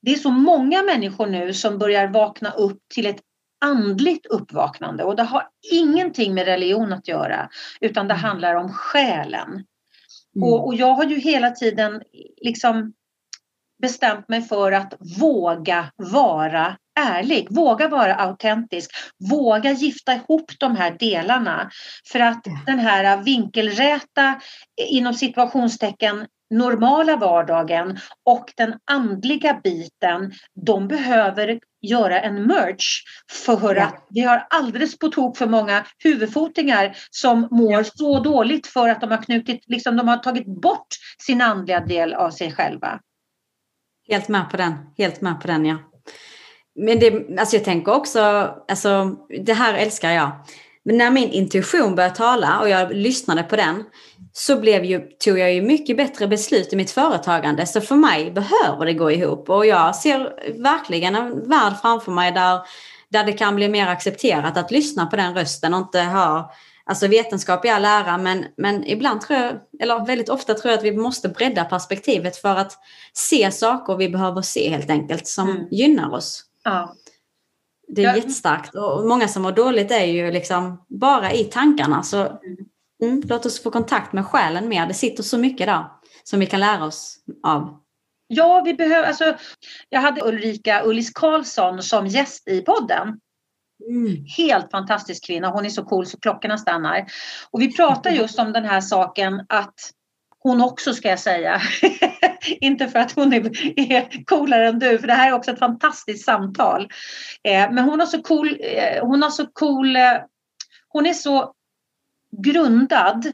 det 0.03 0.13
är 0.13 0.17
så 0.17 0.31
många 0.31 0.83
människor 0.83 1.27
nu 1.27 1.55
som 1.55 1.79
börjar 1.79 2.09
vakna 2.09 2.51
upp 2.51 2.79
till 2.95 3.07
ett 3.07 3.21
andligt 3.65 4.27
uppvaknande 4.27 5.05
och 5.05 5.17
det 5.17 5.23
har 5.23 5.49
ingenting 5.73 6.35
med 6.35 6.45
religion 6.45 6.93
att 6.93 7.09
göra 7.09 7.49
utan 7.81 8.09
det 8.09 8.15
mm. 8.15 8.25
handlar 8.25 8.55
om 8.55 8.73
själen. 8.73 9.49
Mm. 10.37 10.49
Och, 10.49 10.67
och, 10.67 10.75
jag 10.75 10.95
har 10.95 11.05
ju 11.05 11.19
hela 11.19 11.51
tiden 11.51 12.03
liksom 12.43 12.93
bestämt 13.83 14.29
mig 14.29 14.43
för 14.43 14.73
att 14.73 14.95
våga 15.19 15.93
vara 15.97 16.77
ärlig, 17.01 17.47
våga 17.51 17.89
vara 17.89 18.15
autentisk, 18.15 18.91
våga 19.31 19.73
gifta 19.73 20.15
ihop 20.15 20.53
de 20.59 20.77
här 20.77 20.97
delarna. 20.99 21.71
För 22.13 22.21
att 22.21 22.45
den 22.67 22.79
här 22.79 23.23
vinkelräta, 23.23 24.41
inom 24.91 25.15
situationstecken, 25.15 26.27
normala 26.51 27.17
vardagen 27.17 27.99
och 28.25 28.53
den 28.57 28.75
andliga 28.85 29.61
biten, 29.65 30.33
de 30.67 30.89
behöver 30.89 31.61
göra 31.83 32.21
en 32.21 32.47
merch 32.47 33.03
för 33.47 33.75
ja. 33.75 33.85
att 33.85 34.07
vi 34.11 34.21
har 34.21 34.47
alldeles 34.51 34.99
på 34.99 35.09
tok 35.09 35.37
för 35.37 35.47
många 35.47 35.85
huvudfotingar 35.99 36.97
som 37.11 37.49
mår 37.51 37.73
ja. 37.73 37.85
så 37.85 38.21
dåligt 38.21 38.67
för 38.67 38.89
att 38.89 39.01
de 39.01 39.11
har 39.11 39.23
knutit, 39.23 39.65
liksom 39.67 39.97
de 39.97 40.09
har 40.09 40.17
tagit 40.17 40.47
bort 40.47 40.89
sin 41.27 41.41
andliga 41.41 41.81
del 41.81 42.15
av 42.15 42.31
sig 42.31 42.53
själva. 42.53 43.01
Helt 44.09 44.29
med 44.29 44.51
på 44.51 44.57
den, 44.57 44.75
helt 44.99 45.21
med 45.21 45.41
på 45.41 45.47
den 45.47 45.67
ja. 45.67 45.79
Men 46.77 46.99
det, 46.99 47.41
alltså 47.41 47.57
jag 47.57 47.65
tänker 47.65 47.95
också, 47.95 48.21
alltså, 48.69 49.17
det 49.45 49.53
här 49.53 49.75
älskar 49.75 50.11
jag. 50.11 50.31
Men 50.85 50.97
när 50.99 51.11
min 51.11 51.31
intuition 51.31 51.95
började 51.95 52.15
tala 52.15 52.61
och 52.61 52.69
jag 52.69 52.93
lyssnade 52.93 53.43
på 53.43 53.57
den 53.57 53.85
så 54.33 54.61
blev 54.61 54.85
ju, 54.85 55.01
tog 55.25 55.39
jag 55.39 55.55
ju 55.55 55.63
mycket 55.63 55.97
bättre 55.97 56.27
beslut 56.27 56.73
i 56.73 56.77
mitt 56.77 56.91
företagande. 56.91 57.67
Så 57.67 57.81
för 57.81 57.95
mig 57.95 58.31
behöver 58.31 58.87
det 58.87 58.93
gå 58.93 59.11
ihop 59.11 59.51
och 59.51 59.67
jag 59.67 59.97
ser 59.97 60.19
verkligen 60.63 61.15
en 61.15 61.49
värld 61.49 61.73
framför 61.83 62.13
mig 62.13 62.33
där, 62.33 62.61
där 63.09 63.25
det 63.25 63.33
kan 63.33 63.57
bli 63.57 63.69
mer 63.69 63.87
accepterat 63.87 64.57
att 64.57 64.71
lyssna 64.71 65.07
på 65.07 65.17
den 65.17 65.35
rösten 65.35 65.75
och 65.75 65.81
inte 65.81 66.01
ha 66.01 66.53
Alltså 66.85 67.07
vetenskap 67.07 67.65
i 67.65 67.69
all 67.69 67.85
ära, 67.85 68.19
men, 68.19 68.45
men 68.57 68.87
ibland 68.87 69.21
tror 69.21 69.39
jag, 69.39 69.55
eller 69.81 70.07
väldigt 70.07 70.29
ofta 70.29 70.55
tror 70.55 70.71
jag 70.71 70.79
att 70.79 70.85
vi 70.85 70.97
måste 70.97 71.29
bredda 71.29 71.65
perspektivet 71.65 72.37
för 72.37 72.57
att 72.57 72.79
se 73.13 73.51
saker 73.51 73.97
vi 73.97 74.09
behöver 74.09 74.43
se 74.43 74.71
helt 74.71 74.91
enkelt 74.91 75.27
som 75.27 75.51
mm. 75.51 75.69
gynnar 75.71 76.15
oss. 76.15 76.50
Ja. 76.65 76.95
Det 77.89 78.05
är 78.05 78.07
ja. 78.07 78.17
jättestarkt 78.17 78.75
och 78.75 79.07
många 79.07 79.29
som 79.29 79.43
mår 79.43 79.53
dåligt 79.53 79.91
är 79.91 80.05
ju 80.05 80.31
liksom 80.31 80.85
bara 80.89 81.33
i 81.33 81.45
tankarna. 81.45 82.03
Så 82.03 82.17
mm. 82.17 82.41
Mm, 83.03 83.23
låt 83.29 83.47
oss 83.47 83.63
få 83.63 83.71
kontakt 83.71 84.13
med 84.13 84.27
själen 84.27 84.69
mer. 84.69 84.87
Det 84.87 84.95
sitter 84.95 85.23
så 85.23 85.39
mycket 85.39 85.67
där 85.67 85.85
som 86.25 86.41
vi 86.41 86.47
kan 86.47 86.61
lära 86.61 86.85
oss 86.85 87.17
av. 87.43 87.81
Ja, 88.27 88.63
vi 88.65 88.75
behöver, 88.75 89.09
alltså, 89.09 89.37
jag 89.89 90.01
hade 90.01 90.25
Ulrika 90.25 90.83
Ullis 90.85 91.11
Karlsson 91.11 91.83
som 91.83 92.07
gäst 92.07 92.49
i 92.49 92.61
podden. 92.61 93.21
Mm. 93.89 94.25
Helt 94.37 94.71
fantastisk 94.71 95.27
kvinna. 95.27 95.49
Hon 95.49 95.67
är 95.67 95.71
så 95.71 95.85
cool 95.85 96.07
så 96.07 96.21
klockorna 96.21 96.59
stannar. 96.59 97.07
Och 97.51 97.63
vi 97.63 97.77
pratar 97.77 98.11
just 98.11 98.39
om 98.39 98.53
den 98.53 98.65
här 98.65 98.81
saken 98.81 99.47
att 99.49 99.75
hon 100.39 100.61
också 100.61 100.95
ska 100.95 101.09
jag 101.09 101.21
säga. 101.21 101.61
Inte 102.61 102.89
för 102.89 102.99
att 102.99 103.13
hon 103.13 103.33
är, 103.33 104.25
coolare 104.25 104.69
än 104.69 104.79
du, 104.79 104.99
för 104.99 105.07
det 105.07 105.13
här 105.13 105.29
är 105.29 105.35
också 105.35 105.51
ett 105.51 105.59
fantastiskt 105.59 106.25
samtal. 106.25 106.83
Eh, 107.43 107.73
men 107.73 107.79
hon 107.79 108.01
har 108.01 108.07
så 108.07 108.23
cool, 108.23 108.57
eh, 108.61 109.07
hon 109.07 109.23
har 109.23 109.31
så 109.31 109.47
cool, 109.47 109.97
eh, 109.97 110.19
hon 110.89 111.07
är 111.07 111.13
så 111.13 111.55
grundad 112.43 113.33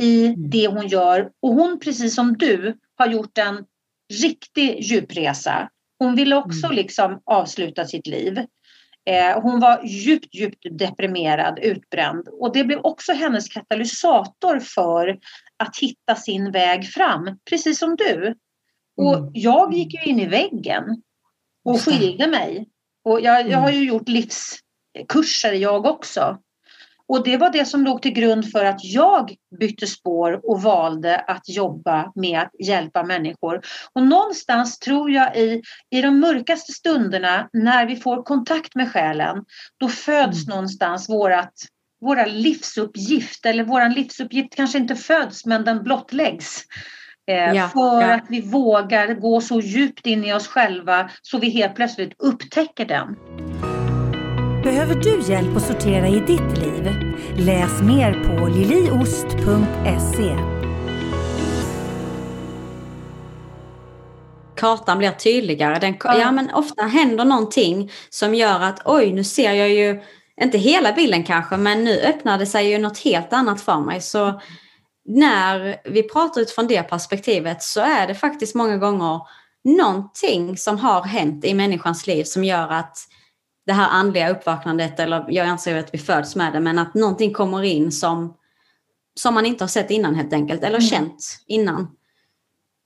i 0.00 0.26
mm. 0.26 0.50
det 0.50 0.66
hon 0.66 0.88
gör 0.88 1.30
och 1.42 1.54
hon 1.54 1.80
precis 1.80 2.14
som 2.14 2.36
du 2.38 2.78
har 2.96 3.06
gjort 3.06 3.38
en 3.38 3.64
riktig 4.22 4.80
djupresa. 4.82 5.68
Hon 5.98 6.14
ville 6.14 6.36
också 6.36 6.66
mm. 6.66 6.76
liksom 6.76 7.20
avsluta 7.24 7.84
sitt 7.84 8.06
liv. 8.06 8.46
Hon 9.42 9.60
var 9.60 9.80
djupt, 9.84 10.34
djupt 10.34 10.66
deprimerad, 10.70 11.58
utbränd 11.58 12.28
och 12.28 12.52
det 12.52 12.64
blev 12.64 12.78
också 12.78 13.12
hennes 13.12 13.48
katalysator 13.48 14.60
för 14.60 15.18
att 15.60 15.76
hitta 15.76 16.14
sin 16.16 16.50
väg 16.50 16.86
fram, 16.86 17.38
precis 17.50 17.78
som 17.78 17.96
du. 17.96 18.34
Och 18.96 19.16
mm. 19.16 19.30
jag 19.34 19.74
gick 19.74 19.94
ju 19.94 20.10
in 20.10 20.20
i 20.20 20.26
väggen 20.26 21.02
och 21.64 21.80
skilde 21.80 22.26
mig. 22.26 22.68
Och 23.04 23.20
jag, 23.20 23.50
jag 23.50 23.58
har 23.58 23.68
mm. 23.68 23.80
ju 23.80 23.88
gjort 23.88 24.08
livskurser 24.08 25.52
jag 25.52 25.86
också. 25.86 26.38
Och 27.10 27.24
det 27.24 27.36
var 27.36 27.50
det 27.50 27.64
som 27.64 27.84
låg 27.84 28.02
till 28.02 28.12
grund 28.12 28.50
för 28.50 28.64
att 28.64 28.84
jag 28.84 29.34
bytte 29.60 29.86
spår 29.86 30.40
och 30.50 30.62
valde 30.62 31.18
att 31.18 31.48
jobba 31.48 32.12
med 32.14 32.40
att 32.40 32.50
hjälpa 32.66 33.02
människor. 33.02 33.60
Och 33.92 34.02
någonstans 34.02 34.78
tror 34.78 35.10
jag 35.10 35.36
i, 35.36 35.62
i 35.90 36.02
de 36.02 36.20
mörkaste 36.20 36.72
stunderna 36.72 37.48
när 37.52 37.86
vi 37.86 37.96
får 37.96 38.22
kontakt 38.22 38.74
med 38.74 38.92
själen, 38.92 39.44
då 39.80 39.88
föds 39.88 40.46
mm. 40.46 40.54
någonstans 40.54 41.08
vårat, 41.08 41.52
våra 42.00 42.26
livsuppgift, 42.26 43.46
eller 43.46 43.64
våran 43.64 43.92
livsuppgift 43.92 44.54
kanske 44.56 44.78
inte 44.78 44.96
föds 44.96 45.46
men 45.46 45.64
den 45.64 45.82
blottläggs. 45.82 46.64
Eh, 47.30 47.54
ja, 47.54 47.68
för 47.68 48.00
ja. 48.00 48.14
att 48.14 48.26
vi 48.28 48.40
vågar 48.40 49.14
gå 49.14 49.40
så 49.40 49.60
djupt 49.60 50.06
in 50.06 50.24
i 50.24 50.32
oss 50.32 50.48
själva 50.48 51.10
så 51.22 51.38
vi 51.38 51.50
helt 51.50 51.74
plötsligt 51.74 52.12
upptäcker 52.18 52.84
den. 52.84 53.16
Behöver 54.62 54.94
du 54.94 55.32
hjälp 55.32 55.56
att 55.56 55.62
sortera 55.62 56.08
i 56.08 56.20
ditt 56.20 56.58
liv? 56.58 56.92
Läs 57.36 57.82
mer 57.82 58.12
på 58.12 58.46
liliost.se. 58.46 60.36
Kartan 64.56 64.98
blir 64.98 65.10
tydligare. 65.10 65.78
Den, 65.78 65.94
ja. 66.04 66.32
men 66.32 66.50
ofta 66.50 66.82
händer 66.82 67.24
någonting 67.24 67.90
som 68.10 68.34
gör 68.34 68.60
att 68.60 68.82
oj, 68.84 69.12
nu 69.12 69.24
ser 69.24 69.52
jag 69.52 69.68
ju 69.68 70.00
inte 70.42 70.58
hela 70.58 70.92
bilden 70.92 71.24
kanske, 71.24 71.56
men 71.56 71.84
nu 71.84 72.00
öppnar 72.00 72.38
det 72.38 72.46
sig 72.46 72.70
ju 72.70 72.78
något 72.78 72.98
helt 72.98 73.32
annat 73.32 73.60
för 73.60 73.80
mig. 73.80 74.00
Så 74.00 74.40
när 75.04 75.80
vi 75.84 76.02
pratar 76.02 76.40
utifrån 76.40 76.66
det 76.66 76.82
perspektivet 76.82 77.62
så 77.62 77.80
är 77.80 78.06
det 78.06 78.14
faktiskt 78.14 78.54
många 78.54 78.76
gånger 78.76 79.20
någonting 79.64 80.56
som 80.56 80.78
har 80.78 81.02
hänt 81.02 81.44
i 81.44 81.54
människans 81.54 82.06
liv 82.06 82.24
som 82.24 82.44
gör 82.44 82.68
att 82.68 82.98
det 83.66 83.72
här 83.72 83.88
andliga 83.88 84.30
uppvaknandet, 84.30 85.00
eller 85.00 85.26
jag 85.28 85.46
anser 85.46 85.76
att 85.76 85.94
vi 85.94 85.98
föds 85.98 86.36
med 86.36 86.52
det, 86.52 86.60
men 86.60 86.78
att 86.78 86.94
någonting 86.94 87.32
kommer 87.32 87.62
in 87.62 87.92
som, 87.92 88.36
som 89.14 89.34
man 89.34 89.46
inte 89.46 89.64
har 89.64 89.68
sett 89.68 89.90
innan 89.90 90.14
helt 90.14 90.32
enkelt, 90.32 90.64
eller 90.64 90.78
mm. 90.78 90.88
känt 90.88 91.38
innan. 91.46 91.96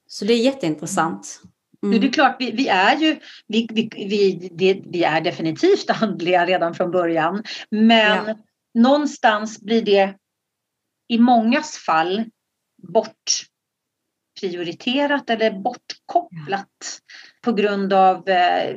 Så 0.06 0.24
det 0.24 0.32
är 0.32 0.38
jätteintressant. 0.38 1.40
Mm. 1.84 2.00
Det 2.00 2.06
är 2.06 2.12
klart, 2.12 2.36
vi, 2.38 2.50
vi 2.50 2.68
är 2.68 2.96
ju 2.96 3.16
vi, 3.46 3.68
vi, 3.72 3.88
vi, 3.92 4.48
det, 4.52 4.80
vi, 4.86 5.04
är 5.04 5.20
definitivt 5.20 5.90
andliga 6.02 6.46
redan 6.46 6.74
från 6.74 6.90
början. 6.90 7.42
Men 7.70 8.26
ja. 8.26 8.36
någonstans 8.74 9.60
blir 9.60 9.82
det 9.82 10.14
i 11.08 11.18
mångas 11.18 11.78
fall 11.78 12.24
bortprioriterat 12.92 15.30
eller 15.30 15.50
bortkopplat 15.50 17.00
på 17.44 17.52
grund 17.52 17.92
av 17.92 18.28
eh, 18.28 18.76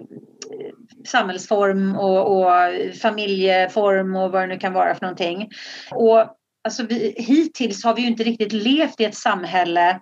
samhällsform 1.07 1.95
och, 1.95 2.37
och, 2.37 2.45
familjeform 3.01 4.15
och 4.15 4.31
vad 4.31 4.41
det 4.41 4.47
nu 4.47 4.59
kan 4.59 4.73
vara 4.73 4.95
för 4.95 5.01
någonting. 5.01 5.49
Och 5.91 6.25
alltså 6.63 6.83
vi, 6.83 7.15
hittills 7.17 7.83
har 7.83 7.95
vi 7.95 8.01
ju 8.01 8.07
inte 8.07 8.23
riktigt 8.23 8.53
levt 8.53 9.01
i 9.01 9.05
ett 9.05 9.15
samhälle 9.15 10.01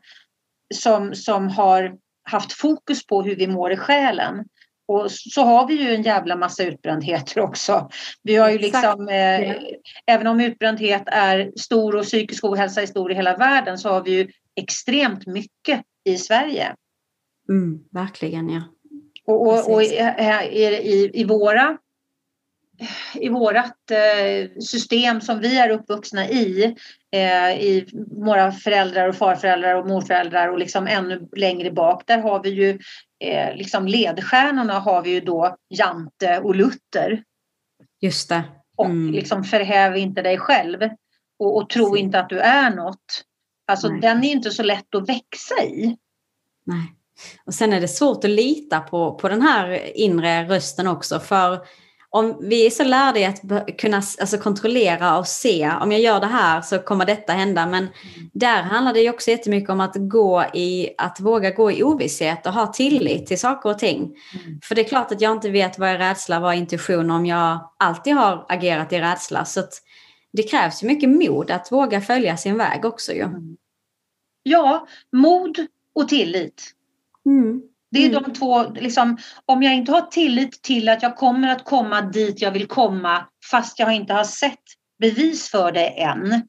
som, 0.73 1.15
som 1.15 1.47
har 1.47 1.97
haft 2.25 2.53
fokus 2.53 3.05
på 3.05 3.21
hur 3.21 3.35
vi 3.35 3.47
mår 3.47 3.71
i 3.71 3.77
själen. 3.77 4.45
Och 4.87 5.11
så 5.11 5.43
har 5.43 5.67
vi 5.67 5.73
ju 5.73 5.95
en 5.95 6.01
jävla 6.01 6.35
massa 6.35 6.63
utbrändheter 6.63 7.39
också. 7.41 7.89
Vi 8.23 8.35
har 8.35 8.49
ju 8.49 8.57
liksom, 8.57 9.09
eh, 9.09 9.55
även 10.05 10.27
om 10.27 10.41
utbrändhet 10.41 11.03
är 11.05 11.51
stor 11.55 11.95
och 11.95 12.03
psykisk 12.03 12.43
ohälsa 12.43 12.81
är 12.81 12.85
stor 12.85 13.11
i 13.11 13.15
hela 13.15 13.37
världen 13.37 13.77
så 13.77 13.89
har 13.89 14.03
vi 14.03 14.11
ju 14.11 14.27
extremt 14.55 15.27
mycket 15.27 15.81
i 16.03 16.17
Sverige. 16.17 16.75
Mm, 17.49 17.79
verkligen 17.91 18.49
ja. 18.49 18.61
Och, 19.27 19.47
och, 19.47 19.73
och 19.73 19.83
i, 19.83 19.85
i, 20.51 21.11
i, 21.13 21.23
våra 21.23 21.77
i 23.13 23.29
vårat 23.29 23.91
eh, 23.91 24.61
system 24.61 25.21
som 25.21 25.39
vi 25.39 25.57
är 25.57 25.69
uppvuxna 25.69 26.29
i, 26.29 26.75
eh, 27.11 27.61
i 27.61 27.87
våra 28.11 28.51
föräldrar 28.51 29.09
och 29.09 29.15
farföräldrar 29.15 29.75
och 29.75 29.87
morföräldrar 29.87 30.47
och 30.47 30.59
liksom 30.59 30.87
ännu 30.87 31.27
längre 31.35 31.71
bak, 31.71 32.03
där 32.05 32.17
har 32.17 32.43
vi 32.43 32.49
ju 32.49 32.79
eh, 33.19 33.55
liksom 33.55 33.87
ledstjärnorna 33.87 34.79
har 34.79 35.01
vi 35.01 35.09
ju 35.09 35.19
då 35.21 35.55
Jante 35.69 36.39
och 36.39 36.55
Luther. 36.55 37.23
Just 38.01 38.29
det. 38.29 38.43
Mm. 38.83 39.07
Och 39.07 39.13
liksom 39.13 39.43
förhäv 39.43 39.97
inte 39.97 40.21
dig 40.21 40.37
själv 40.37 40.81
och, 41.39 41.57
och 41.57 41.69
tro 41.69 41.97
inte 41.97 42.19
att 42.19 42.29
du 42.29 42.39
är 42.39 42.69
något. 42.69 43.23
Alltså 43.67 43.89
Nej. 43.89 44.01
den 44.01 44.23
är 44.23 44.31
inte 44.31 44.51
så 44.51 44.63
lätt 44.63 44.95
att 44.95 45.09
växa 45.09 45.63
i. 45.63 45.97
Nej. 46.65 46.95
Och 47.45 47.53
sen 47.53 47.73
är 47.73 47.81
det 47.81 47.87
svårt 47.87 48.23
att 48.23 48.29
lita 48.29 48.79
på, 48.79 49.15
på 49.15 49.29
den 49.29 49.41
här 49.41 49.97
inre 49.97 50.43
rösten 50.43 50.87
också. 50.87 51.19
För 51.19 51.65
om 52.15 52.37
vi 52.39 52.65
är 52.65 52.69
så 52.69 52.83
lärda 52.83 53.19
i 53.19 53.25
att 53.25 53.41
kunna 53.77 53.97
alltså, 53.97 54.37
kontrollera 54.37 55.17
och 55.17 55.27
se, 55.27 55.71
om 55.81 55.91
jag 55.91 56.01
gör 56.01 56.19
det 56.19 56.25
här 56.25 56.61
så 56.61 56.79
kommer 56.79 57.05
detta 57.05 57.33
hända. 57.33 57.65
Men 57.65 57.87
där 58.33 58.61
handlar 58.61 58.93
det 58.93 58.99
ju 59.01 59.09
också 59.09 59.31
jättemycket 59.31 59.69
om 59.69 59.81
att 59.81 59.95
gå 59.95 60.45
i, 60.53 60.89
att 60.97 61.19
våga 61.19 61.51
gå 61.51 61.71
i 61.71 61.83
ovisshet 61.83 62.45
och 62.45 62.53
ha 62.53 62.67
tillit 62.67 63.27
till 63.27 63.39
saker 63.39 63.69
och 63.69 63.79
ting. 63.79 64.01
Mm. 64.01 64.59
För 64.63 64.75
det 64.75 64.81
är 64.81 64.89
klart 64.89 65.11
att 65.11 65.21
jag 65.21 65.31
inte 65.31 65.49
vet 65.49 65.79
vad 65.79 65.89
är 65.89 65.97
rädsla, 65.97 66.39
vad 66.39 66.53
är 66.53 66.57
intuition 66.57 67.11
om 67.11 67.25
jag 67.25 67.71
alltid 67.79 68.13
har 68.13 68.45
agerat 68.49 68.93
i 68.93 68.99
rädsla. 68.99 69.45
Så 69.45 69.63
det 70.33 70.43
krävs 70.43 70.83
ju 70.83 70.87
mycket 70.87 71.09
mod 71.09 71.51
att 71.51 71.71
våga 71.71 72.01
följa 72.01 72.37
sin 72.37 72.57
väg 72.57 72.85
också 72.85 73.11
ju. 73.11 73.23
Mm. 73.23 73.57
Ja, 74.43 74.87
mod 75.11 75.67
och 75.93 76.07
tillit. 76.07 76.63
Mm. 77.25 77.61
Det 77.95 78.05
är 78.05 78.09
mm. 78.09 78.23
de 78.23 78.33
två, 78.33 78.69
liksom, 78.69 79.17
om 79.45 79.63
jag 79.63 79.75
inte 79.75 79.91
har 79.91 80.01
tillit 80.01 80.61
till 80.61 80.89
att 80.89 81.03
jag 81.03 81.15
kommer 81.15 81.47
att 81.47 81.65
komma 81.65 82.01
dit 82.01 82.41
jag 82.41 82.51
vill 82.51 82.67
komma 82.67 83.27
fast 83.51 83.79
jag 83.79 83.95
inte 83.95 84.13
har 84.13 84.23
sett 84.23 84.63
bevis 84.99 85.49
för 85.51 85.71
det 85.71 85.87
än. 85.87 86.47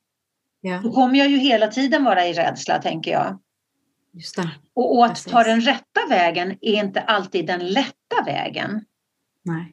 Ja. 0.61 0.80
Då 0.82 0.92
kommer 0.92 1.18
jag 1.18 1.28
ju 1.28 1.37
hela 1.37 1.66
tiden 1.66 2.04
vara 2.04 2.26
i 2.26 2.32
rädsla 2.32 2.82
tänker 2.82 3.11
jag. 3.11 3.38
Just 4.12 4.37
det. 4.37 4.50
Och, 4.74 4.96
och 4.96 5.04
att 5.04 5.11
Precis. 5.11 5.32
ta 5.32 5.42
den 5.42 5.61
rätta 5.61 6.00
vägen 6.09 6.50
är 6.61 6.74
inte 6.74 7.00
alltid 7.00 7.46
den 7.46 7.68
lätta 7.68 8.22
vägen. 8.26 8.85
Nej. 9.44 9.72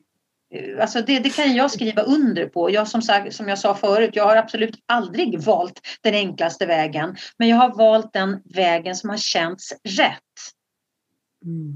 Alltså 0.82 1.02
det, 1.02 1.20
det, 1.20 1.30
kan 1.30 1.56
jag 1.56 1.72
skriva 1.72 2.02
under 2.02 2.46
på. 2.46 2.72
Jag 2.72 2.88
som, 2.88 3.02
sagt, 3.02 3.36
som 3.36 3.48
jag 3.48 3.60
sa 3.60 3.76
förut, 3.76 4.10
jag 4.14 4.26
har 4.26 4.36
absolut 4.36 4.84
aldrig 4.86 5.40
valt 5.40 5.82
den 6.02 6.14
enklaste 6.14 6.66
vägen. 6.66 7.16
Men 7.38 7.48
jag 7.48 7.58
har 7.58 7.76
valt 7.76 8.14
den 8.14 8.42
vägen 8.46 8.96
som 8.96 9.10
har 9.10 9.18
känts 9.18 9.74
rätt. 9.84 10.20
Mm, 11.46 11.74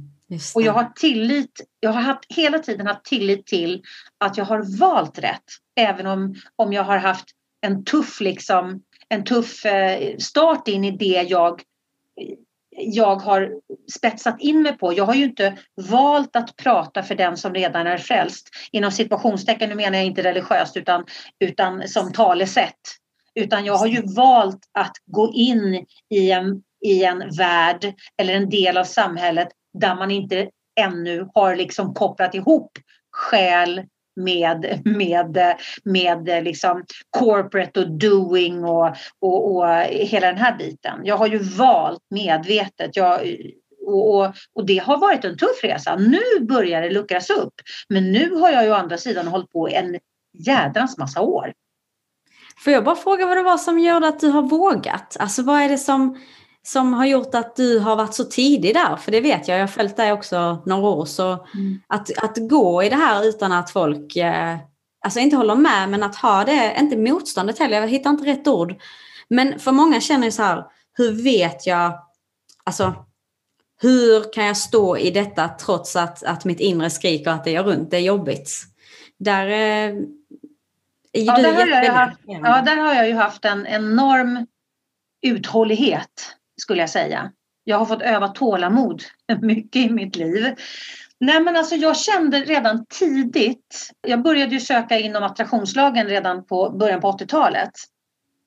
och 0.55 0.61
jag 0.61 0.73
har 0.73 0.91
tillit, 0.95 1.61
jag 1.79 1.91
har 1.91 2.01
haft, 2.01 2.25
hela 2.29 2.59
tiden 2.59 2.87
haft 2.87 3.05
tillit 3.05 3.47
till 3.47 3.83
att 4.17 4.37
jag 4.37 4.45
har 4.45 4.79
valt 4.79 5.19
rätt. 5.19 5.43
Även 5.79 6.07
om, 6.07 6.35
om 6.55 6.73
jag 6.73 6.83
har 6.83 6.97
haft 6.97 7.25
en 7.61 7.83
tuff, 7.83 8.21
liksom, 8.21 8.83
en 9.09 9.23
tuff 9.23 9.65
eh, 9.65 10.17
start 10.17 10.67
in 10.67 10.83
i 10.83 10.91
det 10.91 11.25
jag, 11.29 11.61
jag 12.69 13.15
har 13.15 13.51
spetsat 13.91 14.41
in 14.41 14.61
mig 14.61 14.77
på. 14.77 14.93
Jag 14.93 15.05
har 15.05 15.15
ju 15.15 15.23
inte 15.23 15.57
valt 15.89 16.35
att 16.35 16.55
prata 16.55 17.03
för 17.03 17.15
den 17.15 17.37
som 17.37 17.53
redan 17.53 17.87
är 17.87 17.97
frälst. 17.97 18.49
Inom 18.71 18.91
situationstecken, 18.91 19.69
nu 19.69 19.75
menar 19.75 19.97
jag 19.97 20.05
inte 20.05 20.23
religiöst 20.23 20.77
utan, 20.77 21.05
utan 21.39 21.87
som 21.87 22.13
talesätt. 22.13 22.79
Utan 23.35 23.65
jag 23.65 23.77
har 23.77 23.87
ju 23.87 24.01
valt 24.01 24.59
att 24.73 24.93
gå 25.05 25.33
in 25.33 25.85
i 26.09 26.31
en 26.31 26.63
i 26.81 27.03
en 27.03 27.29
värld 27.37 27.93
eller 28.17 28.33
en 28.33 28.49
del 28.49 28.77
av 28.77 28.83
samhället 28.83 29.47
där 29.79 29.95
man 29.95 30.11
inte 30.11 30.49
ännu 30.79 31.29
har 31.33 31.55
liksom 31.55 31.93
kopplat 31.93 32.35
ihop 32.35 32.71
själ 33.11 33.83
med, 34.15 34.81
med, 34.85 35.57
med 35.83 36.43
liksom 36.43 36.85
corporate 37.09 37.79
och 37.79 37.91
doing 37.91 38.63
och, 38.63 38.95
och, 39.21 39.55
och 39.55 39.67
hela 39.89 40.27
den 40.27 40.37
här 40.37 40.57
biten. 40.57 40.99
Jag 41.03 41.17
har 41.17 41.27
ju 41.27 41.37
valt 41.37 42.01
medvetet. 42.09 42.95
Jag, 42.95 43.21
och, 43.85 44.15
och, 44.15 44.33
och, 44.53 44.65
det 44.65 44.77
har 44.77 44.97
varit 44.97 45.25
en 45.25 45.37
tuff 45.37 45.63
resa. 45.63 45.95
Nu 45.95 46.45
börjar 46.45 46.81
det 46.81 46.89
luckras 46.89 47.29
upp. 47.29 47.53
Men 47.89 48.11
nu 48.11 48.35
har 48.35 48.49
jag 48.49 48.63
ju 48.63 48.71
å 48.71 48.75
andra 48.75 48.97
sidan 48.97 49.27
hållit 49.27 49.51
på 49.51 49.69
en 49.69 49.99
jädrans 50.45 50.97
massa 50.97 51.21
år. 51.21 51.53
Får 52.63 52.73
jag 52.73 52.83
bara 52.83 52.95
fråga 52.95 53.25
vad 53.25 53.37
det 53.37 53.43
var 53.43 53.57
som 53.57 53.79
gjorde 53.79 54.07
att 54.07 54.19
du 54.19 54.29
har 54.29 54.41
vågat? 54.41 55.17
Alltså 55.19 55.43
vad 55.43 55.61
är 55.61 55.69
det 55.69 55.77
som, 55.77 56.17
som 56.67 56.93
har 56.93 57.05
gjort 57.05 57.35
att 57.35 57.55
du 57.55 57.79
har 57.79 57.95
varit 57.95 58.13
så 58.13 58.23
tidig 58.23 58.73
där? 58.73 58.95
För 58.95 59.11
det 59.11 59.21
vet 59.21 59.47
jag, 59.47 59.57
jag 59.57 59.63
har 59.63 59.67
följt 59.67 59.97
dig 59.97 60.11
också 60.11 60.63
några 60.65 60.87
år. 60.87 61.05
Så 61.05 61.45
mm. 61.53 61.81
att, 61.87 62.23
att 62.23 62.37
gå 62.49 62.83
i 62.83 62.89
det 62.89 62.95
här 62.95 63.25
utan 63.25 63.51
att 63.51 63.71
folk, 63.71 64.15
eh, 64.15 64.57
alltså 65.05 65.19
inte 65.19 65.35
håller 65.35 65.55
med, 65.55 65.89
men 65.89 66.03
att 66.03 66.15
ha 66.15 66.43
det, 66.43 66.77
inte 66.79 66.97
motståndet 66.97 67.59
heller, 67.59 67.81
jag 67.81 67.87
hittar 67.87 68.09
inte 68.09 68.25
rätt 68.25 68.47
ord. 68.47 68.75
Men 69.27 69.59
för 69.59 69.71
många 69.71 70.01
känner 70.01 70.25
ju 70.25 70.31
så 70.31 70.43
här, 70.43 70.65
hur 70.97 71.23
vet 71.23 71.67
jag, 71.67 71.99
alltså 72.63 72.93
hur 73.81 74.33
kan 74.33 74.45
jag 74.45 74.57
stå 74.57 74.97
i 74.97 75.11
detta 75.11 75.49
trots 75.49 75.95
att, 75.95 76.23
att 76.23 76.45
mitt 76.45 76.59
inre 76.59 76.89
skriker 76.89 77.31
att 77.31 77.43
det 77.43 77.51
gör 77.51 77.63
runt, 77.63 77.91
det 77.91 77.97
är 77.97 78.01
jobbigt? 78.01 78.51
Där 79.19 79.47
eh, 79.47 79.95
ja, 81.11 81.37
där 81.37 81.53
har 81.53 81.83
jag 81.83 81.93
haft, 81.93 82.19
ja, 82.25 82.61
där 82.61 82.77
har 82.77 82.93
jag 82.93 83.07
ju 83.07 83.15
haft 83.15 83.45
en 83.45 83.67
enorm 83.67 84.47
uthållighet 85.21 86.36
skulle 86.61 86.81
jag 86.81 86.89
säga. 86.89 87.31
Jag 87.63 87.77
har 87.77 87.85
fått 87.85 88.01
öva 88.01 88.27
tålamod 88.27 89.03
mycket 89.41 89.85
i 89.85 89.89
mitt 89.89 90.15
liv. 90.15 90.55
Nej 91.19 91.39
men 91.39 91.55
alltså 91.55 91.75
jag 91.75 91.97
kände 91.97 92.39
redan 92.39 92.85
tidigt, 92.85 93.91
jag 94.07 94.21
började 94.21 94.53
ju 94.53 94.59
söka 94.59 94.99
inom 94.99 95.23
attraktionslagen 95.23 96.07
redan 96.07 96.45
på 96.45 96.69
början 96.69 97.01
på 97.01 97.11
80-talet. 97.11 97.71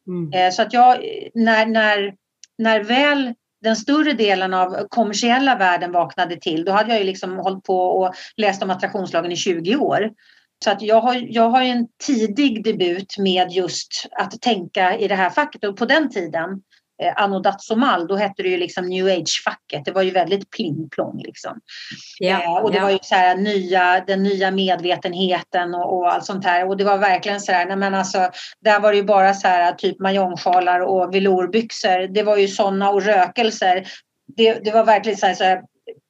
Mm. 0.07 0.33
Eh, 0.33 0.53
så 0.53 0.63
att 0.63 0.73
jag, 0.73 0.99
när, 1.35 1.67
när, 1.67 2.15
när 2.59 2.85
väl 2.85 3.35
den 3.63 3.77
större 3.77 4.13
delen 4.13 4.55
av 4.55 4.89
kommersiella 4.89 5.57
världen 5.57 5.93
vaknade 5.93 6.37
till, 6.37 6.65
då 6.65 6.73
hade 6.73 6.91
jag 6.91 6.99
ju 6.99 7.05
liksom 7.05 7.37
hållit 7.37 7.65
på 7.65 7.79
och 7.79 8.15
läst 8.37 8.63
om 8.63 8.71
attraktionslagen 8.71 9.33
i 9.33 9.37
20 9.37 9.77
år. 9.77 10.11
Så 10.65 10.71
att 10.71 10.83
jag 10.83 11.01
har, 11.01 11.27
jag 11.29 11.51
har 11.51 11.63
en 11.63 11.87
tidig 12.07 12.65
debut 12.65 13.19
med 13.19 13.51
just 13.51 14.07
att 14.13 14.41
tänka 14.41 14.99
i 14.99 15.09
det 15.09 15.15
här 15.15 15.31
facket 15.31 15.65
och 15.65 15.77
på 15.77 15.85
den 15.85 16.11
tiden 16.11 16.63
eh, 17.03 17.13
Anno 17.17 17.39
Datsomal, 17.39 18.07
då 18.07 18.17
hette 18.17 18.43
det 18.43 18.49
ju 18.49 18.57
liksom 18.57 18.87
new 18.87 19.07
age-facket. 19.07 19.85
Det 19.85 19.93
var 19.93 20.03
ju 20.03 20.11
väldigt 20.11 20.51
pling-plong 20.51 21.23
liksom. 21.25 21.61
Ja, 22.19 22.43
eh, 22.43 22.53
och 22.53 22.71
det 22.71 22.77
ja. 22.77 22.83
var 22.83 22.91
ju 22.91 22.99
så 23.03 23.15
här 23.15 23.37
nya, 23.37 24.05
den 24.07 24.23
nya 24.23 24.51
medvetenheten 24.51 25.75
och, 25.75 25.99
och 25.99 26.13
allt 26.13 26.25
sånt 26.25 26.45
här. 26.45 26.69
Och 26.69 26.77
det 26.77 26.85
var 26.85 26.99
verkligen 26.99 27.41
så 27.41 27.53
här, 27.53 27.67
nej 27.67 27.77
men 27.77 27.95
alltså, 27.95 28.31
där 28.61 28.81
var 28.81 28.91
det 28.91 28.97
ju 28.97 29.05
bara 29.05 29.35
så 29.35 29.49
här 29.49 29.73
typ 29.73 30.01
majongsjalar 30.01 30.81
och 30.81 31.15
velourbyxor. 31.15 32.15
Det 32.15 32.23
var 32.23 32.37
ju 32.37 32.49
sådana 32.49 32.91
och 32.91 33.03
rökelser. 33.03 33.87
Det, 34.37 34.65
det 34.65 34.71
var 34.71 34.85
verkligen 34.85 35.19
så 35.19 35.27
här, 35.27 35.35
så 35.35 35.45
här 35.45 35.63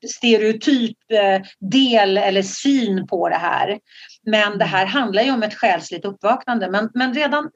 stereotyp 0.06 0.96
eh, 1.12 1.42
del 1.70 2.18
eller 2.18 2.42
syn 2.42 3.06
på 3.06 3.28
det 3.28 3.36
här. 3.36 3.78
Men 4.26 4.58
det 4.58 4.64
här 4.64 4.86
handlar 4.86 5.22
ju 5.22 5.30
om 5.30 5.42
ett 5.42 5.54
själsligt 5.54 6.04
uppvaknande. 6.04 6.70
Men, 6.70 6.90
men 6.94 7.14
redan 7.14 7.50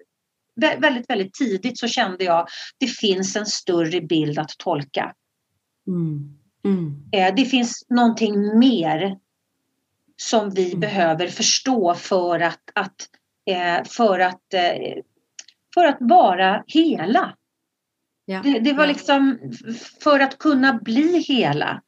väldigt, 0.56 1.10
väldigt 1.10 1.34
tidigt 1.34 1.78
så 1.78 1.88
kände 1.88 2.24
jag 2.24 2.40
att 2.40 2.48
det 2.78 2.86
finns 2.86 3.36
en 3.36 3.46
större 3.46 4.00
bild 4.00 4.38
att 4.38 4.58
tolka. 4.58 5.14
Mm. 5.86 6.38
Mm. 6.64 7.02
Eh, 7.12 7.34
det 7.34 7.44
finns 7.44 7.86
någonting 7.88 8.58
mer 8.58 9.18
som 10.16 10.50
vi 10.50 10.66
mm. 10.66 10.80
behöver 10.80 11.28
förstå 11.28 11.94
för 11.94 12.40
att, 12.40 12.60
att, 12.74 13.08
eh, 13.46 13.84
för, 13.84 14.18
att, 14.18 14.42
för 15.74 15.84
att 15.84 15.96
vara 16.00 16.64
hela. 16.66 17.34
Ja. 18.24 18.40
Det, 18.42 18.58
det, 18.58 18.72
var 18.72 18.86
liksom 18.86 19.38
för 20.02 20.20
att 20.20 20.38
kunna 20.38 20.72
bli 20.72 21.18
hela. 21.18 21.82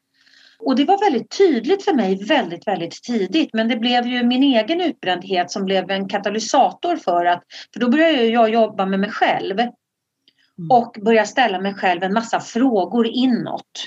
Och 0.59 0.76
det 0.76 0.84
var 0.84 1.00
väldigt 1.00 1.38
tydligt 1.38 1.84
för 1.84 1.94
mig 1.94 2.24
väldigt, 2.24 2.66
väldigt 2.66 3.02
tidigt. 3.02 3.50
Men 3.52 3.68
det 3.68 3.76
blev 3.76 4.07
ju 4.07 4.22
min 4.22 4.42
egen 4.42 4.80
utbrändhet 4.80 5.50
som 5.50 5.64
blev 5.64 5.90
en 5.90 6.09
katalysator 6.09 6.96
för 6.96 7.24
att, 7.24 7.42
för 7.72 7.80
då 7.80 7.88
började 7.88 8.24
jag 8.24 8.50
jobba 8.50 8.86
med 8.86 9.00
mig 9.00 9.11
själv. 9.11 9.59
Mm. 9.61 10.70
Och 10.70 10.96
börja 11.04 11.24
ställa 11.24 11.61
mig 11.61 11.74
själv 11.74 12.02
en 12.02 12.12
massa 12.12 12.40
frågor 12.40 13.07
inåt. 13.07 13.86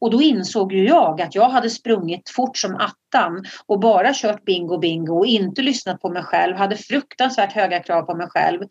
Och 0.00 0.10
då 0.10 0.22
insåg 0.22 0.72
ju 0.72 0.86
jag 0.86 1.20
att 1.20 1.34
jag 1.34 1.48
hade 1.48 1.70
sprungit 1.70 2.30
fort 2.30 2.56
som 2.56 2.74
attan 2.74 3.44
och 3.66 3.80
bara 3.80 4.12
kört 4.14 4.44
bingo 4.44 4.78
bingo 4.78 5.18
och 5.18 5.26
inte 5.26 5.62
lyssnat 5.62 6.00
på 6.00 6.10
mig 6.10 6.22
själv, 6.22 6.56
hade 6.56 6.76
fruktansvärt 6.76 7.52
höga 7.52 7.82
krav 7.82 8.02
på 8.02 8.14
mig 8.14 8.26
själv, 8.30 8.62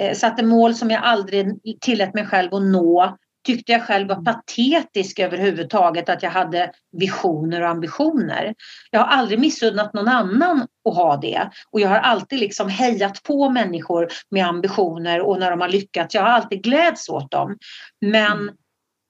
eh, 0.00 0.14
satte 0.14 0.42
mål 0.42 0.74
som 0.74 0.90
jag 0.90 1.02
aldrig 1.02 1.46
tillät 1.80 2.14
mig 2.14 2.26
själv 2.26 2.54
att 2.54 2.62
nå, 2.62 3.16
tyckte 3.56 3.72
jag 3.72 3.86
själv 3.86 4.08
var 4.08 4.14
mm. 4.14 4.24
patetisk 4.24 5.18
överhuvudtaget 5.18 6.08
att 6.08 6.22
jag 6.22 6.30
hade 6.30 6.72
visioner 6.92 7.62
och 7.62 7.68
ambitioner. 7.68 8.54
Jag 8.90 9.00
har 9.00 9.06
aldrig 9.06 9.38
missunnat 9.38 9.94
någon 9.94 10.08
annan 10.08 10.66
att 10.88 10.94
ha 10.94 11.16
det 11.16 11.50
och 11.70 11.80
jag 11.80 11.88
har 11.88 11.98
alltid 11.98 12.40
liksom 12.40 12.68
hejat 12.68 13.22
på 13.22 13.50
människor 13.50 14.08
med 14.30 14.46
ambitioner 14.46 15.20
och 15.20 15.40
när 15.40 15.50
de 15.50 15.60
har 15.60 15.68
lyckats. 15.68 16.14
Jag 16.14 16.22
har 16.22 16.28
alltid 16.28 16.62
gläds 16.62 17.08
åt 17.08 17.30
dem. 17.30 17.56
Men 18.00 18.32
mm. 18.32 18.54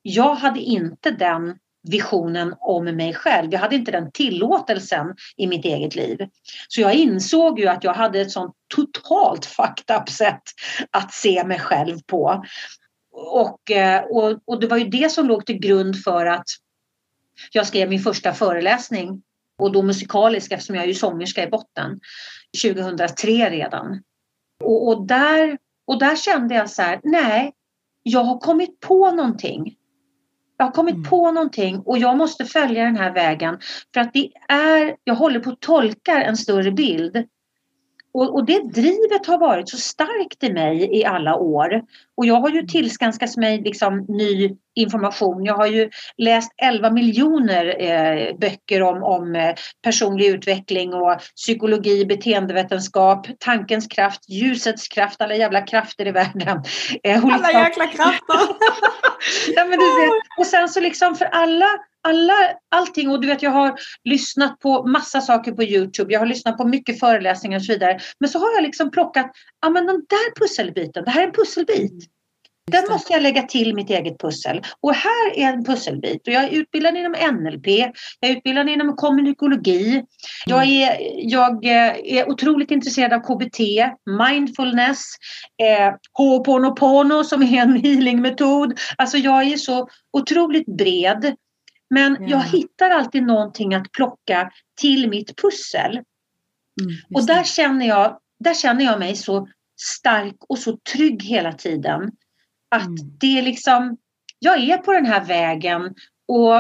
jag 0.03 0.35
hade 0.35 0.61
inte 0.61 1.11
den 1.11 1.57
visionen 1.89 2.55
om 2.59 2.85
mig 2.85 3.15
själv. 3.15 3.53
Jag 3.53 3.61
hade 3.61 3.77
inte 3.77 3.93
den 3.93 4.13
tillåtelsen 4.13 5.07
i 5.37 5.47
mitt 5.47 5.65
eget 5.65 5.95
liv. 5.95 6.19
Så 6.69 6.81
jag 6.81 6.95
insåg 6.95 7.61
ju 7.61 7.67
att 7.67 7.85
jag 7.85 7.95
hade 7.95 8.21
ett 8.21 8.31
sånt 8.31 8.55
totalt 8.75 9.47
fucked 9.47 9.97
up 9.97 10.09
sätt 10.09 10.43
att 10.91 11.13
se 11.13 11.45
mig 11.45 11.59
själv 11.59 11.99
på. 12.07 12.45
Och, 13.21 13.71
eh, 13.71 14.05
och, 14.05 14.39
och 14.45 14.61
det 14.61 14.67
var 14.67 14.77
ju 14.77 14.85
det 14.85 15.13
som 15.13 15.27
låg 15.27 15.47
till 15.47 15.59
grund 15.59 16.03
för 16.03 16.27
att 16.27 16.47
jag 17.53 17.67
skrev 17.67 17.89
min 17.89 18.01
första 18.01 18.33
föreläsning 18.33 19.23
och 19.59 19.73
då 19.73 19.83
musikalisk 19.83 20.53
eftersom 20.53 20.75
jag 20.75 20.85
är 20.85 20.89
ju 20.89 20.95
sångerska 20.95 21.45
i 21.45 21.51
botten 21.51 22.01
2003 22.63 23.51
redan. 23.51 24.03
Och, 24.65 24.89
och, 24.89 25.07
där, 25.07 25.59
och 25.87 25.99
där 25.99 26.17
kände 26.17 26.55
jag 26.55 26.71
så 26.71 26.83
här, 26.83 27.01
nej, 27.03 27.53
jag 28.03 28.25
har 28.25 28.39
kommit 28.39 28.81
på 28.81 29.11
någonting. 29.11 29.77
Jag 30.57 30.65
har 30.65 30.73
kommit 30.73 30.95
mm. 30.95 31.09
på 31.11 31.31
någonting 31.31 31.81
och 31.81 31.99
jag 31.99 32.17
måste 32.17 32.45
följa 32.45 32.85
den 32.85 32.97
här 32.97 33.15
vägen 33.15 33.59
för 33.95 34.01
att 34.01 34.13
det 34.13 34.31
är, 34.49 34.97
jag 35.05 35.15
håller 35.15 35.41
på 35.41 35.51
att 35.51 35.61
tolka 35.61 36.23
en 36.23 36.37
större 36.37 36.73
bild 36.73 37.27
och, 38.15 38.35
och, 38.35 38.45
det 38.45 38.73
drivet 38.73 39.27
har 39.27 39.39
varit 39.39 39.69
så 39.69 39.77
starkt 39.77 40.43
i 40.43 40.53
mig 40.53 40.99
i 40.99 41.05
alla 41.05 41.37
år. 41.37 41.83
Och 42.17 42.27
jag 42.27 42.41
har 42.41 42.51
ju 42.51 42.63
tillskanskat 42.63 43.37
mig 43.37 43.63
liksom 43.63 44.05
ny 44.09 44.57
information. 44.75 45.45
Jag 45.45 45.55
har 45.55 45.67
ju 45.67 45.91
läst 46.17 46.53
11 46.63 46.91
miljoner 46.91 47.77
eh, 47.79 48.37
böcker 48.39 48.83
om, 48.83 49.03
om 49.03 49.35
eh, 49.35 49.55
personlig 49.85 50.27
utveckling 50.27 50.95
och 50.95 51.21
psykologi, 51.37 52.07
beteendevetenskap, 52.07 53.27
tankens 53.39 53.87
kraft, 53.87 54.29
ljusets 54.29 54.89
kraft, 54.89 55.21
alla 55.21 55.35
jävla 55.35 55.63
krafter 55.63 56.07
i 56.07 56.11
världen. 56.11 56.63
Eh, 57.03 57.25
alla 57.25 57.53
jäkla 57.53 57.87
krafter! 57.87 58.21
ja, 59.55 59.65
men 59.65 59.79
du 59.79 60.01
vet. 60.01 60.13
Och 60.39 60.47
sen 60.47 60.69
så 60.69 60.81
liksom 60.81 61.15
för 61.15 61.25
alla 61.25 61.69
alla, 62.09 62.33
allting 62.71 63.11
och 63.11 63.21
du 63.21 63.29
vet 63.29 63.43
jag 63.43 63.51
har 63.51 63.75
lyssnat 64.05 64.59
på 64.59 64.87
massa 64.87 65.21
saker 65.21 65.53
på 65.53 65.63
Youtube, 65.63 66.13
jag 66.13 66.21
har 66.21 66.27
lyssnat 66.27 66.57
på 66.57 66.69
mycket 66.69 67.01
föreläsningar 67.01 67.59
och 67.59 67.65
så 67.65 67.73
vidare. 67.73 67.99
Men 68.21 68.29
så 68.29 68.39
har 68.39 68.55
jag 68.55 68.63
liksom 68.63 68.91
plockat, 68.91 69.31
ja 69.63 69.71
men 69.71 69.87
den 69.87 69.97
där 69.97 70.41
pusselbiten, 70.41 71.05
det 71.05 71.11
här 71.11 71.23
är 71.23 71.27
en 71.27 71.33
pusselbit. 71.33 71.91
Mm. 71.91 72.01
Den 72.71 72.85
måste 72.91 73.13
jag 73.13 73.23
lägga 73.23 73.43
till 73.43 73.75
mitt 73.75 73.91
eget 73.91 74.19
pussel. 74.19 74.63
Och 74.81 74.95
här 74.95 75.37
är 75.37 75.53
en 75.53 75.65
pusselbit. 75.65 76.29
Och 76.29 76.33
jag 76.33 76.45
är 76.45 76.51
utbildad 76.51 76.97
inom 76.97 77.13
NLP, 77.13 77.67
jag 78.21 78.31
är 78.31 78.37
utbildad 78.37 78.69
inom 78.69 78.97
kommunikologi. 78.97 80.05
Jag 80.47 80.63
mm. 80.63 80.83
är, 80.83 80.97
jag 81.17 81.65
eh, 81.65 82.19
är 82.19 82.29
otroligt 82.29 82.71
intresserad 82.71 83.13
av 83.13 83.21
KBT, 83.21 83.61
mindfulness, 84.29 85.05
eh, 85.63 85.95
Ho'oponopono 86.19 87.23
som 87.25 87.43
är 87.43 87.63
en 87.63 87.77
healingmetod. 87.77 88.81
Alltså 88.97 89.19
jag 89.19 89.43
är 89.43 89.57
så 89.57 89.89
otroligt 90.13 90.67
bred. 90.67 91.35
Men 91.91 92.17
ja. 92.21 92.29
jag 92.29 92.43
hittar 92.43 92.91
alltid 92.91 93.23
någonting 93.23 93.75
att 93.75 93.93
plocka 93.93 94.51
till 94.81 95.09
mitt 95.09 95.37
pussel. 95.37 95.91
Mm, 95.91 96.97
och 97.15 97.27
där 97.27 97.45
känner, 97.45 97.87
jag, 97.87 98.19
där 98.45 98.55
känner 98.55 98.85
jag 98.85 98.99
mig 98.99 99.17
så 99.17 99.49
stark 99.81 100.37
och 100.49 100.59
så 100.59 100.79
trygg 100.93 101.23
hela 101.23 101.53
tiden. 101.53 102.11
Att 102.71 102.87
mm. 102.87 102.97
det 103.21 103.39
är 103.39 103.43
liksom, 103.43 103.97
jag 104.39 104.59
är 104.59 104.77
på 104.77 104.93
den 104.93 105.07
här 105.07 105.25
vägen 105.25 105.95
och, 106.29 106.55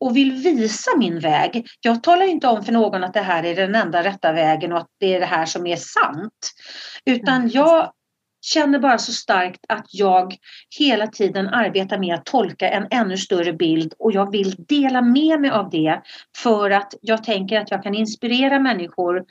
och 0.00 0.16
vill 0.16 0.32
visa 0.32 0.90
min 0.98 1.20
väg. 1.20 1.66
Jag 1.80 2.02
talar 2.02 2.26
inte 2.26 2.48
om 2.48 2.64
för 2.64 2.72
någon 2.72 3.04
att 3.04 3.14
det 3.14 3.20
här 3.20 3.44
är 3.44 3.56
den 3.56 3.74
enda 3.74 4.04
rätta 4.04 4.32
vägen 4.32 4.72
och 4.72 4.78
att 4.78 4.90
det 5.00 5.14
är 5.14 5.20
det 5.20 5.26
här 5.26 5.46
som 5.46 5.66
är 5.66 5.76
sant. 5.76 6.52
Utan 7.04 7.48
jag 7.48 7.92
känner 8.40 8.78
bara 8.78 8.98
så 8.98 9.12
starkt 9.12 9.64
att 9.68 9.86
jag 9.92 10.36
hela 10.78 11.06
tiden 11.06 11.48
arbetar 11.48 11.98
med 11.98 12.14
att 12.14 12.26
tolka 12.26 12.68
en 12.68 12.86
ännu 12.90 13.16
större 13.16 13.52
bild 13.52 13.94
och 13.98 14.12
jag 14.12 14.30
vill 14.30 14.54
dela 14.58 15.02
med 15.02 15.40
mig 15.40 15.50
av 15.50 15.70
det 15.70 16.02
för 16.36 16.70
att 16.70 16.94
jag 17.00 17.24
tänker 17.24 17.60
att 17.60 17.70
jag 17.70 17.82
kan 17.82 17.94
inspirera 17.94 18.58
människor 18.58 19.24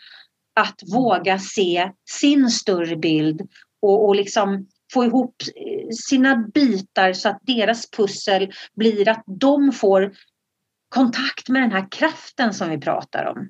att 0.55 0.79
våga 0.93 1.39
se 1.39 1.91
sin 2.09 2.49
större 2.49 2.95
bild 2.95 3.41
och, 3.81 4.07
och 4.07 4.15
liksom 4.15 4.67
få 4.93 5.05
ihop 5.05 5.35
eh, 5.55 5.89
sina 6.09 6.35
bitar 6.53 7.13
så 7.13 7.29
att 7.29 7.39
deras 7.41 7.91
pussel 7.91 8.53
blir 8.75 9.09
att 9.09 9.23
de 9.25 9.71
får 9.71 10.13
kontakt 10.89 11.49
med 11.49 11.61
den 11.61 11.71
här 11.71 11.87
kraften 11.91 12.53
som 12.53 12.69
vi 12.69 12.77
pratar 12.77 13.25
om. 13.25 13.49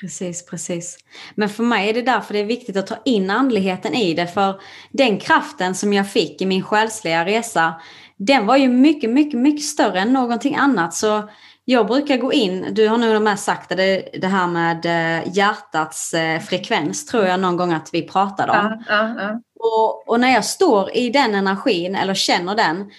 Precis, 0.00 0.46
precis. 0.46 0.98
Men 1.34 1.48
för 1.48 1.62
mig 1.62 1.88
är 1.88 1.94
det 1.94 2.02
därför 2.02 2.34
det 2.34 2.40
är 2.40 2.44
viktigt 2.44 2.76
att 2.76 2.86
ta 2.86 2.96
in 3.04 3.30
andligheten 3.30 3.94
i 3.94 4.14
det. 4.14 4.26
För 4.26 4.60
den 4.90 5.18
kraften 5.18 5.74
som 5.74 5.92
jag 5.92 6.10
fick 6.10 6.42
i 6.42 6.46
min 6.46 6.62
själsliga 6.62 7.24
resa, 7.24 7.74
den 8.16 8.46
var 8.46 8.56
ju 8.56 8.68
mycket, 8.68 9.10
mycket, 9.10 9.40
mycket 9.40 9.64
större 9.64 10.00
än 10.00 10.12
någonting 10.12 10.56
annat. 10.56 10.94
Så 10.94 11.28
jag 11.64 11.86
brukar 11.86 12.16
gå 12.16 12.32
in, 12.32 12.66
du 12.72 12.88
har 12.88 12.98
nog 12.98 13.22
med 13.22 13.38
sagt 13.38 13.68
det, 13.68 14.08
det 14.20 14.26
här 14.26 14.46
med 14.46 14.86
eh, 14.86 15.36
hjärtats 15.36 16.14
eh, 16.14 16.40
frekvens 16.40 17.06
tror 17.06 17.24
jag 17.24 17.40
någon 17.40 17.56
gång 17.56 17.72
att 17.72 17.90
vi 17.92 18.02
pratade 18.02 18.52
om. 18.52 18.82
Ja, 18.88 18.96
ja, 18.96 19.14
ja. 19.22 19.40
Och, 19.60 20.08
och, 20.08 20.20
när 20.20 20.32
jag 20.32 20.44
står 20.44 20.96
i 20.96 21.10
den 21.10 21.34
energin 21.34 21.94
eller 21.94 22.14
känner 22.14 22.54
den, 22.54 22.90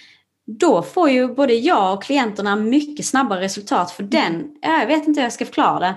då 0.59 0.81
får 0.81 1.09
ju 1.09 1.35
både 1.35 1.53
jag 1.53 1.93
och 1.93 2.03
klienterna 2.03 2.55
mycket 2.55 3.05
snabbare 3.05 3.41
resultat. 3.41 3.91
För 3.91 4.03
den, 4.03 4.47
jag 4.61 4.87
vet 4.87 5.07
inte 5.07 5.19
hur 5.19 5.25
jag 5.25 5.33
ska 5.33 5.45
förklara 5.45 5.79
det, 5.79 5.95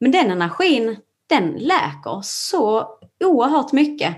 men 0.00 0.10
den 0.10 0.30
energin, 0.30 0.96
den 1.26 1.50
läker 1.50 2.20
så 2.22 2.88
oerhört 3.24 3.72
mycket. 3.72 4.16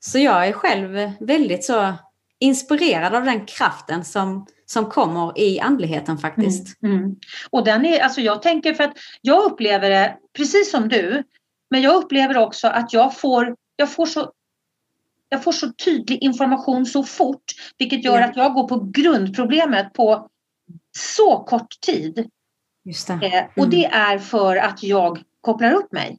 Så 0.00 0.18
jag 0.18 0.48
är 0.48 0.52
själv 0.52 1.12
väldigt 1.20 1.64
så 1.64 1.92
inspirerad 2.38 3.14
av 3.14 3.24
den 3.24 3.46
kraften 3.46 4.04
som, 4.04 4.46
som 4.66 4.90
kommer 4.90 5.38
i 5.38 5.60
andligheten 5.60 6.18
faktiskt. 6.18 6.82
Mm, 6.82 6.96
mm. 6.96 7.16
Och 7.50 7.64
den 7.64 7.84
är, 7.84 8.00
alltså 8.00 8.20
jag 8.20 8.42
tänker 8.42 8.74
för 8.74 8.84
att 8.84 8.96
jag 9.20 9.44
upplever 9.44 9.90
det 9.90 10.16
precis 10.36 10.70
som 10.70 10.88
du, 10.88 11.22
men 11.70 11.82
jag 11.82 11.94
upplever 11.94 12.36
också 12.36 12.68
att 12.68 12.92
jag 12.92 13.18
får, 13.18 13.56
jag 13.76 13.92
får 13.92 14.06
så 14.06 14.32
jag 15.28 15.44
får 15.44 15.52
så 15.52 15.72
tydlig 15.72 16.22
information 16.22 16.86
så 16.86 17.02
fort, 17.02 17.44
vilket 17.78 18.04
gör 18.04 18.20
att 18.20 18.36
jag 18.36 18.54
går 18.54 18.68
på 18.68 18.90
grundproblemet 18.94 19.92
på 19.92 20.28
så 20.96 21.44
kort 21.44 21.80
tid. 21.80 22.30
Just 22.84 23.06
det. 23.06 23.12
Eh, 23.12 23.34
mm. 23.34 23.48
och 23.56 23.68
det 23.68 23.84
är 23.84 24.18
för 24.18 24.56
att 24.56 24.82
jag 24.82 25.22
kopplar 25.40 25.72
upp 25.72 25.92
mig. 25.92 26.18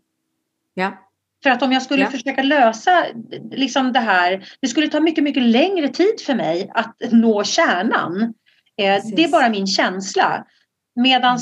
Ja. 0.74 0.98
För 1.44 1.50
att 1.50 1.62
om 1.62 1.72
jag 1.72 1.82
skulle 1.82 2.04
ja. 2.04 2.10
försöka 2.10 2.44
lösa 2.44 3.06
liksom 3.52 3.94
det 3.94 4.00
här, 4.00 4.50
det 4.60 4.68
skulle 4.68 4.88
ta 4.88 5.00
mycket, 5.00 5.24
mycket 5.24 5.44
längre 5.44 5.90
tid 5.90 6.22
för 6.26 6.36
mig 6.36 6.72
att 6.74 6.96
nå 7.12 7.44
kärnan. 7.44 8.34
Eh, 8.78 9.04
det 9.16 9.24
är 9.24 9.32
bara 9.32 9.50
min 9.50 9.68
känsla. 9.68 10.46
Medan 10.96 11.40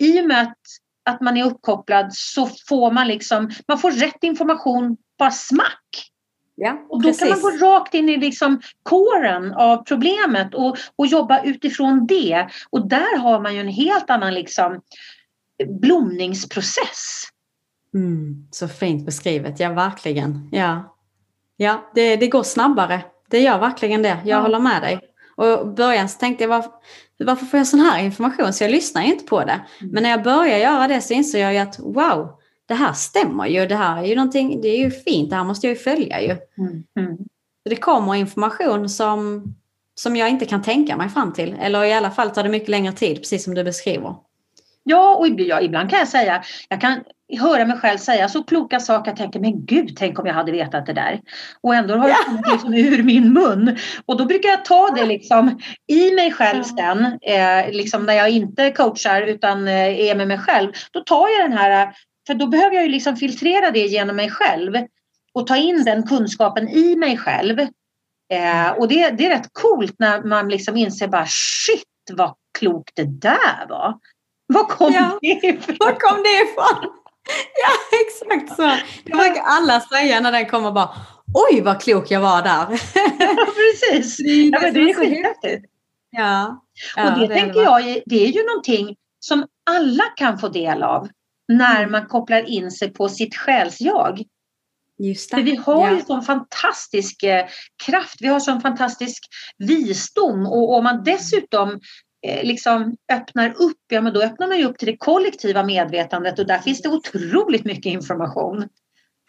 i 0.00 0.20
och 0.20 0.26
med 0.26 0.42
att, 0.42 0.58
att 1.04 1.20
man 1.20 1.36
är 1.36 1.44
uppkopplad 1.44 2.14
så 2.14 2.48
får 2.68 2.92
man 2.92 3.08
liksom, 3.08 3.50
man 3.68 3.78
får 3.78 3.90
rätt 3.90 4.22
information 4.22 4.96
bara 5.18 5.30
smack. 5.30 6.10
Ja, 6.60 6.86
och 6.88 7.02
då 7.02 7.08
precis. 7.08 7.20
kan 7.20 7.28
man 7.28 7.40
gå 7.40 7.66
rakt 7.66 7.94
in 7.94 8.08
i 8.08 8.16
liksom 8.16 8.60
kåren 8.82 9.54
av 9.54 9.76
problemet 9.76 10.54
och, 10.54 10.76
och 10.96 11.06
jobba 11.06 11.42
utifrån 11.42 12.06
det. 12.06 12.48
Och 12.70 12.88
där 12.88 13.18
har 13.18 13.40
man 13.40 13.54
ju 13.54 13.60
en 13.60 13.68
helt 13.68 14.10
annan 14.10 14.34
liksom 14.34 14.80
blomningsprocess. 15.80 17.24
Mm, 17.94 18.48
så 18.50 18.68
fint 18.68 19.06
beskrivet, 19.06 19.60
ja 19.60 19.72
verkligen. 19.72 20.48
Ja, 20.52 20.96
ja 21.56 21.90
det, 21.94 22.16
det 22.16 22.28
går 22.28 22.42
snabbare. 22.42 23.00
Det 23.30 23.40
gör 23.40 23.58
verkligen 23.58 24.02
det, 24.02 24.08
jag 24.08 24.38
ja. 24.38 24.40
håller 24.40 24.60
med 24.60 24.82
dig. 24.82 25.00
Och 25.36 25.46
i 25.46 25.74
början 25.76 26.08
så 26.08 26.18
tänkte 26.18 26.44
jag 26.44 26.48
varför, 26.48 26.72
varför 27.18 27.46
får 27.46 27.58
jag 27.58 27.66
sån 27.66 27.80
här 27.80 28.04
information? 28.04 28.52
Så 28.52 28.64
jag 28.64 28.70
lyssnar 28.70 29.02
inte 29.02 29.24
på 29.24 29.44
det. 29.44 29.60
Mm. 29.80 29.92
Men 29.92 30.02
när 30.02 30.10
jag 30.10 30.22
börjar 30.22 30.58
göra 30.58 30.88
det 30.88 31.00
så 31.00 31.14
inser 31.14 31.38
jag 31.38 31.52
ju 31.52 31.58
att 31.58 31.78
wow, 31.78 32.37
det 32.68 32.74
här 32.74 32.92
stämmer 32.92 33.46
ju. 33.46 33.66
Det 33.66 33.76
här 33.76 34.02
är 34.02 34.06
ju 34.06 34.14
någonting, 34.14 34.60
det 34.60 34.68
är 34.68 34.78
ju 34.78 34.90
fint, 34.90 35.30
det 35.30 35.36
här 35.36 35.44
måste 35.44 35.66
jag 35.66 35.74
ju 35.74 35.80
följa 35.82 36.20
ju. 36.20 36.36
Mm. 36.58 36.84
Mm. 36.98 37.18
det 37.64 37.76
kommer 37.76 38.14
information 38.14 38.88
som, 38.88 39.44
som 39.94 40.16
jag 40.16 40.28
inte 40.28 40.46
kan 40.46 40.62
tänka 40.62 40.96
mig 40.96 41.08
fram 41.08 41.32
till. 41.32 41.56
Eller 41.60 41.84
i 41.84 41.92
alla 41.92 42.10
fall 42.10 42.30
tar 42.30 42.42
det 42.42 42.48
mycket 42.48 42.68
längre 42.68 42.92
tid, 42.92 43.16
precis 43.16 43.44
som 43.44 43.54
du 43.54 43.64
beskriver. 43.64 44.14
Ja, 44.84 45.16
och 45.16 45.26
ibland 45.62 45.90
kan 45.90 45.98
jag 45.98 46.08
säga, 46.08 46.42
jag 46.68 46.80
kan 46.80 47.00
höra 47.40 47.64
mig 47.64 47.78
själv 47.78 47.98
säga 47.98 48.28
så 48.28 48.42
kloka 48.42 48.80
saker. 48.80 49.10
Jag 49.10 49.18
tänker, 49.18 49.40
men 49.40 49.66
gud, 49.66 49.96
tänk 49.96 50.18
om 50.18 50.26
jag 50.26 50.34
hade 50.34 50.52
vetat 50.52 50.86
det 50.86 50.92
där. 50.92 51.20
Och 51.60 51.74
ändå 51.74 51.94
har 51.94 52.08
det 52.08 52.14
kommit 52.26 52.52
liksom 52.52 52.74
ur 52.74 53.02
min 53.02 53.32
mun. 53.32 53.76
Och 54.06 54.16
då 54.16 54.24
brukar 54.24 54.48
jag 54.48 54.64
ta 54.64 54.90
det 54.90 55.06
liksom 55.06 55.60
i 55.86 56.14
mig 56.14 56.32
själv 56.32 56.62
sen, 56.62 57.18
eh, 57.22 57.70
liksom 57.72 58.06
när 58.06 58.14
jag 58.14 58.30
inte 58.30 58.70
coachar 58.70 59.22
utan 59.22 59.68
eh, 59.68 60.00
är 60.00 60.14
med 60.14 60.28
mig 60.28 60.38
själv. 60.38 60.72
Då 60.92 61.00
tar 61.00 61.28
jag 61.28 61.50
den 61.50 61.58
här, 61.58 61.92
för 62.28 62.34
då 62.34 62.46
behöver 62.46 62.74
jag 62.74 62.84
ju 62.84 62.90
liksom 62.90 63.16
filtrera 63.16 63.70
det 63.70 63.86
genom 63.86 64.16
mig 64.16 64.30
själv 64.30 64.72
och 65.32 65.46
ta 65.46 65.56
in 65.56 65.84
den 65.84 66.06
kunskapen 66.06 66.68
i 66.68 66.96
mig 66.96 67.16
själv. 67.16 67.60
Eh, 68.32 68.70
och 68.78 68.88
det, 68.88 69.10
det 69.10 69.26
är 69.26 69.30
rätt 69.30 69.50
coolt 69.52 69.94
när 69.98 70.22
man 70.22 70.48
liksom 70.48 70.76
inser 70.76 71.08
bara 71.08 71.26
shit 71.26 71.84
vad 72.12 72.34
klokt 72.58 72.96
det 72.96 73.20
där 73.20 73.66
var. 73.68 73.94
Var 74.46 74.64
kom 74.64 74.92
ja. 74.92 75.18
det 75.20 75.48
ifrån? 75.48 75.76
Var 75.78 75.92
kom 75.92 76.22
det 76.22 76.42
ifrån? 76.42 76.94
Ja, 77.62 77.98
exakt 78.06 78.56
så. 78.56 78.62
Det 79.04 79.10
brukar 79.10 79.42
alla 79.44 79.80
säga 79.80 80.20
när 80.20 80.32
den 80.32 80.46
kommer 80.46 80.72
bara 80.72 80.90
Oj 81.34 81.60
vad 81.60 81.82
klok 81.82 82.10
jag 82.10 82.20
var 82.20 82.42
där. 82.42 82.66
Ja, 83.18 83.46
precis. 83.46 84.16
Det 84.16 84.30
är, 84.30 84.52
ja, 84.52 84.60
men 84.62 84.74
det 84.74 84.80
är 84.80 84.94
skithäftigt. 84.94 85.70
Ja. 86.10 86.62
ja. 86.96 87.12
Och 87.12 87.18
det, 87.18 87.26
det 87.26 87.34
tänker 87.34 87.60
jag, 87.60 88.02
det 88.06 88.24
är 88.24 88.28
ju 88.28 88.46
någonting 88.46 88.96
som 89.20 89.46
alla 89.70 90.04
kan 90.16 90.38
få 90.38 90.48
del 90.48 90.82
av 90.82 91.08
när 91.48 91.86
man 91.86 92.06
kopplar 92.06 92.50
in 92.50 92.70
sig 92.70 92.92
på 92.92 93.08
sitt 93.08 93.36
själsjag. 93.36 94.22
Just 94.98 95.30
det. 95.30 95.36
För 95.36 95.42
vi 95.42 95.56
har 95.56 95.88
ja. 95.88 95.94
ju 95.94 96.02
sån 96.02 96.22
fantastisk 96.22 97.22
eh, 97.22 97.46
kraft, 97.86 98.16
vi 98.20 98.28
har 98.28 98.40
sån 98.40 98.60
fantastisk 98.60 99.24
visdom 99.58 100.46
och 100.46 100.76
om 100.76 100.84
man 100.84 101.04
dessutom 101.04 101.80
Eh, 102.26 102.44
liksom 102.44 102.96
öppnar 103.12 103.48
upp, 103.48 103.80
ja 103.88 104.00
men 104.00 104.12
då 104.12 104.22
öppnar 104.22 104.48
man 104.48 104.58
ju 104.58 104.64
upp 104.64 104.78
till 104.78 104.86
det 104.86 104.96
kollektiva 104.96 105.62
medvetandet 105.62 106.38
och 106.38 106.46
där 106.46 106.58
finns 106.58 106.82
det 106.82 106.88
otroligt 106.88 107.64
mycket 107.64 107.86
information. 107.86 108.68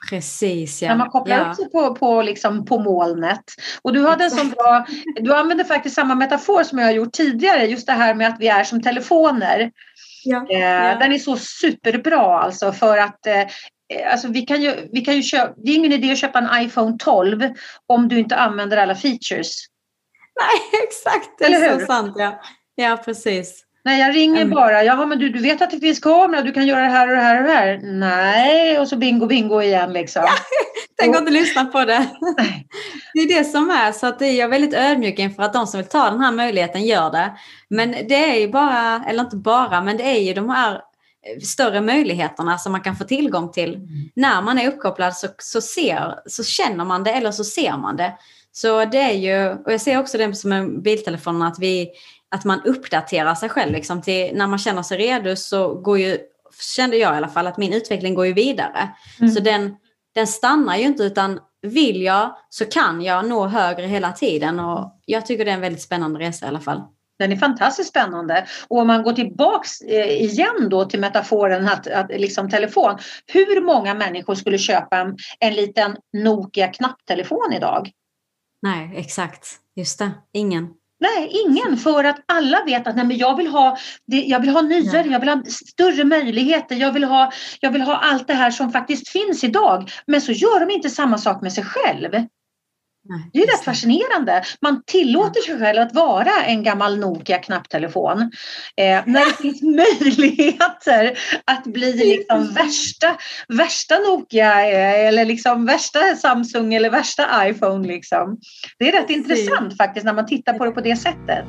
Precis, 0.10 0.82
ja. 0.82 0.90
När 0.90 0.96
man 0.96 1.10
kopplar 1.10 1.38
ja. 1.38 1.50
upp 1.50 1.56
sig 1.56 1.72
på, 1.72 1.96
på, 1.96 2.22
liksom, 2.22 2.66
på 2.66 2.80
molnet. 2.80 3.44
Och 3.82 3.94
du 3.94 4.08
hade 4.08 4.24
en 4.24 4.32
sån 4.32 4.50
bra, 4.50 4.86
du 5.16 5.34
använder 5.34 5.64
faktiskt 5.64 5.96
samma 5.96 6.16
metafor 6.16 6.64
som 6.64 6.78
jag 6.78 6.86
har 6.86 6.94
gjort 6.94 7.14
tidigare, 7.14 7.66
just 7.66 7.88
det 7.88 7.94
här 7.94 8.16
med 8.16 8.28
att 8.28 8.40
vi 8.40 8.48
är 8.48 8.64
som 8.64 8.82
telefoner. 8.82 9.72
Ja, 10.24 10.48
eh, 10.50 10.60
ja. 10.60 10.96
Den 10.96 11.12
är 11.12 11.18
så 11.18 11.38
superbra 11.38 12.40
alltså 12.40 12.72
för 12.72 12.98
att 12.98 13.28
eh, 13.28 13.48
Alltså 14.12 14.28
vi 14.28 14.42
kan 14.42 14.62
ju, 14.62 14.90
vi 14.92 15.02
kan 15.02 15.16
ju 15.16 15.24
köpa, 15.24 15.54
det 15.58 15.72
är 15.72 15.76
ingen 15.76 15.94
idé 15.94 16.12
att 16.12 16.18
köpa 16.18 16.40
en 16.40 16.66
iPhone 16.66 16.98
12 17.00 17.50
om 17.88 18.08
du 18.08 18.20
inte 18.20 18.36
använder 18.36 18.78
alla 18.78 18.96
features. 18.96 19.66
Nej, 20.40 20.82
exakt. 20.84 21.30
Det 21.38 21.46
är 21.46 21.80
så 21.80 21.86
sant. 21.86 22.16
Ja. 22.18 22.42
Ja, 22.76 22.98
precis. 23.06 23.66
Nej, 23.86 24.00
jag 24.00 24.16
ringer 24.16 24.42
mm. 24.42 24.50
bara. 24.50 24.84
Jaha, 24.84 25.06
men 25.06 25.20
du, 25.20 25.30
du 25.30 25.40
vet 25.40 25.62
att 25.62 25.72
det 25.72 25.80
finns 25.80 26.00
kamera, 26.00 26.42
du 26.42 26.52
kan 26.52 26.68
göra 26.68 26.82
det 26.82 26.88
här 26.88 27.08
och 27.10 27.16
det 27.16 27.22
här 27.22 27.38
och 27.42 27.48
det 27.48 27.54
här. 27.54 27.80
Nej, 27.84 28.80
och 28.80 28.88
så 28.88 28.96
bingo, 28.96 29.26
bingo 29.26 29.62
igen 29.62 29.94
liksom. 29.94 30.24
Tänk 31.02 31.16
att 31.16 31.22
inte 31.22 31.34
lyssna 31.34 31.66
på 31.66 31.86
det. 31.86 32.06
Det 33.14 33.20
är 33.20 33.40
det 33.40 33.44
som 33.44 33.70
är, 33.70 33.92
så 33.92 34.08
att 34.08 34.22
jag 34.22 34.38
är 34.38 34.48
väldigt 34.48 34.74
ödmjuk 34.74 35.20
inför 35.20 35.44
att 35.44 35.54
de 35.54 35.68
som 35.68 35.78
vill 35.78 35.90
ta 35.90 36.10
den 36.10 36.20
här 36.20 36.32
möjligheten 36.32 36.86
gör 36.86 37.12
det. 37.12 37.32
Men 37.70 37.92
det 37.92 38.16
är 38.16 38.40
ju 38.40 38.52
bara, 38.52 39.04
eller 39.08 39.24
inte 39.24 39.36
bara, 39.36 39.82
men 39.82 39.98
det 39.98 40.04
är 40.04 40.20
ju 40.20 40.34
de 40.34 40.50
här 40.50 40.82
större 41.44 41.82
möjligheterna 41.82 42.58
som 42.58 42.72
man 42.72 42.82
kan 42.82 42.96
få 42.96 43.04
tillgång 43.04 43.52
till. 43.52 43.76
Mm. 43.76 43.88
När 44.16 44.42
man 44.42 44.60
är 44.60 44.68
uppkopplad 44.68 45.16
så, 45.16 45.28
så, 45.38 45.62
ser, 45.62 46.20
så 46.26 46.44
känner 46.44 46.86
man 46.86 47.04
det 47.04 47.12
eller 47.12 47.32
så 47.32 47.44
ser 47.44 47.78
man 47.78 47.98
det. 47.98 48.14
Så 48.52 48.86
det 48.86 48.98
är 48.98 49.14
ju, 49.14 49.50
och 49.50 49.74
jag 49.74 49.82
ser 49.82 50.00
också 50.00 50.18
det 50.18 50.34
som 50.34 50.50
med 50.50 50.82
biltelefonerna, 50.82 51.48
att 51.48 51.60
vi 51.60 51.90
att 52.32 52.46
man 52.46 52.62
uppdaterar 52.66 53.36
sig 53.36 53.50
själv. 53.50 53.72
Liksom, 53.72 54.02
till, 54.02 54.32
när 54.34 54.48
man 54.48 54.60
känner 54.60 54.84
sig 54.84 54.98
redo 54.98 55.36
så 55.36 55.74
går 55.74 56.00
ju, 56.00 56.18
kände 56.76 56.98
jag 56.98 57.14
i 57.14 57.18
alla 57.18 57.28
fall, 57.28 57.48
att 57.48 57.58
min 57.58 57.74
utveckling 57.74 58.16
går 58.16 58.26
ju 58.26 58.34
vidare. 58.34 58.90
Mm. 59.20 59.32
Så 59.32 59.40
den, 59.40 59.76
den 60.16 60.28
stannar 60.28 60.78
ju 60.78 60.84
inte 60.84 61.04
utan 61.04 61.40
vill 61.62 62.02
jag 62.02 62.36
så 62.50 62.66
kan 62.66 63.02
jag 63.02 63.28
nå 63.28 63.48
högre 63.48 63.86
hela 63.86 64.12
tiden 64.12 64.60
och 64.60 65.00
jag 65.06 65.26
tycker 65.26 65.46
det 65.46 65.52
är 65.52 65.56
en 65.56 65.62
väldigt 65.62 65.82
spännande 65.82 66.20
resa 66.20 66.46
i 66.46 66.50
alla 66.50 66.60
fall. 66.60 66.82
Den 67.20 67.32
är 67.32 67.36
fantastiskt 67.36 67.90
spännande. 67.90 68.46
Och 68.68 68.78
om 68.78 68.88
man 68.88 69.04
går 69.04 69.14
tillbaks 69.14 69.82
eh, 69.82 70.22
igen 70.22 70.70
då 70.70 70.86
till 70.86 71.00
metaforen 71.00 71.68
att, 71.68 71.88
att 71.88 72.10
liksom 72.10 72.50
telefon. 72.50 72.98
Hur 73.28 73.62
många 73.62 73.94
människor 73.94 74.36
skulle 74.36 74.58
köpa 74.58 74.98
en, 74.98 75.18
en 75.40 75.54
liten 75.54 75.96
Nokia 76.14 76.68
knapptelefon 76.68 77.54
idag? 77.54 77.92
Nej, 78.62 78.94
exakt. 78.96 79.48
Just 79.76 80.00
det. 80.00 80.12
Ingen. 80.34 80.68
Nej, 81.00 81.32
ingen. 81.46 81.78
För 81.78 82.04
att 82.04 82.24
alla 82.26 82.64
vet 82.66 82.88
att 82.88 82.96
nej, 82.96 83.06
men 83.06 83.18
jag, 83.18 83.38
vill 83.38 83.48
ha, 83.48 83.78
jag 84.06 84.40
vill 84.40 84.50
ha 84.50 84.62
nyare, 84.62 85.08
jag 85.08 85.20
vill 85.20 85.30
ha 85.30 85.44
större 85.46 86.04
möjligheter, 86.04 86.76
jag 86.76 86.92
vill, 86.92 87.04
ha, 87.04 87.32
jag 87.60 87.72
vill 87.72 87.82
ha 87.82 87.96
allt 87.96 88.28
det 88.28 88.34
här 88.34 88.52
som 88.52 88.72
faktiskt 88.72 89.10
finns 89.10 89.44
idag. 89.44 89.92
Men 90.06 90.22
så 90.22 90.32
gör 90.32 90.60
de 90.60 90.74
inte 90.74 90.90
samma 90.90 91.18
sak 91.18 91.42
med 91.42 91.54
sig 91.54 91.64
själv. 91.64 92.10
Nej, 93.10 93.30
det 93.34 93.40
är 93.40 93.48
rätt 93.48 93.64
fascinerande. 93.64 94.44
Man 94.62 94.84
tillåter 94.86 95.42
sig 95.42 95.60
själv 95.60 95.82
att 95.82 95.94
vara 95.94 96.44
en 96.46 96.64
gammal 96.64 97.00
Nokia 97.00 97.38
knapptelefon. 97.38 98.22
Eh, 98.76 99.02
när 99.06 99.26
det 99.26 99.34
finns 99.34 99.62
möjligheter 99.62 101.20
att 101.46 101.64
bli 101.64 101.94
liksom 101.94 102.54
värsta, 102.54 103.16
värsta 103.48 104.00
Nokia 104.00 104.70
eh, 104.70 105.08
eller 105.08 105.26
liksom 105.26 105.66
värsta 105.66 106.00
Samsung 106.16 106.74
eller 106.74 106.90
värsta 106.90 107.48
iPhone. 107.48 107.88
Liksom. 107.88 108.38
Det 108.80 108.90
är 108.90 109.02
rätt 109.02 109.10
intressant 109.10 109.78
faktiskt 109.78 110.06
när 110.06 110.14
man 110.14 110.26
tittar 110.26 110.54
på 110.54 110.66
det 110.66 110.72
på 110.72 110.82
det 110.82 110.96
sättet. 110.96 111.46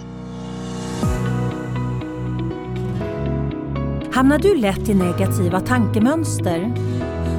Hamnar 4.12 4.38
du 4.38 4.56
lätt 4.56 4.88
i 4.88 4.94
negativa 4.94 5.60
tankemönster? 5.60 6.72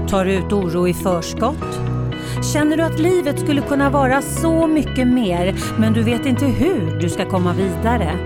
Tar 0.10 0.26
du 0.26 0.34
ut 0.34 0.52
oro 0.52 0.88
i 0.88 0.94
förskott? 0.94 2.01
Känner 2.42 2.78
du 2.78 2.84
att 2.84 3.00
livet 3.00 3.40
skulle 3.40 3.62
kunna 3.62 3.90
vara 3.90 4.22
så 4.22 4.68
mycket 4.68 5.08
mer 5.08 5.56
men 5.80 5.94
du 5.94 6.04
vet 6.04 6.26
inte 6.26 6.46
hur 6.46 7.00
du 7.00 7.10
ska 7.10 7.30
komma 7.30 7.54
vidare? 7.54 8.18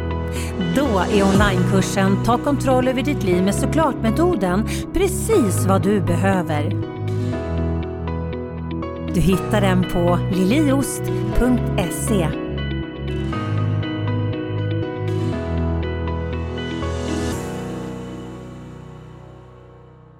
Då 0.76 1.00
är 1.00 1.24
onlinekursen 1.24 2.24
Ta 2.24 2.38
kontroll 2.38 2.88
över 2.88 3.02
ditt 3.02 3.24
liv 3.24 3.44
med 3.44 3.56
såklart-metoden 3.56 4.68
precis 4.94 5.66
vad 5.66 5.84
du 5.84 6.02
behöver. 6.02 6.70
Du 9.14 9.22
hittar 9.22 9.62
den 9.62 9.84
på 9.84 10.20
liliost.se 10.32 12.45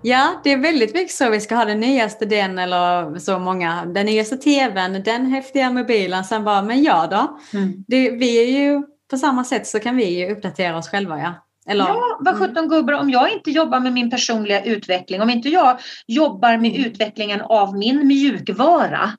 Ja, 0.08 0.42
det 0.44 0.52
är 0.52 0.58
väldigt 0.58 0.94
mycket 0.94 1.12
så 1.12 1.30
vi 1.30 1.42
ska 1.42 1.56
ha 1.56 1.66
den 1.66 1.80
nyaste 1.80 2.26
den 2.26 2.60
eller 2.60 3.20
så 3.20 3.40
många. 3.40 3.86
Den 3.86 4.06
nyaste 4.06 4.38
tvn, 4.38 5.04
den 5.04 5.26
häftiga 5.26 5.72
mobilen. 5.72 6.24
Sen 6.24 6.44
bara, 6.44 6.62
men 6.62 6.84
ja 6.84 7.08
då? 7.08 7.40
Mm. 7.58 7.84
Det, 7.88 8.12
vi 8.12 8.44
är 8.44 8.60
ju 8.60 8.84
på 9.10 9.18
samma 9.18 9.44
sätt 9.44 9.68
så 9.68 9.80
kan 9.80 9.96
vi 9.96 10.20
ju 10.20 10.32
uppdatera 10.32 10.78
oss 10.78 10.90
själva 10.90 11.20
ja. 11.20 11.34
Eller, 11.68 11.86
ja, 11.86 12.18
vad 12.20 12.36
mm. 12.36 12.48
sjutton 12.48 12.70
gubbar, 12.70 12.94
om 12.94 13.10
jag 13.10 13.34
inte 13.34 13.52
jobbar 13.52 13.80
med 13.80 13.94
min 13.94 14.10
personliga 14.10 14.64
utveckling, 14.64 15.22
om 15.22 15.30
inte 15.30 15.50
jag 15.50 15.80
jobbar 16.08 16.58
med 16.58 16.72
mm. 16.72 16.86
utvecklingen 16.86 17.42
av 17.42 17.78
min 17.78 18.08
mjukvara. 18.08 19.12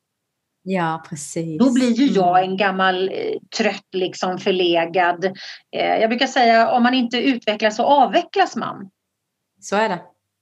Ja, 0.63 1.05
precis. 1.09 1.59
Då 1.59 1.73
blir 1.73 1.93
ju 1.93 2.07
jag 2.07 2.39
mm. 2.39 2.51
en 2.51 2.57
gammal 2.57 3.09
eh, 3.09 3.15
trött, 3.57 3.89
liksom 3.93 4.39
förlegad. 4.39 5.25
Eh, 5.77 5.97
jag 6.01 6.11
brukar 6.11 6.27
säga 6.27 6.71
om 6.71 6.83
man 6.83 6.95
inte 6.95 7.19
utvecklas 7.19 7.77
så 7.77 7.83
avvecklas 7.83 8.57
man. 8.57 8.91
Så 9.61 9.77
är 9.77 9.89
det. 9.89 10.01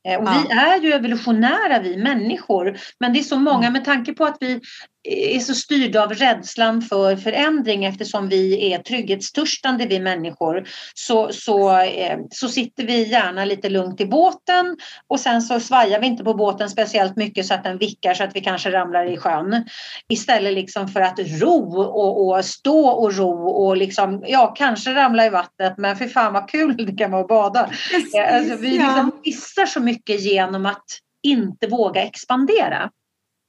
Eh, 0.08 0.18
och 0.18 0.28
ja. 0.28 0.44
vi 0.48 0.54
är 0.54 0.80
ju 0.80 0.92
evolutionära 0.92 1.78
vi 1.78 1.96
människor 1.96 2.78
men 3.00 3.12
det 3.12 3.18
är 3.18 3.22
så 3.22 3.38
många 3.38 3.66
mm. 3.66 3.72
med 3.72 3.84
tanke 3.84 4.12
på 4.12 4.24
att 4.24 4.36
vi 4.40 4.60
är 5.04 5.40
så 5.40 5.54
styrda 5.54 6.02
av 6.02 6.12
rädslan 6.12 6.82
för 6.82 7.16
förändring 7.16 7.84
eftersom 7.84 8.28
vi 8.28 8.72
är 8.72 8.78
trygghetstörstande 8.78 9.86
vi 9.86 10.00
människor 10.00 10.68
så, 10.94 11.32
så, 11.32 11.78
eh, 11.78 12.18
så 12.30 12.48
sitter 12.48 12.84
vi 12.86 13.08
gärna 13.08 13.44
lite 13.44 13.68
lugnt 13.68 14.00
i 14.00 14.06
båten 14.06 14.76
och 15.08 15.20
sen 15.20 15.42
så 15.42 15.60
svajar 15.60 16.00
vi 16.00 16.06
inte 16.06 16.24
på 16.24 16.34
båten 16.34 16.70
speciellt 16.70 17.16
mycket 17.16 17.46
så 17.46 17.54
att 17.54 17.64
den 17.64 17.78
vickar 17.78 18.14
så 18.14 18.24
att 18.24 18.36
vi 18.36 18.40
kanske 18.40 18.72
ramlar 18.72 19.12
i 19.12 19.16
sjön. 19.16 19.64
Istället 20.08 20.54
liksom 20.54 20.88
för 20.88 21.00
att 21.00 21.18
ro 21.18 21.82
och, 21.82 22.26
och 22.26 22.44
stå 22.44 22.86
och 22.88 23.14
ro 23.14 23.48
och 23.48 23.76
liksom, 23.76 24.24
ja 24.26 24.46
kanske 24.46 24.94
ramla 24.94 25.26
i 25.26 25.30
vattnet 25.30 25.74
men 25.78 25.96
för 25.96 26.06
fan 26.06 26.32
vad 26.32 26.50
kul 26.50 26.76
det 26.76 26.96
kan 26.96 27.10
vara 27.10 27.22
att 27.22 27.28
bada. 27.28 27.70
Precis, 27.90 28.14
alltså, 28.14 28.56
vi 28.56 28.70
liksom 28.70 29.12
missar 29.24 29.66
så 29.66 29.80
mycket 29.80 30.20
genom 30.20 30.66
att 30.66 30.84
inte 31.22 31.66
våga 31.66 32.02
expandera. 32.02 32.90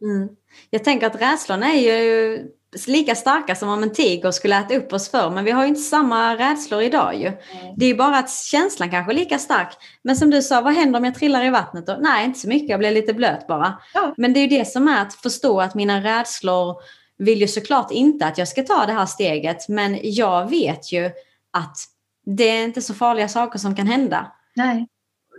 Mm. 0.01 0.29
Jag 0.69 0.83
tänker 0.83 1.07
att 1.07 1.21
rädslorna 1.21 1.73
är 1.73 1.79
ju 1.79 2.39
lika 2.87 3.15
starka 3.15 3.55
som 3.55 3.69
om 3.69 3.83
en 3.83 3.93
tiger 3.93 4.31
skulle 4.31 4.59
äta 4.59 4.75
upp 4.75 4.93
oss 4.93 5.09
förr. 5.09 5.29
Men 5.29 5.45
vi 5.45 5.51
har 5.51 5.63
ju 5.63 5.69
inte 5.69 5.81
samma 5.81 6.35
rädslor 6.35 6.81
idag 6.81 7.15
ju. 7.15 7.27
Mm. 7.27 7.39
Det 7.77 7.85
är 7.85 7.89
ju 7.89 7.95
bara 7.95 8.17
att 8.17 8.31
känslan 8.31 8.91
kanske 8.91 9.11
är 9.11 9.15
lika 9.15 9.39
stark. 9.39 9.69
Men 10.01 10.15
som 10.15 10.29
du 10.29 10.41
sa, 10.41 10.61
vad 10.61 10.73
händer 10.73 10.99
om 10.99 11.05
jag 11.05 11.15
trillar 11.15 11.45
i 11.45 11.49
vattnet? 11.49 11.87
Då? 11.87 11.97
Nej, 11.99 12.25
inte 12.25 12.39
så 12.39 12.47
mycket. 12.47 12.69
Jag 12.69 12.79
blir 12.79 12.91
lite 12.91 13.13
blöt 13.13 13.47
bara. 13.47 13.79
Ja. 13.93 14.13
Men 14.17 14.33
det 14.33 14.39
är 14.39 14.41
ju 14.41 14.57
det 14.57 14.65
som 14.65 14.87
är 14.87 15.01
att 15.01 15.13
förstå 15.13 15.61
att 15.61 15.75
mina 15.75 16.03
rädslor 16.03 16.75
vill 17.17 17.41
ju 17.41 17.47
såklart 17.47 17.91
inte 17.91 18.25
att 18.25 18.37
jag 18.37 18.47
ska 18.47 18.63
ta 18.63 18.85
det 18.85 18.93
här 18.93 19.05
steget. 19.05 19.69
Men 19.69 19.99
jag 20.03 20.49
vet 20.49 20.91
ju 20.91 21.05
att 21.51 21.77
det 22.25 22.49
är 22.49 22.63
inte 22.63 22.81
så 22.81 22.93
farliga 22.93 23.27
saker 23.27 23.59
som 23.59 23.75
kan 23.75 23.87
hända. 23.87 24.31
Nej 24.55 24.87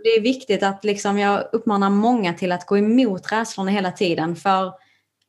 det 0.03 0.09
är 0.09 0.21
viktigt 0.21 0.63
att 0.63 0.83
liksom 0.83 1.19
jag 1.19 1.43
uppmanar 1.51 1.89
många 1.89 2.33
till 2.33 2.51
att 2.51 2.65
gå 2.65 2.77
emot 2.77 3.31
rädslorna 3.31 3.71
hela 3.71 3.91
tiden. 3.91 4.35
För 4.35 4.73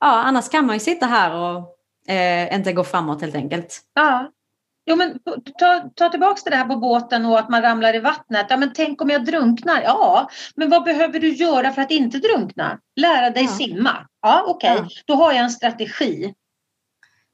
ja, 0.00 0.22
annars 0.22 0.48
kan 0.48 0.66
man 0.66 0.76
ju 0.76 0.80
sitta 0.80 1.06
här 1.06 1.34
och 1.34 1.78
eh, 2.12 2.54
inte 2.54 2.72
gå 2.72 2.84
framåt 2.84 3.20
helt 3.20 3.34
enkelt. 3.34 3.80
Ja. 3.94 4.32
Jo, 4.90 4.96
men 4.96 5.18
ta, 5.58 5.90
ta 5.94 6.08
tillbaka 6.08 6.40
det 6.44 6.50
där 6.50 6.64
på 6.64 6.76
båten 6.76 7.26
och 7.26 7.38
att 7.38 7.48
man 7.48 7.62
ramlar 7.62 7.96
i 7.96 7.98
vattnet. 7.98 8.46
Ja, 8.48 8.56
men 8.56 8.72
tänk 8.72 9.02
om 9.02 9.10
jag 9.10 9.24
drunknar? 9.24 9.82
Ja, 9.82 10.30
men 10.54 10.70
vad 10.70 10.84
behöver 10.84 11.20
du 11.20 11.28
göra 11.28 11.72
för 11.72 11.82
att 11.82 11.90
inte 11.90 12.18
drunkna? 12.18 12.78
Lära 12.96 13.30
dig 13.30 13.44
ja. 13.44 13.50
simma. 13.50 14.06
Ja, 14.22 14.44
okej, 14.46 14.72
okay. 14.72 14.86
ja. 14.90 15.02
då 15.06 15.14
har 15.14 15.32
jag 15.32 15.44
en 15.44 15.50
strategi. 15.50 16.34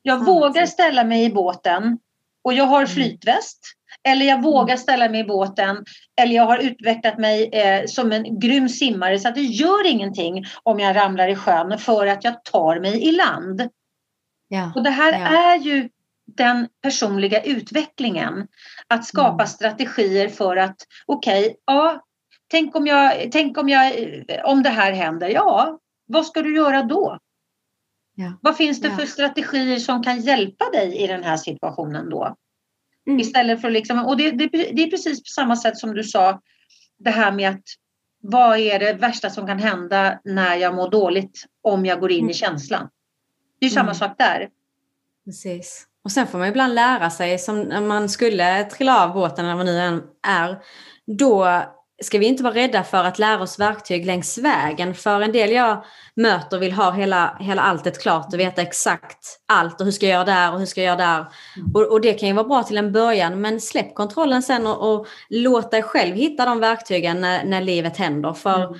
Jag 0.02 0.20
ja, 0.20 0.24
vågar 0.24 0.66
ställa 0.66 1.04
mig 1.04 1.24
i 1.24 1.30
båten 1.30 1.98
och 2.44 2.52
jag 2.52 2.64
har 2.64 2.78
mm. 2.78 2.88
flytväst. 2.88 3.60
Eller 4.08 4.26
jag 4.26 4.42
vågar 4.42 4.74
mm. 4.74 4.78
ställa 4.78 5.08
mig 5.08 5.20
i 5.20 5.24
båten. 5.24 5.84
Eller 6.20 6.34
jag 6.34 6.46
har 6.46 6.58
utvecklat 6.58 7.18
mig 7.18 7.48
eh, 7.52 7.86
som 7.86 8.12
en 8.12 8.38
grym 8.38 8.68
simmare 8.68 9.18
så 9.18 9.28
att 9.28 9.34
det 9.34 9.40
gör 9.40 9.86
ingenting 9.86 10.44
om 10.62 10.80
jag 10.80 10.96
ramlar 10.96 11.28
i 11.28 11.36
sjön 11.36 11.78
för 11.78 12.06
att 12.06 12.24
jag 12.24 12.44
tar 12.44 12.80
mig 12.80 13.08
i 13.08 13.12
land. 13.12 13.68
Ja, 14.48 14.72
och 14.74 14.82
det 14.82 14.90
här 14.90 15.12
ja. 15.12 15.52
är 15.52 15.58
ju 15.58 15.88
den 16.26 16.68
personliga 16.82 17.42
utvecklingen. 17.42 18.46
Att 18.88 19.04
skapa 19.04 19.32
mm. 19.32 19.46
strategier 19.46 20.28
för 20.28 20.56
att 20.56 20.76
okej, 21.06 21.44
okay, 21.44 21.56
ja, 21.66 22.04
tänk 22.50 22.76
om 22.76 22.86
jag, 22.86 23.32
tänk 23.32 23.58
om 23.58 23.68
jag, 23.68 23.92
om 24.44 24.62
det 24.62 24.70
här 24.70 24.92
händer, 24.92 25.28
ja, 25.28 25.78
vad 26.06 26.26
ska 26.26 26.42
du 26.42 26.56
göra 26.56 26.82
då? 26.82 27.18
Ja. 28.14 28.32
Vad 28.42 28.56
finns 28.56 28.80
det 28.80 28.90
för 28.90 29.06
strategier 29.06 29.78
som 29.78 30.02
kan 30.02 30.20
hjälpa 30.20 30.70
dig 30.70 30.96
i 30.96 31.06
den 31.06 31.24
här 31.24 31.36
situationen 31.36 32.10
då? 32.10 32.36
Mm. 33.06 33.20
Istället 33.20 33.60
för 33.60 33.70
liksom, 33.70 34.06
och 34.06 34.16
det, 34.16 34.30
det, 34.30 34.48
det, 34.48 34.82
är 34.82 34.90
precis 34.90 35.22
på 35.22 35.28
samma 35.28 35.56
sätt 35.56 35.78
som 35.78 35.94
du 35.94 36.04
sa, 36.04 36.40
det 36.98 37.10
här 37.10 37.32
med 37.32 37.50
att 37.50 37.64
vad 38.22 38.58
är 38.58 38.78
det 38.78 38.92
värsta 38.92 39.30
som 39.30 39.46
kan 39.46 39.58
hända 39.58 40.20
när 40.24 40.56
jag 40.56 40.74
mår 40.74 40.90
dåligt 40.90 41.44
om 41.62 41.86
jag 41.86 42.00
går 42.00 42.12
in 42.12 42.18
mm. 42.18 42.30
i 42.30 42.34
känslan? 42.34 42.88
Det 43.60 43.66
är 43.66 43.70
samma 43.70 43.82
mm. 43.82 43.94
sak 43.94 44.18
där. 44.18 44.48
Precis. 45.24 45.86
Och 46.04 46.12
sen 46.12 46.26
får 46.26 46.38
man 46.38 46.48
ibland 46.48 46.74
lära 46.74 47.10
sig, 47.10 47.38
som 47.38 47.60
när 47.62 47.80
man 47.80 48.08
skulle 48.08 48.64
trilla 48.64 49.04
av 49.04 49.14
båten 49.14 49.44
eller 49.44 49.56
vad 49.56 49.66
nu 49.66 49.78
än 49.78 50.02
är, 50.26 50.58
då 51.06 51.62
ska 52.02 52.18
vi 52.18 52.26
inte 52.26 52.42
vara 52.42 52.54
rädda 52.54 52.84
för 52.84 53.04
att 53.04 53.18
lära 53.18 53.42
oss 53.42 53.58
verktyg 53.58 54.06
längs 54.06 54.38
vägen. 54.38 54.94
För 54.94 55.20
en 55.20 55.32
del 55.32 55.50
jag 55.50 55.84
möter 56.14 56.58
vill 56.58 56.72
ha 56.72 56.90
hela, 56.90 57.36
hela 57.40 57.62
alltet 57.62 58.02
klart 58.02 58.34
och 58.34 58.40
veta 58.40 58.62
exakt 58.62 59.40
allt 59.48 59.80
och 59.80 59.84
hur 59.84 59.92
ska 59.92 60.06
jag 60.06 60.12
göra 60.12 60.24
där 60.24 60.52
och 60.52 60.58
hur 60.58 60.66
ska 60.66 60.82
jag 60.82 60.86
göra 60.86 61.08
där. 61.08 61.26
Mm. 61.56 61.72
Och, 61.74 61.92
och 61.92 62.00
det 62.00 62.12
kan 62.12 62.28
ju 62.28 62.34
vara 62.34 62.48
bra 62.48 62.62
till 62.62 62.78
en 62.78 62.92
början 62.92 63.40
men 63.40 63.60
släpp 63.60 63.94
kontrollen 63.94 64.42
sen 64.42 64.66
och, 64.66 64.94
och 64.94 65.06
låt 65.28 65.70
dig 65.70 65.82
själv 65.82 66.16
hitta 66.16 66.44
de 66.44 66.60
verktygen 66.60 67.20
när, 67.20 67.44
när 67.44 67.60
livet 67.60 67.96
händer. 67.96 68.32
För 68.32 68.64
mm 68.64 68.74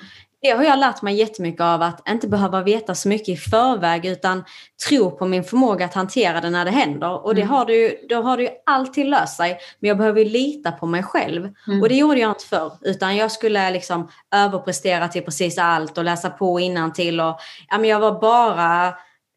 det 0.45 0.51
har 0.51 0.65
jag 0.65 0.79
lärt 0.79 1.03
mig 1.03 1.15
jättemycket 1.15 1.61
av 1.61 1.83
att 1.83 2.09
inte 2.09 2.29
behöva 2.29 2.63
veta 2.63 2.95
så 2.95 3.09
mycket 3.09 3.29
i 3.29 3.37
förväg 3.37 4.07
utan 4.07 4.45
tro 4.89 5.11
på 5.11 5.27
min 5.27 5.45
förmåga 5.45 5.85
att 5.85 5.95
hantera 5.95 6.41
det 6.41 6.51
när 6.51 6.65
det 6.65 6.71
händer. 6.71 7.25
Och 7.25 7.35
det 7.35 7.41
mm. 7.41 7.55
har 7.55 7.67
det 7.67 7.73
ju, 7.73 8.07
då 8.09 8.23
har 8.23 8.37
det 8.37 8.43
ju 8.43 8.49
alltid 8.67 9.07
löst 9.07 9.37
sig. 9.37 9.59
Men 9.81 9.89
jag 9.89 9.99
behöver 9.99 10.21
ju 10.21 10.29
lita 10.29 10.73
på 10.73 10.87
mig 10.87 11.03
själv. 11.03 11.49
Mm. 11.67 11.83
Och 11.83 11.89
det 11.89 11.95
gjorde 11.95 12.21
jag 12.21 12.31
inte 12.31 12.45
förr. 12.45 12.73
Utan 12.81 13.17
jag 13.17 13.33
skulle 13.33 13.71
liksom 13.71 14.09
överprestera 14.35 15.09
till 15.09 15.23
precis 15.23 15.59
allt 15.59 15.99
och 15.99 16.05
läsa 16.05 16.31
på 16.31 16.61
till 16.95 17.21
och 17.21 17.39
ja, 17.69 17.79
men 17.79 17.91
Jag 17.91 18.01
var 18.01 18.21
bara 18.21 18.89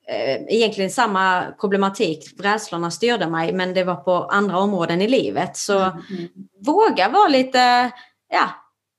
eh, 0.07 0.35
egentligen 0.47 0.89
samma 0.89 1.43
problematik. 1.61 2.19
Rädslorna 2.39 2.91
styrde 2.91 3.27
mig 3.27 3.53
men 3.53 3.73
det 3.73 3.83
var 3.83 3.95
på 3.95 4.23
andra 4.23 4.57
områden 4.57 5.01
i 5.01 5.07
livet. 5.07 5.57
Så 5.57 5.79
mm. 5.79 5.97
mm. 6.09 6.29
våga 6.65 7.09
vara 7.09 7.27
lite 7.27 7.91
ja, 8.29 8.49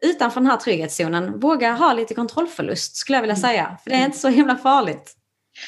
utanför 0.05 0.41
den 0.41 0.51
här 0.51 0.57
trygghetszonen, 0.57 1.41
våga 1.41 1.73
ha 1.73 1.93
lite 1.93 2.15
kontrollförlust 2.15 2.97
skulle 2.97 3.17
jag 3.17 3.23
vilja 3.23 3.35
mm. 3.35 3.43
säga. 3.43 3.79
För 3.83 3.91
det 3.91 3.97
är 3.97 4.05
inte 4.05 4.19
så 4.19 4.29
himla 4.29 4.57
farligt. 4.57 5.15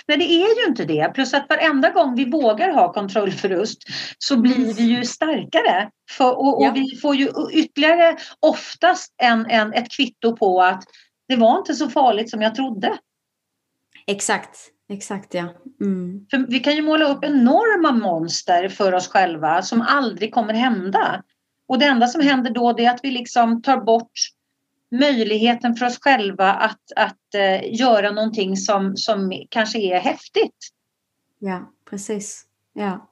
Nej, 0.06 0.18
det 0.18 0.24
är 0.24 0.60
ju 0.60 0.68
inte 0.68 0.84
det. 0.84 1.10
Plus 1.14 1.34
att 1.34 1.48
varenda 1.48 1.90
gång 1.90 2.14
vi 2.14 2.30
vågar 2.30 2.72
ha 2.72 2.92
kontrollförlust 2.92 3.82
så 4.18 4.36
blir 4.36 4.74
vi 4.74 4.82
ju 4.82 5.04
starkare. 5.04 5.90
För, 6.10 6.38
och, 6.38 6.58
och 6.58 6.66
ja. 6.66 6.72
vi 6.74 6.96
får 6.96 7.16
ju 7.16 7.30
ytterligare 7.52 8.16
oftast 8.40 9.14
en, 9.22 9.46
en, 9.46 9.72
ett 9.72 9.90
kvitto 9.90 10.36
på 10.36 10.62
att 10.62 10.84
det 11.28 11.36
var 11.36 11.58
inte 11.58 11.74
så 11.74 11.88
farligt 11.88 12.30
som 12.30 12.42
jag 12.42 12.54
trodde. 12.54 12.98
Exakt, 14.06 14.58
exakt 14.92 15.34
ja. 15.34 15.48
Mm. 15.80 16.26
För 16.30 16.38
vi 16.38 16.60
kan 16.60 16.76
ju 16.76 16.82
måla 16.82 17.08
upp 17.08 17.24
enorma 17.24 17.92
monster 17.92 18.68
för 18.68 18.92
oss 18.92 19.08
själva 19.08 19.62
som 19.62 19.80
aldrig 19.80 20.34
kommer 20.34 20.54
hända. 20.54 21.22
Och 21.70 21.78
det 21.78 21.84
enda 21.84 22.06
som 22.06 22.20
händer 22.20 22.50
då 22.50 22.78
är 22.78 22.90
att 22.90 23.00
vi 23.02 23.10
liksom 23.10 23.62
tar 23.62 23.80
bort 23.80 24.12
möjligheten 24.90 25.74
för 25.74 25.86
oss 25.86 25.98
själva 26.00 26.52
att, 26.52 26.92
att 26.96 27.34
uh, 27.34 27.74
göra 27.74 28.10
någonting 28.10 28.56
som, 28.56 28.96
som 28.96 29.44
kanske 29.48 29.78
är 29.78 30.00
häftigt. 30.00 30.56
Ja, 31.38 31.72
precis. 31.90 32.46
Ja. 32.72 33.10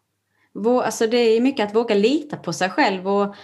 Vå, 0.53 0.83
alltså 0.83 1.07
det 1.07 1.17
är 1.17 1.41
mycket 1.41 1.67
att 1.67 1.75
våga 1.75 1.95
lita 1.95 2.37
på 2.37 2.53
sig 2.53 2.71
själv 2.71 3.09
och 3.09 3.35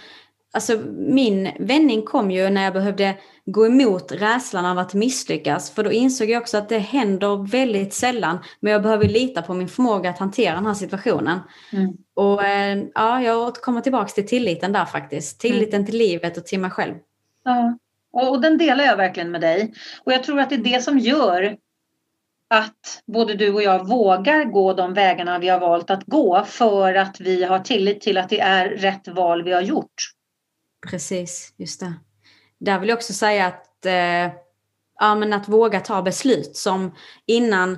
Alltså 0.55 0.77
min 0.95 1.51
vändning 1.59 2.01
kom 2.01 2.31
ju 2.31 2.49
när 2.49 2.63
jag 2.63 2.73
behövde 2.73 3.15
gå 3.45 3.65
emot 3.65 4.11
rädslan 4.11 4.65
av 4.65 4.79
att 4.79 4.93
misslyckas. 4.93 5.71
För 5.71 5.83
då 5.83 5.91
insåg 5.91 6.29
jag 6.29 6.41
också 6.41 6.57
att 6.57 6.69
det 6.69 6.77
händer 6.77 7.51
väldigt 7.51 7.93
sällan. 7.93 8.37
Men 8.59 8.73
jag 8.73 8.81
behöver 8.81 9.07
lita 9.07 9.41
på 9.41 9.53
min 9.53 9.67
förmåga 9.67 10.09
att 10.09 10.19
hantera 10.19 10.55
den 10.55 10.65
här 10.65 10.73
situationen. 10.73 11.39
Mm. 11.73 11.93
Och 12.13 12.43
eh, 12.43 12.83
ja, 12.93 13.21
jag 13.21 13.47
återkommer 13.47 13.81
tillbaka 13.81 14.07
till 14.07 14.27
tilliten 14.27 14.71
där 14.71 14.85
faktiskt. 14.85 15.39
Tilliten 15.39 15.79
mm. 15.79 15.85
till 15.85 15.97
livet 15.97 16.37
och 16.37 16.45
till 16.45 16.59
mig 16.59 16.71
själv. 16.71 16.95
Ja. 17.43 17.77
Och, 18.13 18.29
och 18.29 18.41
den 18.41 18.57
delar 18.57 18.83
jag 18.83 18.97
verkligen 18.97 19.31
med 19.31 19.41
dig. 19.41 19.73
Och 20.03 20.13
jag 20.13 20.23
tror 20.23 20.39
att 20.39 20.49
det 20.49 20.55
är 20.55 20.73
det 20.73 20.83
som 20.83 20.99
gör 20.99 21.57
att 22.49 23.03
både 23.05 23.33
du 23.33 23.53
och 23.53 23.63
jag 23.63 23.87
vågar 23.87 24.43
gå 24.43 24.73
de 24.73 24.93
vägarna 24.93 25.39
vi 25.39 25.47
har 25.47 25.59
valt 25.59 25.89
att 25.89 26.03
gå 26.03 26.43
för 26.43 26.93
att 26.93 27.19
vi 27.19 27.43
har 27.43 27.59
tillit 27.59 28.01
till 28.01 28.17
att 28.17 28.29
det 28.29 28.39
är 28.39 28.69
rätt 28.69 29.07
val 29.07 29.43
vi 29.43 29.53
har 29.53 29.61
gjort. 29.61 30.14
Precis, 30.89 31.53
just 31.57 31.79
det. 31.79 31.93
Där 32.59 32.79
vill 32.79 32.89
jag 32.89 32.97
också 32.97 33.13
säga 33.13 33.45
att, 33.47 33.85
eh, 33.85 34.33
ja, 34.99 35.15
men 35.15 35.33
att 35.33 35.49
våga 35.49 35.79
ta 35.79 36.01
beslut 36.01 36.55
som 36.55 36.95
innan 37.25 37.77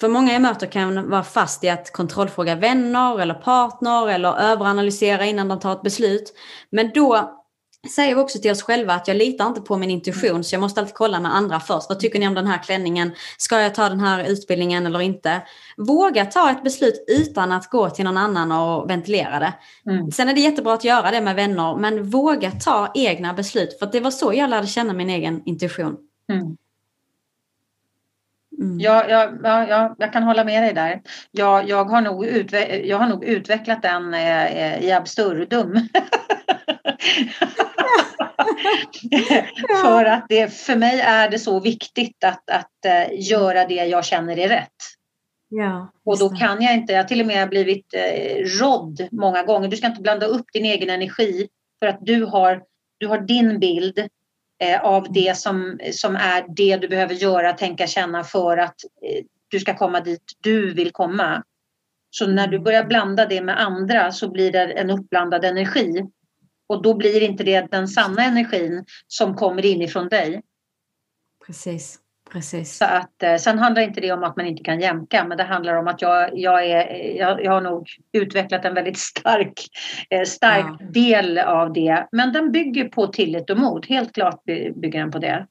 för 0.00 0.08
många 0.08 0.32
jag 0.32 0.42
möter 0.42 0.66
kan 0.66 1.10
vara 1.10 1.24
fast 1.24 1.64
i 1.64 1.68
att 1.68 1.92
kontrollfråga 1.92 2.54
vänner 2.54 3.20
eller 3.20 3.34
partner 3.34 4.08
eller 4.08 4.36
överanalysera 4.38 5.26
innan 5.26 5.48
de 5.48 5.60
tar 5.60 5.72
ett 5.72 5.82
beslut. 5.82 6.32
Men 6.70 6.90
då 6.94 7.37
säger 7.86 8.14
vi 8.14 8.20
också 8.20 8.38
till 8.38 8.50
oss 8.50 8.62
själva 8.62 8.94
att 8.94 9.08
jag 9.08 9.16
litar 9.16 9.46
inte 9.46 9.60
på 9.60 9.76
min 9.76 9.90
intuition 9.90 10.44
så 10.44 10.54
jag 10.54 10.60
måste 10.60 10.80
alltid 10.80 10.94
kolla 10.94 11.20
med 11.20 11.34
andra 11.34 11.60
först. 11.60 11.88
Vad 11.88 12.00
tycker 12.00 12.18
ni 12.18 12.28
om 12.28 12.34
den 12.34 12.46
här 12.46 12.62
klänningen? 12.62 13.12
Ska 13.38 13.60
jag 13.60 13.74
ta 13.74 13.88
den 13.88 14.00
här 14.00 14.24
utbildningen 14.24 14.86
eller 14.86 15.00
inte? 15.00 15.42
Våga 15.76 16.24
ta 16.24 16.50
ett 16.50 16.62
beslut 16.62 17.04
utan 17.08 17.52
att 17.52 17.70
gå 17.70 17.90
till 17.90 18.04
någon 18.04 18.16
annan 18.16 18.52
och 18.52 18.90
ventilera 18.90 19.38
det. 19.38 19.52
Mm. 19.90 20.10
Sen 20.10 20.28
är 20.28 20.34
det 20.34 20.40
jättebra 20.40 20.74
att 20.74 20.84
göra 20.84 21.10
det 21.10 21.20
med 21.20 21.36
vänner 21.36 21.76
men 21.76 22.10
våga 22.10 22.50
ta 22.50 22.92
egna 22.94 23.34
beslut 23.34 23.78
för 23.78 23.86
det 23.86 24.00
var 24.00 24.10
så 24.10 24.34
jag 24.34 24.50
lärde 24.50 24.66
känna 24.66 24.92
min 24.92 25.10
egen 25.10 25.42
intuition. 25.44 25.96
Mm. 26.32 26.56
Mm. 28.60 28.80
Ja, 28.80 29.04
ja, 29.08 29.32
ja, 29.42 29.94
jag 29.98 30.12
kan 30.12 30.22
hålla 30.22 30.44
med 30.44 30.62
dig 30.62 30.72
där. 30.72 31.00
Jag, 31.30 31.68
jag, 31.68 31.84
har, 31.84 32.00
nog 32.00 32.26
utve 32.26 32.86
jag 32.86 32.98
har 32.98 33.08
nog 33.08 33.24
utvecklat 33.24 33.82
den 33.82 34.14
eh, 34.14 34.84
i 34.84 34.92
absurdum. 34.92 35.74
för 39.82 40.04
att 40.04 40.26
det, 40.28 40.54
för 40.54 40.76
mig 40.76 41.00
är 41.00 41.30
det 41.30 41.38
så 41.38 41.60
viktigt 41.60 42.24
att, 42.24 42.50
att 42.50 42.72
uh, 42.86 43.20
göra 43.20 43.64
det 43.64 43.74
jag 43.74 44.04
känner 44.04 44.38
är 44.38 44.48
rätt. 44.48 44.98
Ja, 45.50 45.92
och 46.04 46.18
då 46.18 46.28
kan 46.28 46.62
jag 46.62 46.74
inte, 46.74 46.92
jag 46.92 47.02
har 47.02 47.08
till 47.08 47.20
och 47.20 47.26
med 47.26 47.48
blivit 47.48 47.94
eh, 47.94 48.44
rådd 48.60 49.08
många 49.12 49.42
gånger. 49.42 49.68
Du 49.68 49.76
ska 49.76 49.86
inte 49.86 50.02
blanda 50.02 50.26
upp 50.26 50.46
din 50.52 50.64
egen 50.64 50.90
energi 50.90 51.48
för 51.78 51.86
att 51.86 51.98
du 52.00 52.24
har, 52.24 52.62
du 52.98 53.06
har 53.06 53.18
din 53.18 53.58
bild 53.58 54.08
eh, 54.62 54.84
av 54.84 55.12
det 55.12 55.36
som, 55.36 55.78
som 55.92 56.16
är 56.16 56.44
det 56.48 56.76
du 56.76 56.88
behöver 56.88 57.14
göra, 57.14 57.52
tänka, 57.52 57.86
känna 57.86 58.24
för 58.24 58.56
att 58.56 58.84
eh, 59.02 59.24
du 59.48 59.60
ska 59.60 59.76
komma 59.76 60.00
dit 60.00 60.22
du 60.42 60.74
vill 60.74 60.92
komma. 60.92 61.42
Så 62.10 62.26
när 62.26 62.46
du 62.46 62.56
mm. 62.56 62.64
börjar 62.64 62.84
blanda 62.84 63.26
det 63.26 63.40
med 63.40 63.60
andra 63.60 64.12
så 64.12 64.30
blir 64.30 64.52
det 64.52 64.64
en 64.64 64.90
uppblandad 64.90 65.44
energi. 65.44 66.06
Och 66.68 66.82
då 66.82 66.94
blir 66.94 67.22
inte 67.22 67.44
det 67.44 67.70
den 67.70 67.88
sanna 67.88 68.24
energin 68.24 68.84
som 69.06 69.34
kommer 69.34 69.66
inifrån 69.66 70.08
dig. 70.08 70.42
Precis. 71.46 71.98
Precis. 72.32 72.76
Så 72.76 72.84
att, 72.84 73.22
eh, 73.22 73.36
sen 73.36 73.58
handlar 73.58 73.82
inte 73.82 74.00
det 74.00 74.12
om 74.12 74.24
att 74.24 74.36
man 74.36 74.46
inte 74.46 74.62
kan 74.62 74.80
jämka 74.80 75.24
men 75.24 75.38
det 75.38 75.44
handlar 75.44 75.74
om 75.74 75.88
att 75.88 76.02
jag, 76.02 76.38
jag, 76.38 76.66
är, 76.66 77.16
jag, 77.16 77.44
jag 77.44 77.52
har 77.52 77.60
nog 77.60 77.88
utvecklat 78.12 78.64
en 78.64 78.74
väldigt 78.74 78.98
stark, 78.98 79.52
eh, 80.10 80.22
stark 80.22 80.76
ja. 80.80 80.86
del 80.90 81.38
av 81.38 81.72
det. 81.72 82.06
Men 82.12 82.32
den 82.32 82.52
bygger 82.52 82.88
på 82.88 83.06
tillit 83.06 83.50
och 83.50 83.58
mod. 83.58 83.86
Helt 83.86 84.14
klart 84.14 84.44
bygger 84.44 85.00
den 85.00 85.10
på 85.10 85.18
det. 85.18 85.46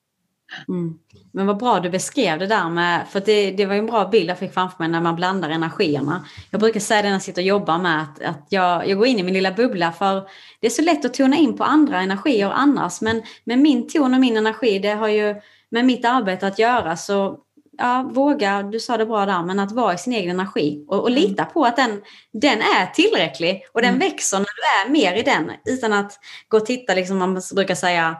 Mm. 0.67 0.99
Men 1.31 1.45
vad 1.45 1.57
bra 1.57 1.79
du 1.79 1.89
beskrev 1.89 2.39
det 2.39 2.47
där 2.47 2.69
med, 2.69 3.07
för 3.07 3.19
det, 3.19 3.51
det 3.51 3.65
var 3.65 3.75
en 3.75 3.85
bra 3.85 4.07
bild 4.07 4.29
jag 4.29 4.39
fick 4.39 4.53
framför 4.53 4.75
mig 4.79 4.87
när 4.87 5.01
man 5.01 5.15
blandar 5.15 5.49
energierna. 5.49 6.25
Jag 6.51 6.59
brukar 6.59 6.79
säga 6.79 7.01
det 7.01 7.07
när 7.07 7.15
jag 7.15 7.21
sitter 7.21 7.41
och 7.41 7.47
jobbar 7.47 7.77
med 7.77 8.01
att, 8.01 8.21
att 8.21 8.45
jag, 8.49 8.89
jag 8.89 8.97
går 8.97 9.07
in 9.07 9.19
i 9.19 9.23
min 9.23 9.33
lilla 9.33 9.51
bubbla 9.51 9.91
för 9.91 10.29
det 10.59 10.67
är 10.67 10.71
så 10.71 10.81
lätt 10.81 11.05
att 11.05 11.13
tona 11.13 11.35
in 11.35 11.57
på 11.57 11.63
andra 11.63 12.01
energier 12.01 12.49
annars 12.49 13.01
men 13.01 13.21
med 13.43 13.59
min 13.59 13.87
ton 13.87 14.13
och 14.13 14.19
min 14.19 14.37
energi 14.37 14.79
det 14.79 14.93
har 14.93 15.07
ju 15.07 15.35
med 15.69 15.85
mitt 15.85 16.05
arbete 16.05 16.47
att 16.47 16.59
göra 16.59 16.97
så 16.97 17.39
ja, 17.77 18.09
våga, 18.13 18.63
du 18.63 18.79
sa 18.79 18.97
det 18.97 19.05
bra 19.05 19.25
där, 19.25 19.43
men 19.43 19.59
att 19.59 19.71
vara 19.71 19.93
i 19.93 19.97
sin 19.97 20.13
egen 20.13 20.29
energi 20.29 20.85
och, 20.87 20.99
och 20.99 21.09
mm. 21.09 21.21
lita 21.21 21.45
på 21.45 21.65
att 21.65 21.75
den, 21.75 22.01
den 22.33 22.61
är 22.61 22.85
tillräcklig 22.93 23.63
och 23.73 23.81
den 23.81 23.95
mm. 23.95 23.99
växer 23.99 24.37
när 24.37 24.45
du 24.45 24.85
är 24.85 24.91
mer 24.91 25.19
i 25.19 25.23
den 25.23 25.51
utan 25.65 25.93
att 25.93 26.19
gå 26.47 26.57
och 26.57 26.65
titta, 26.65 26.93
liksom 26.93 27.17
man 27.17 27.41
brukar 27.55 27.75
säga, 27.75 28.17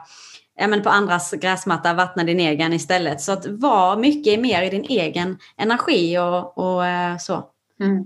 men 0.58 0.82
på 0.82 0.90
andras 0.90 1.30
gräsmatta, 1.30 1.94
vattna 1.94 2.24
din 2.24 2.40
egen 2.40 2.72
istället. 2.72 3.20
Så 3.20 3.32
att 3.32 3.46
vara 3.46 3.96
mycket 3.96 4.40
mer 4.40 4.62
i 4.62 4.70
din 4.70 4.84
egen 4.84 5.38
energi 5.56 6.18
och, 6.18 6.58
och 6.58 6.86
eh, 6.86 7.16
så. 7.18 7.44
Mm. 7.80 8.04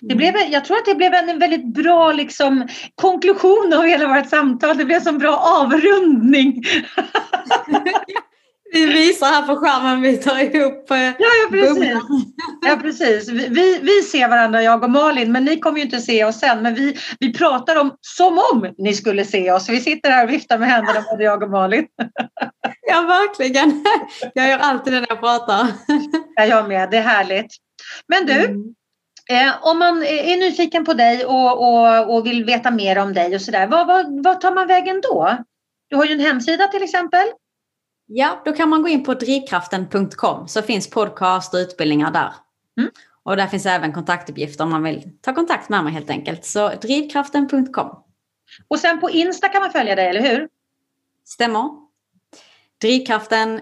Det 0.00 0.14
blev, 0.14 0.34
jag 0.36 0.64
tror 0.64 0.76
att 0.76 0.84
det 0.84 0.94
blev 0.94 1.14
en 1.14 1.38
väldigt 1.38 1.74
bra 1.74 2.12
liksom, 2.12 2.68
konklusion 2.94 3.72
av 3.76 3.82
hela 3.84 4.08
vårt 4.08 4.28
samtal. 4.28 4.76
Det 4.76 4.84
blev 4.84 5.08
en 5.08 5.18
bra 5.18 5.36
avrundning. 5.36 6.62
vi 8.74 8.86
visar 8.86 9.26
här 9.26 9.42
på 9.42 9.56
skärmen, 9.56 10.00
vi 10.00 10.16
tar 10.16 10.38
ihop 10.38 10.90
eh, 10.90 10.98
ja, 10.98 11.14
ja, 11.18 11.48
precis. 11.50 11.98
ja, 12.66 12.76
precis. 12.82 13.28
Vi, 13.28 13.78
vi 13.82 14.02
ser 14.02 14.28
varandra, 14.28 14.62
jag 14.62 14.84
och 14.84 14.90
Malin, 14.90 15.32
men 15.32 15.44
ni 15.44 15.60
kommer 15.60 15.78
ju 15.78 15.84
inte 15.84 16.00
se 16.00 16.24
oss 16.24 16.38
sen. 16.38 16.62
Men 16.62 16.74
vi, 16.74 16.96
vi 17.20 17.32
pratar 17.32 17.76
om 17.76 17.96
som 18.00 18.38
om 18.52 18.74
ni 18.78 18.94
skulle 18.94 19.24
se 19.24 19.52
oss. 19.52 19.68
Vi 19.68 19.80
sitter 19.80 20.10
här 20.10 20.24
och 20.24 20.32
viftar 20.32 20.58
med 20.58 20.68
händerna, 20.68 21.04
både 21.10 21.24
jag 21.24 21.42
och 21.42 21.50
Malin. 21.50 21.86
ja, 22.90 23.02
verkligen. 23.02 23.84
Jag 24.34 24.48
gör 24.48 24.58
alltid 24.58 24.92
det 24.92 25.00
när 25.00 25.08
jag 25.08 25.20
pratar. 25.20 25.66
ja, 26.36 26.44
jag 26.44 26.68
med. 26.68 26.90
Det 26.90 26.96
är 26.96 27.02
härligt. 27.02 27.56
Men 28.08 28.26
du, 28.26 28.44
mm. 28.44 28.74
Eh, 29.30 29.52
om 29.62 29.78
man 29.78 30.02
är 30.02 30.36
nyfiken 30.36 30.84
på 30.84 30.94
dig 30.94 31.24
och, 31.24 31.52
och, 31.58 32.14
och 32.14 32.26
vill 32.26 32.44
veta 32.44 32.70
mer 32.70 32.98
om 32.98 33.12
dig 33.12 33.34
och 33.34 33.40
sådär, 33.40 33.66
vad, 33.66 33.86
vad, 33.86 34.24
vad 34.24 34.40
tar 34.40 34.54
man 34.54 34.66
vägen 34.66 35.00
då? 35.00 35.36
Du 35.90 35.96
har 35.96 36.04
ju 36.04 36.12
en 36.12 36.20
hemsida 36.20 36.68
till 36.68 36.82
exempel. 36.82 37.24
Ja, 38.06 38.42
då 38.44 38.52
kan 38.52 38.68
man 38.68 38.82
gå 38.82 38.88
in 38.88 39.04
på 39.04 39.14
drivkraften.com 39.14 40.48
så 40.48 40.62
finns 40.62 40.90
podcast 40.90 41.54
och 41.54 41.58
utbildningar 41.58 42.10
där. 42.10 42.32
Mm. 42.78 42.90
Och 43.22 43.36
där 43.36 43.46
finns 43.46 43.66
även 43.66 43.92
kontaktuppgifter 43.92 44.64
om 44.64 44.70
man 44.70 44.82
vill 44.82 45.02
ta 45.20 45.34
kontakt 45.34 45.68
med 45.68 45.84
mig 45.84 45.92
helt 45.92 46.10
enkelt. 46.10 46.44
Så 46.44 46.68
drivkraften.com. 46.68 48.04
Och 48.68 48.78
sen 48.78 49.00
på 49.00 49.10
Insta 49.10 49.48
kan 49.48 49.62
man 49.62 49.70
följa 49.70 49.94
dig, 49.94 50.08
eller 50.08 50.22
hur? 50.22 50.48
Stämmer. 51.24 51.70
Drivkraften 52.80 53.60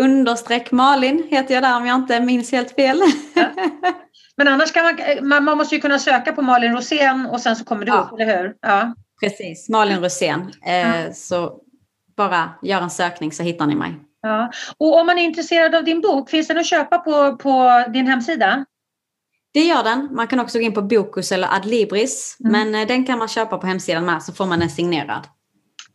understreck 0.00 0.70
Malin 0.70 1.26
heter 1.30 1.54
jag 1.54 1.62
där 1.62 1.76
om 1.76 1.86
jag 1.86 1.96
inte 1.96 2.20
minns 2.20 2.52
helt 2.52 2.70
fel. 2.74 3.02
Ja. 3.34 3.46
Men 4.36 4.48
annars 4.48 4.72
kan 4.72 4.98
man, 5.22 5.44
man, 5.44 5.58
måste 5.58 5.74
ju 5.74 5.80
kunna 5.80 5.98
söka 5.98 6.32
på 6.32 6.42
Malin 6.42 6.72
Rosén 6.72 7.26
och 7.26 7.40
sen 7.40 7.56
så 7.56 7.64
kommer 7.64 7.84
du 7.84 7.92
ja. 7.92 7.98
upp, 7.98 8.20
eller 8.20 8.38
hur? 8.38 8.56
Ja. 8.60 8.94
Precis, 9.20 9.68
Malin 9.68 10.02
Rosén. 10.02 10.52
Eh, 10.66 11.12
så 11.12 11.60
bara 12.18 12.50
gör 12.62 12.80
en 12.80 12.90
sökning 12.90 13.32
så 13.32 13.42
hittar 13.42 13.66
ni 13.66 13.74
mig. 13.74 13.94
Ja. 14.22 14.52
Och 14.78 15.00
om 15.00 15.06
man 15.06 15.18
är 15.18 15.22
intresserad 15.22 15.74
av 15.74 15.84
din 15.84 16.00
bok, 16.00 16.30
finns 16.30 16.48
den 16.48 16.58
att 16.58 16.66
köpa 16.66 16.98
på, 16.98 17.36
på 17.36 17.84
din 17.92 18.06
hemsida? 18.06 18.64
Det 19.54 19.60
gör 19.60 19.84
den. 19.84 20.08
Man 20.12 20.26
kan 20.26 20.40
också 20.40 20.58
gå 20.58 20.64
in 20.64 20.74
på 20.74 20.82
Bokus 20.82 21.32
eller 21.32 21.54
Adlibris. 21.54 22.36
Mm. 22.40 22.52
Men 22.52 22.82
eh, 22.82 22.88
den 22.88 23.06
kan 23.06 23.18
man 23.18 23.28
köpa 23.28 23.58
på 23.58 23.66
hemsidan 23.66 24.04
med 24.04 24.22
så 24.22 24.32
får 24.32 24.46
man 24.46 24.60
den 24.60 24.70
signerad. 24.70 25.26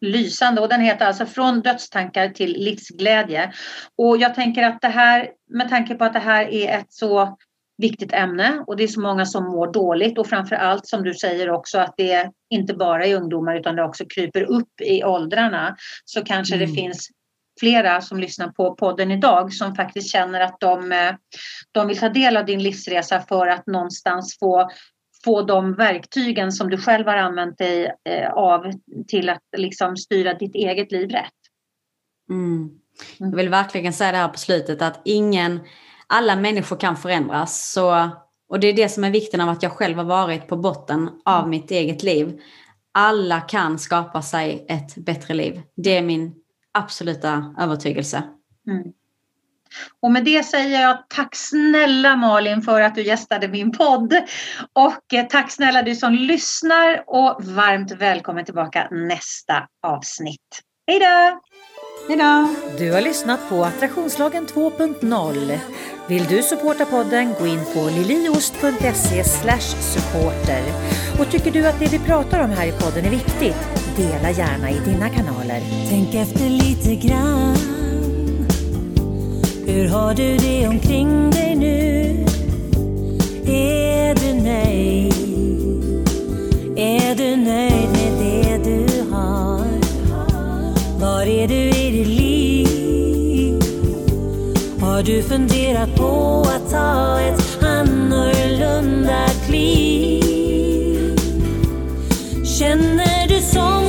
Lysande 0.02 0.62
och 0.62 0.70
den 0.70 0.82
heter 0.82 1.06
alltså 1.06 1.26
Från 1.26 1.62
dödstankar 1.62 2.30
till 2.30 2.52
livsglädje. 2.52 3.54
Och 3.98 4.18
jag 4.18 4.36
tänker 4.36 4.64
att 4.64 4.82
det 4.82 4.88
här, 4.88 5.30
med 5.50 5.70
tanke 5.70 5.96
på 5.96 6.04
att 6.04 6.14
det 6.14 6.20
här 6.20 6.46
är 6.46 6.80
ett 6.80 6.94
så 6.94 7.38
viktigt 7.78 8.14
ämne 8.14 8.64
och 8.68 8.78
det 8.78 8.84
är 8.84 8.88
så 8.88 9.02
många 9.02 9.26
som 9.26 9.44
mår 9.44 9.74
dåligt 9.74 10.18
och 10.18 10.28
framför 10.28 10.56
allt 10.56 10.88
som 10.88 11.04
du 11.04 11.14
säger 11.14 11.50
också 11.50 11.78
att 11.78 11.94
det 11.98 12.32
inte 12.50 12.74
bara 12.74 13.06
är 13.06 13.16
ungdomar 13.16 13.60
utan 13.60 13.76
det 13.76 13.84
också 13.84 14.06
kryper 14.16 14.44
upp 14.44 14.82
i 14.82 15.04
åldrarna 15.04 15.76
så 16.06 16.24
kanske 16.24 16.56
mm. 16.56 16.68
det 16.68 16.76
finns 16.76 17.10
flera 17.60 18.02
som 18.02 18.20
lyssnar 18.20 18.48
på 18.48 18.76
podden 18.76 19.12
idag 19.12 19.54
som 19.54 19.76
faktiskt 19.76 20.12
känner 20.12 20.40
att 20.40 20.60
de, 20.60 20.92
eh, 20.92 21.16
de 21.72 21.88
vill 21.88 21.98
ta 21.98 22.10
del 22.10 22.38
av 22.38 22.46
din 22.46 22.64
livsresa 22.64 23.20
för 23.20 23.48
att 23.48 23.68
någonstans 23.68 24.38
få 24.40 24.70
få 25.24 25.42
de 25.42 25.74
verktygen 25.74 26.52
som 26.52 26.70
du 26.70 26.78
själv 26.78 27.08
har 27.08 27.18
använt 27.18 27.58
dig 27.58 27.92
eh, 28.10 28.34
av 28.34 28.72
till 29.08 29.30
att 29.30 29.42
liksom 29.58 29.98
styra 29.98 30.34
ditt 30.34 30.56
eget 30.56 30.92
liv 30.92 31.10
rätt. 31.10 31.32
Mm. 32.30 32.70
Jag 33.18 33.36
vill 33.36 33.50
verkligen 33.50 33.94
säga 33.94 34.12
det 34.12 34.18
här 34.18 34.28
på 34.28 34.40
slutet 34.40 34.82
att 34.82 35.02
ingen 35.06 35.60
alla 36.14 36.36
människor 36.36 36.76
kan 36.76 36.98
förändras. 36.98 37.72
Så, 37.72 38.10
och 38.50 38.60
det 38.60 38.68
är 38.68 38.74
det 38.74 38.90
som 38.90 39.04
är 39.04 39.12
vikten 39.12 39.42
av 39.42 39.50
att 39.50 39.64
jag 39.64 39.72
själv 39.72 39.98
har 39.98 40.06
varit 40.06 40.48
på 40.48 40.58
botten 40.58 41.10
av 41.26 41.40
mm. 41.40 41.50
mitt 41.50 41.72
eget 41.72 42.04
liv. 42.04 42.42
Alla 42.92 43.42
kan 43.42 43.80
skapa 43.80 44.22
sig 44.22 44.66
ett 44.70 44.96
bättre 44.96 45.34
liv. 45.34 45.62
Det 45.76 45.98
är 45.98 46.02
min 46.02 46.34
absoluta 46.72 47.56
övertygelse. 47.60 48.24
Mm. 48.68 48.84
Och 50.02 50.12
med 50.12 50.26
det 50.26 50.44
säger 50.44 50.82
jag 50.82 51.10
tack 51.10 51.36
snälla 51.36 52.16
Malin 52.16 52.62
för 52.62 52.82
att 52.82 52.96
du 52.96 53.04
gästade 53.04 53.48
min 53.48 53.72
podd. 53.72 54.14
Och 54.74 55.14
eh, 55.14 55.26
tack 55.30 55.52
snälla 55.52 55.82
du 55.82 55.96
som 55.96 56.14
lyssnar 56.14 57.04
och 57.08 57.44
varmt 57.44 57.92
välkommen 57.92 58.46
tillbaka 58.46 58.88
nästa 58.92 59.68
avsnitt. 59.84 60.62
Hej 60.88 61.00
då! 61.00 61.42
Hejdå! 62.08 62.48
Du 62.78 62.92
har 62.92 63.02
lyssnat 63.02 63.40
på 63.50 63.64
Attraktionslagen 63.64 64.46
2.0. 64.46 65.60
Vill 66.08 66.24
du 66.24 66.44
supporta 66.44 66.86
podden, 66.86 67.34
gå 67.40 67.48
in 67.48 67.60
på 67.74 67.90
liliost.se 67.90 69.24
supporter. 69.24 70.64
Och 71.20 71.32
tycker 71.32 71.52
du 71.52 71.68
att 71.68 71.80
det 71.80 71.92
vi 71.92 72.00
pratar 72.00 72.44
om 72.44 72.50
här 72.50 72.68
i 72.68 72.72
podden 72.72 73.06
är 73.06 73.10
viktigt, 73.10 73.56
dela 73.98 74.32
gärna 74.32 74.72
i 74.72 74.80
dina 74.86 75.10
kanaler. 75.10 75.62
Tänk 75.90 76.16
efter 76.16 76.50
lite 76.50 77.08
grann. 77.08 77.56
Hur 79.66 79.88
har 79.88 80.14
du 80.14 80.38
det 80.38 80.68
omkring 80.68 81.32
dig 81.32 81.56
nu? 81.56 82.26
Är 83.52 84.16
du 84.16 84.44
nöjd? 84.44 85.14
Är 86.78 87.16
du 87.16 87.36
nöjd 87.36 87.90
med 87.92 88.14
det? 88.20 88.33
Var 91.04 91.26
är 91.26 91.48
du 91.48 91.56
i 91.56 91.92
ditt 91.92 92.08
liv? 92.08 93.62
Har 94.82 95.04
du 95.04 95.24
funderat 95.24 95.96
på 95.96 96.42
att 96.56 96.72
ta 96.72 97.20
ett 97.20 97.64
annorlunda 97.64 99.28
kliv? 99.48 100.24
Känner 102.60 103.28
du 103.28 103.42
som 103.42 103.83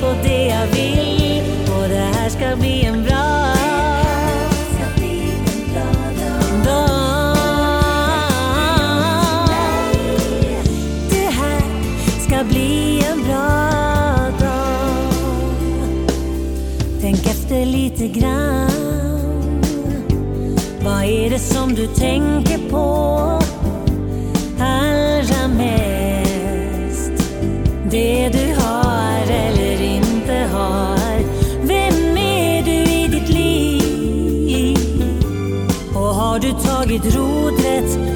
på 0.00 0.14
det 0.22 0.46
jag 0.46 0.66
vill. 0.66 1.42
Och 1.76 1.88
det 1.88 2.10
här 2.14 2.28
ska 2.28 2.56
bli 2.56 2.84
en 2.84 3.04
bra 3.04 3.54
dag. 6.64 6.98
Det 11.10 11.30
här 11.30 11.62
ska 12.20 12.44
bli 12.44 13.04
en 13.10 13.24
bra 13.24 13.70
dag. 14.40 14.90
Tänk 17.00 17.26
efter 17.26 17.66
lite 17.66 18.08
grann. 18.08 18.70
Vad 20.84 21.04
är 21.04 21.30
det 21.30 21.38
som 21.38 21.74
du 21.74 21.86
tänker 21.86 22.58
på 22.70 23.47
bedroht 37.00 37.62
het. 37.62 38.07